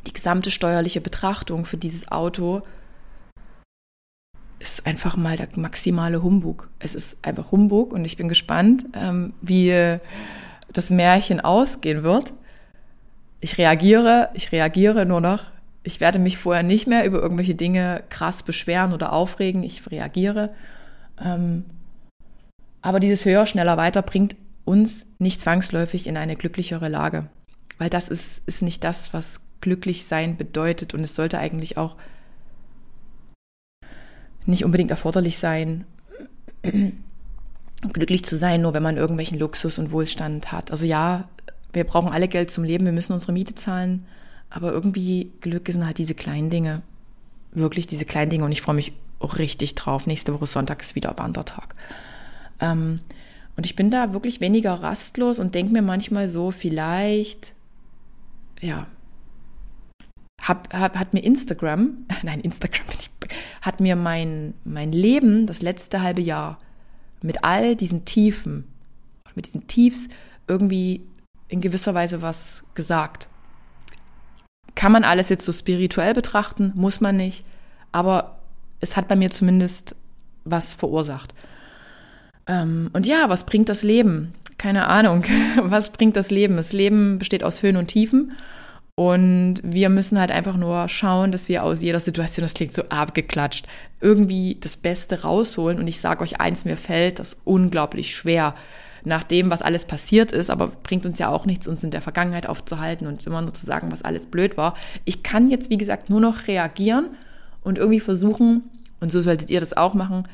die 0.05 0.13
gesamte 0.13 0.51
steuerliche 0.51 1.01
Betrachtung 1.01 1.65
für 1.65 1.77
dieses 1.77 2.11
Auto 2.11 2.61
ist 4.59 4.87
einfach 4.87 5.17
mal 5.17 5.37
der 5.37 5.47
maximale 5.55 6.23
Humbug. 6.23 6.69
Es 6.79 6.95
ist 6.95 7.17
einfach 7.21 7.51
Humbug 7.51 7.93
und 7.93 8.05
ich 8.05 8.17
bin 8.17 8.29
gespannt, 8.29 8.85
ähm, 8.93 9.33
wie 9.41 9.99
das 10.71 10.89
Märchen 10.89 11.39
ausgehen 11.39 12.03
wird. 12.03 12.33
Ich 13.39 13.57
reagiere, 13.57 14.29
ich 14.33 14.51
reagiere 14.51 15.05
nur 15.05 15.21
noch. 15.21 15.43
Ich 15.83 15.99
werde 15.99 16.19
mich 16.19 16.37
vorher 16.37 16.63
nicht 16.63 16.87
mehr 16.87 17.05
über 17.05 17.21
irgendwelche 17.21 17.55
Dinge 17.55 18.03
krass 18.09 18.43
beschweren 18.43 18.93
oder 18.93 19.13
aufregen. 19.13 19.63
Ich 19.63 19.89
reagiere. 19.89 20.53
Ähm, 21.23 21.65
aber 22.87 23.01
dieses 23.01 23.25
höher, 23.25 23.45
schneller, 23.45 23.75
weiter 23.75 24.01
bringt 24.01 24.37
uns 24.63 25.05
nicht 25.19 25.41
zwangsläufig 25.41 26.07
in 26.07 26.15
eine 26.15 26.37
glücklichere 26.37 26.87
Lage. 26.87 27.27
Weil 27.79 27.89
das 27.89 28.07
ist, 28.07 28.41
ist 28.45 28.61
nicht 28.61 28.81
das, 28.85 29.13
was 29.13 29.41
glücklich 29.59 30.05
sein 30.05 30.37
bedeutet. 30.37 30.93
Und 30.93 31.01
es 31.01 31.13
sollte 31.13 31.37
eigentlich 31.37 31.77
auch 31.77 31.97
nicht 34.45 34.63
unbedingt 34.63 34.89
erforderlich 34.89 35.37
sein, 35.37 35.83
glücklich 37.93 38.23
zu 38.23 38.37
sein, 38.37 38.61
nur 38.61 38.73
wenn 38.73 38.83
man 38.83 38.95
irgendwelchen 38.95 39.37
Luxus 39.37 39.77
und 39.77 39.91
Wohlstand 39.91 40.53
hat. 40.53 40.71
Also 40.71 40.85
ja, 40.85 41.27
wir 41.73 41.83
brauchen 41.83 42.09
alle 42.09 42.29
Geld 42.29 42.51
zum 42.51 42.63
Leben, 42.63 42.85
wir 42.85 42.93
müssen 42.93 43.11
unsere 43.11 43.33
Miete 43.33 43.53
zahlen, 43.53 44.05
aber 44.49 44.71
irgendwie 44.71 45.33
Glück 45.41 45.67
sind 45.67 45.85
halt 45.85 45.97
diese 45.97 46.15
kleinen 46.15 46.49
Dinge. 46.49 46.83
Wirklich 47.51 47.85
diese 47.85 48.05
kleinen 48.05 48.31
Dinge 48.31 48.45
und 48.45 48.53
ich 48.53 48.61
freue 48.61 48.75
mich 48.75 48.93
auch 49.19 49.39
richtig 49.39 49.75
drauf. 49.75 50.07
Nächste 50.07 50.33
Woche 50.33 50.47
Sonntag 50.47 50.81
ist 50.81 50.95
wieder 50.95 51.17
Wandertag. 51.17 51.75
Ähm, 52.59 52.99
und 53.55 53.65
ich 53.65 53.75
bin 53.75 53.89
da 53.89 54.13
wirklich 54.13 54.39
weniger 54.39 54.73
rastlos 54.73 55.39
und 55.39 55.55
denke 55.55 55.73
mir 55.73 55.81
manchmal 55.81 56.29
so, 56.29 56.51
vielleicht, 56.51 57.55
ja, 58.61 58.87
hab, 60.41 60.73
hab, 60.73 60.97
hat 60.97 61.13
mir 61.13 61.21
Instagram, 61.23 62.05
nein, 62.23 62.39
Instagram 62.39 62.85
hat 63.61 63.79
mir 63.79 63.95
mein, 63.95 64.53
mein 64.63 64.91
Leben 64.91 65.45
das 65.45 65.61
letzte 65.61 66.01
halbe 66.01 66.21
Jahr 66.21 66.59
mit 67.21 67.43
all 67.43 67.75
diesen 67.75 68.05
Tiefen, 68.05 68.65
mit 69.35 69.47
diesen 69.47 69.67
Tiefs 69.67 70.07
irgendwie 70.47 71.01
in 71.49 71.61
gewisser 71.61 71.93
Weise 71.93 72.21
was 72.21 72.63
gesagt. 72.75 73.27
kann 74.75 74.91
man 74.91 75.03
alles 75.03 75.29
jetzt 75.29 75.45
so 75.45 75.51
spirituell 75.51 76.13
betrachten, 76.13 76.71
muss 76.75 77.01
man 77.01 77.17
nicht, 77.17 77.43
aber 77.91 78.39
es 78.79 78.95
hat 78.95 79.07
bei 79.07 79.15
mir 79.15 79.31
zumindest 79.31 79.95
was 80.45 80.73
verursacht. 80.73 81.33
Ähm, 82.47 82.89
und 82.93 83.05
ja, 83.05 83.29
was 83.29 83.45
bringt 83.45 83.69
das 83.69 83.83
Leben? 83.83 84.33
Keine 84.57 84.87
Ahnung. 84.87 85.23
Was 85.61 85.91
bringt 85.91 86.15
das 86.15 86.31
Leben? 86.31 86.55
Das 86.55 86.73
Leben 86.73 87.19
besteht 87.19 87.43
aus 87.43 87.61
Höhen 87.61 87.77
und 87.77 87.89
Tiefen. 87.89 88.31
Und 88.95 89.59
wir 89.61 89.89
müssen 89.89 90.19
halt 90.19 90.31
einfach 90.31 90.57
nur 90.57 90.89
schauen, 90.89 91.31
dass 91.31 91.47
wir 91.47 91.63
aus 91.63 91.83
jeder 91.83 91.99
Situation, 91.99 92.43
das 92.43 92.55
klingt 92.55 92.73
so 92.73 92.81
abgeklatscht, 92.89 93.67
irgendwie 94.01 94.57
das 94.59 94.75
Beste 94.75 95.21
rausholen. 95.21 95.77
Und 95.77 95.85
ich 95.85 96.01
sage 96.01 96.23
euch 96.23 96.39
eins, 96.41 96.65
mir 96.65 96.77
fällt 96.77 97.19
das 97.19 97.37
unglaublich 97.43 98.15
schwer 98.15 98.55
nach 99.03 99.23
dem, 99.23 99.51
was 99.51 99.61
alles 99.61 99.85
passiert 99.85 100.31
ist, 100.31 100.49
aber 100.49 100.67
bringt 100.67 101.05
uns 101.05 101.19
ja 101.19 101.29
auch 101.29 101.45
nichts, 101.45 101.67
uns 101.67 101.83
in 101.83 101.91
der 101.91 102.01
Vergangenheit 102.01 102.49
aufzuhalten 102.49 103.05
und 103.05 103.25
immer 103.27 103.41
nur 103.43 103.53
zu 103.53 103.65
sagen, 103.65 103.91
was 103.91 104.01
alles 104.01 104.25
blöd 104.25 104.57
war. 104.57 104.73
Ich 105.05 105.21
kann 105.21 105.51
jetzt, 105.51 105.69
wie 105.69 105.77
gesagt, 105.77 106.09
nur 106.09 106.19
noch 106.19 106.47
reagieren 106.47 107.09
und 107.63 107.77
irgendwie 107.77 107.99
versuchen, 107.99 108.63
und 108.99 109.11
so 109.11 109.21
solltet 109.21 109.51
ihr 109.51 109.59
das 109.59 109.77
auch 109.77 109.93
machen, 109.93 110.27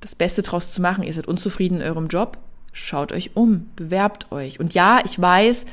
das 0.00 0.14
Beste 0.14 0.42
draus 0.42 0.72
zu 0.72 0.82
machen. 0.82 1.04
Ihr 1.04 1.12
seid 1.12 1.26
unzufrieden 1.26 1.80
in 1.80 1.86
eurem 1.86 2.08
Job, 2.08 2.38
schaut 2.72 3.12
euch 3.12 3.36
um, 3.36 3.70
bewerbt 3.76 4.30
euch. 4.32 4.60
Und 4.60 4.74
ja, 4.74 5.00
ich 5.04 5.20
weiß, 5.20 5.66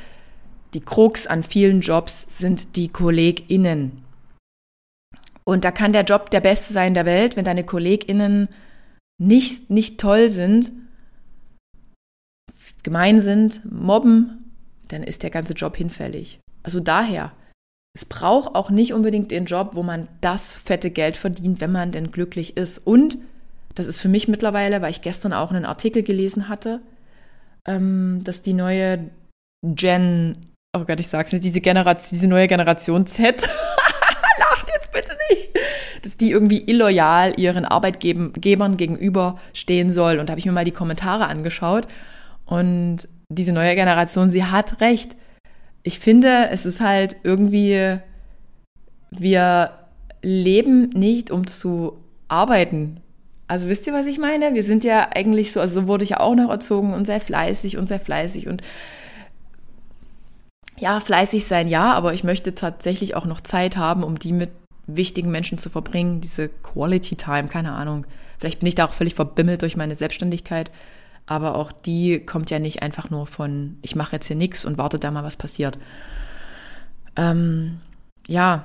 die 0.74 0.80
Krux 0.80 1.26
an 1.26 1.42
vielen 1.42 1.80
Jobs 1.80 2.24
sind 2.38 2.76
die 2.76 2.88
KollegInnen. 2.88 4.02
Und 5.44 5.64
da 5.64 5.70
kann 5.70 5.92
der 5.92 6.04
Job 6.04 6.30
der 6.30 6.40
beste 6.40 6.72
sein 6.72 6.94
der 6.94 7.04
Welt, 7.04 7.36
wenn 7.36 7.44
deine 7.44 7.64
KollegInnen 7.64 8.48
nicht, 9.18 9.70
nicht 9.70 10.00
toll 10.00 10.28
sind, 10.28 10.72
gemein 12.82 13.20
sind, 13.20 13.60
mobben, 13.70 14.52
dann 14.88 15.02
ist 15.02 15.22
der 15.22 15.30
ganze 15.30 15.54
Job 15.54 15.76
hinfällig. 15.76 16.40
Also 16.62 16.80
daher, 16.80 17.32
es 17.94 18.04
braucht 18.04 18.54
auch 18.54 18.70
nicht 18.70 18.92
unbedingt 18.92 19.30
den 19.30 19.44
Job, 19.44 19.70
wo 19.74 19.82
man 19.82 20.08
das 20.20 20.54
fette 20.54 20.90
Geld 20.90 21.16
verdient, 21.16 21.60
wenn 21.60 21.72
man 21.72 21.92
denn 21.92 22.10
glücklich 22.10 22.56
ist. 22.56 22.78
Und 22.78 23.18
das 23.74 23.86
ist 23.86 24.00
für 24.00 24.08
mich 24.08 24.28
mittlerweile, 24.28 24.82
weil 24.82 24.90
ich 24.90 25.02
gestern 25.02 25.32
auch 25.32 25.50
einen 25.50 25.64
Artikel 25.64 26.02
gelesen 26.02 26.48
hatte, 26.48 26.80
ähm, 27.66 28.22
dass 28.24 28.42
die 28.42 28.52
neue 28.52 29.10
Gen 29.62 30.36
oh 30.74 30.84
Gott, 30.84 31.00
ich 31.00 31.08
sag's 31.08 31.32
nicht, 31.32 31.44
diese 31.44 31.60
Generation, 31.60 32.08
diese 32.12 32.28
neue 32.28 32.48
Generation 32.48 33.06
Z, 33.06 33.40
lacht 34.38 34.68
jetzt 34.74 34.92
bitte 34.92 35.16
nicht, 35.30 35.50
dass 36.02 36.16
die 36.16 36.30
irgendwie 36.30 36.62
illoyal 36.66 37.38
ihren 37.38 37.64
Arbeitgebern 37.64 38.76
gegenüber 38.76 39.38
stehen 39.52 39.92
soll. 39.92 40.18
Und 40.18 40.26
da 40.28 40.32
habe 40.32 40.40
ich 40.40 40.46
mir 40.46 40.52
mal 40.52 40.64
die 40.64 40.72
Kommentare 40.72 41.26
angeschaut. 41.26 41.86
Und 42.44 43.08
diese 43.28 43.52
neue 43.52 43.74
Generation, 43.74 44.30
sie 44.30 44.44
hat 44.44 44.80
recht. 44.80 45.16
Ich 45.82 45.98
finde, 45.98 46.48
es 46.50 46.66
ist 46.66 46.80
halt 46.80 47.16
irgendwie, 47.22 47.98
wir 49.10 49.70
leben 50.22 50.90
nicht, 50.90 51.30
um 51.30 51.46
zu 51.46 51.98
arbeiten. 52.28 53.00
Also 53.46 53.68
wisst 53.68 53.86
ihr, 53.86 53.92
was 53.92 54.06
ich 54.06 54.18
meine? 54.18 54.54
Wir 54.54 54.64
sind 54.64 54.84
ja 54.84 55.08
eigentlich 55.14 55.52
so, 55.52 55.60
also 55.60 55.82
so 55.82 55.86
wurde 55.86 56.04
ich 56.04 56.10
ja 56.10 56.20
auch 56.20 56.34
noch 56.34 56.50
erzogen 56.50 56.94
und 56.94 57.06
sehr 57.06 57.20
fleißig 57.20 57.76
und 57.76 57.86
sehr 57.86 58.00
fleißig 58.00 58.48
und 58.48 58.62
ja, 60.78 60.98
fleißig 61.00 61.44
sein, 61.44 61.68
ja, 61.68 61.92
aber 61.92 62.14
ich 62.14 62.24
möchte 62.24 62.54
tatsächlich 62.54 63.14
auch 63.14 63.26
noch 63.26 63.40
Zeit 63.40 63.76
haben, 63.76 64.02
um 64.02 64.18
die 64.18 64.32
mit 64.32 64.50
wichtigen 64.86 65.30
Menschen 65.30 65.56
zu 65.58 65.70
verbringen, 65.70 66.20
diese 66.20 66.48
Quality 66.48 67.16
Time, 67.16 67.48
keine 67.48 67.72
Ahnung. 67.72 68.06
Vielleicht 68.38 68.60
bin 68.60 68.66
ich 68.66 68.74
da 68.74 68.86
auch 68.86 68.92
völlig 68.92 69.14
verbimmelt 69.14 69.62
durch 69.62 69.76
meine 69.76 69.94
Selbstständigkeit, 69.94 70.70
aber 71.26 71.54
auch 71.54 71.70
die 71.72 72.20
kommt 72.20 72.50
ja 72.50 72.58
nicht 72.58 72.82
einfach 72.82 73.08
nur 73.08 73.26
von, 73.26 73.78
ich 73.82 73.94
mache 73.94 74.16
jetzt 74.16 74.26
hier 74.26 74.36
nichts 74.36 74.64
und 74.64 74.76
warte 74.76 74.98
da 74.98 75.10
mal, 75.10 75.24
was 75.24 75.36
passiert. 75.36 75.78
Ähm, 77.16 77.80
ja, 78.26 78.64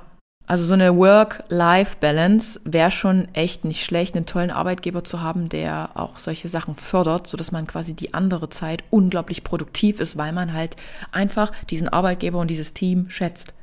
also 0.50 0.64
so 0.64 0.74
eine 0.74 0.96
Work-Life-Balance 0.96 2.60
wäre 2.64 2.90
schon 2.90 3.28
echt 3.34 3.64
nicht 3.64 3.84
schlecht, 3.84 4.16
einen 4.16 4.26
tollen 4.26 4.50
Arbeitgeber 4.50 5.04
zu 5.04 5.22
haben, 5.22 5.48
der 5.48 5.92
auch 5.94 6.18
solche 6.18 6.48
Sachen 6.48 6.74
fördert, 6.74 7.28
sodass 7.28 7.52
man 7.52 7.68
quasi 7.68 7.94
die 7.94 8.14
andere 8.14 8.48
Zeit 8.48 8.82
unglaublich 8.90 9.44
produktiv 9.44 10.00
ist, 10.00 10.16
weil 10.16 10.32
man 10.32 10.52
halt 10.52 10.74
einfach 11.12 11.52
diesen 11.66 11.88
Arbeitgeber 11.88 12.40
und 12.40 12.50
dieses 12.50 12.74
Team 12.74 13.08
schätzt. 13.10 13.54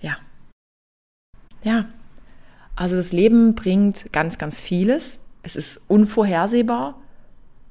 Ja. 0.00 0.16
Ja. 1.62 1.84
Also 2.74 2.96
das 2.96 3.12
Leben 3.12 3.54
bringt 3.54 4.10
ganz, 4.10 4.38
ganz 4.38 4.62
vieles. 4.62 5.18
Es 5.42 5.56
ist 5.56 5.78
unvorhersehbar. 5.88 6.94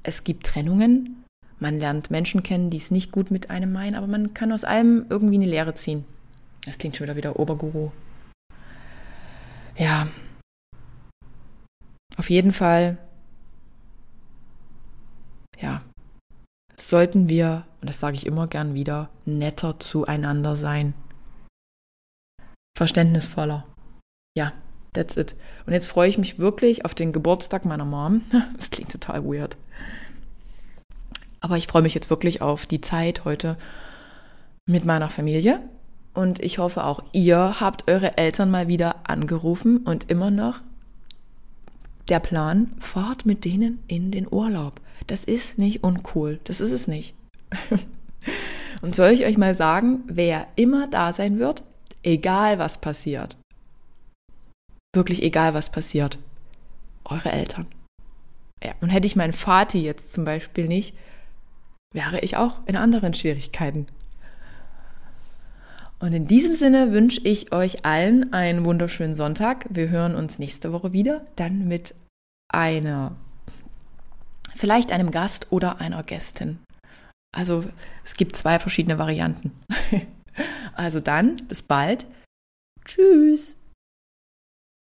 Es 0.04 0.24
gibt 0.24 0.46
Trennungen. 0.46 1.24
Man 1.58 1.80
lernt 1.80 2.12
Menschen 2.12 2.44
kennen, 2.44 2.70
die 2.70 2.78
es 2.78 2.92
nicht 2.92 3.12
gut 3.12 3.32
mit 3.32 3.50
einem 3.50 3.74
meinen, 3.74 3.96
aber 3.96 4.06
man 4.06 4.36
kann 4.36 4.52
aus 4.52 4.64
allem 4.64 5.08
irgendwie 5.10 5.38
eine 5.38 5.48
Lehre 5.48 5.74
ziehen. 5.74 6.06
Das 6.66 6.78
klingt 6.78 6.96
schon 6.96 7.08
wieder 7.08 7.16
wieder 7.16 7.40
Oberguru 7.40 7.90
ja, 9.80 10.08
auf 12.18 12.30
jeden 12.30 12.52
Fall, 12.52 12.98
ja, 15.60 15.82
sollten 16.76 17.30
wir, 17.30 17.66
und 17.80 17.90
das 17.90 18.00
sage 18.00 18.18
ich 18.18 18.26
immer 18.26 18.48
gern 18.48 18.74
wieder, 18.74 19.10
netter 19.26 19.80
zueinander 19.80 20.58
sein. 20.58 20.94
Verständnisvoller. 22.78 23.66
Ja, 24.38 24.54
that's 24.94 25.18
it. 25.18 25.36
Und 25.66 25.74
jetzt 25.74 25.88
freue 25.88 26.10
ich 26.10 26.18
mich 26.18 26.40
wirklich 26.40 26.84
auf 26.84 26.94
den 26.94 27.14
Geburtstag 27.14 27.66
meiner 27.66 27.86
Mom. 27.86 28.22
Das 28.58 28.70
klingt 28.70 28.92
total 28.92 29.24
weird. 29.24 29.58
Aber 31.40 31.58
ich 31.58 31.68
freue 31.68 31.82
mich 31.82 31.94
jetzt 31.94 32.10
wirklich 32.10 32.42
auf 32.42 32.66
die 32.66 32.82
Zeit 32.82 33.24
heute 33.24 33.58
mit 34.66 34.84
meiner 34.84 35.10
Familie 35.10 35.62
und 36.14 36.44
ich 36.44 36.58
hoffe 36.58 36.84
auch 36.84 37.04
ihr 37.14 37.60
habt 37.60 37.90
eure 37.90 38.18
Eltern 38.18 38.52
mal 38.52 38.68
wieder 38.68 39.10
angerufen 39.10 39.78
und 39.78 40.10
immer 40.10 40.32
noch 40.32 40.60
der 42.10 42.20
Plan, 42.20 42.74
fahrt 42.80 43.26
mit 43.26 43.46
denen 43.46 43.84
in 43.88 44.12
den 44.12 44.28
Urlaub. 44.30 44.82
Das 45.08 45.24
ist 45.24 45.58
nicht 45.58 45.84
uncool. 45.84 46.40
Das 46.44 46.60
ist 46.60 46.72
es 46.72 46.88
nicht. 46.88 47.14
und 48.82 48.96
soll 48.96 49.12
ich 49.12 49.26
euch 49.26 49.38
mal 49.38 49.56
sagen, 49.56 50.04
wer 50.08 50.48
immer 50.56 50.88
da 50.88 51.14
sein 51.14 51.40
wird, 51.40 51.64
egal 52.04 52.60
was 52.60 52.80
passiert, 52.80 53.38
wirklich 54.96 55.22
egal 55.24 55.54
was 55.54 55.72
passiert, 55.72 56.18
eure 57.06 57.32
Eltern. 57.32 57.68
Ja, 58.64 58.74
und 58.82 58.90
hätte 58.90 59.08
ich 59.08 59.16
meinen 59.16 59.34
Vater 59.34 59.78
jetzt 59.78 60.14
zum 60.14 60.26
Beispiel 60.26 60.68
nicht, 60.68 60.96
wäre 61.94 62.20
ich 62.20 62.38
auch 62.38 62.58
in 62.66 62.76
anderen 62.76 63.14
Schwierigkeiten. 63.14 63.88
Und 66.00 66.14
in 66.14 66.28
diesem 66.28 66.56
Sinne 66.56 66.94
wünsche 66.94 67.22
ich 67.22 67.52
euch 67.52 67.86
allen 67.86 68.32
einen 68.32 68.64
wunderschönen 68.64 69.16
Sonntag. 69.16 69.66
Wir 69.70 69.90
hören 69.90 70.16
uns 70.16 70.40
nächste 70.40 70.72
Woche 70.72 70.94
wieder, 70.94 71.26
dann 71.36 71.68
mit 71.68 71.94
einer, 72.48 73.16
vielleicht 74.56 74.94
einem 74.94 75.12
Gast 75.12 75.52
oder 75.52 75.82
einer 75.82 76.04
Gästin. 76.04 76.60
Also 77.36 77.66
es 78.06 78.16
gibt 78.16 78.36
zwei 78.36 78.60
verschiedene 78.60 78.98
Varianten. 78.98 79.52
Also 80.74 81.02
dann, 81.02 81.36
bis 81.50 81.62
bald. 81.62 82.06
Tschüss. 82.86 83.58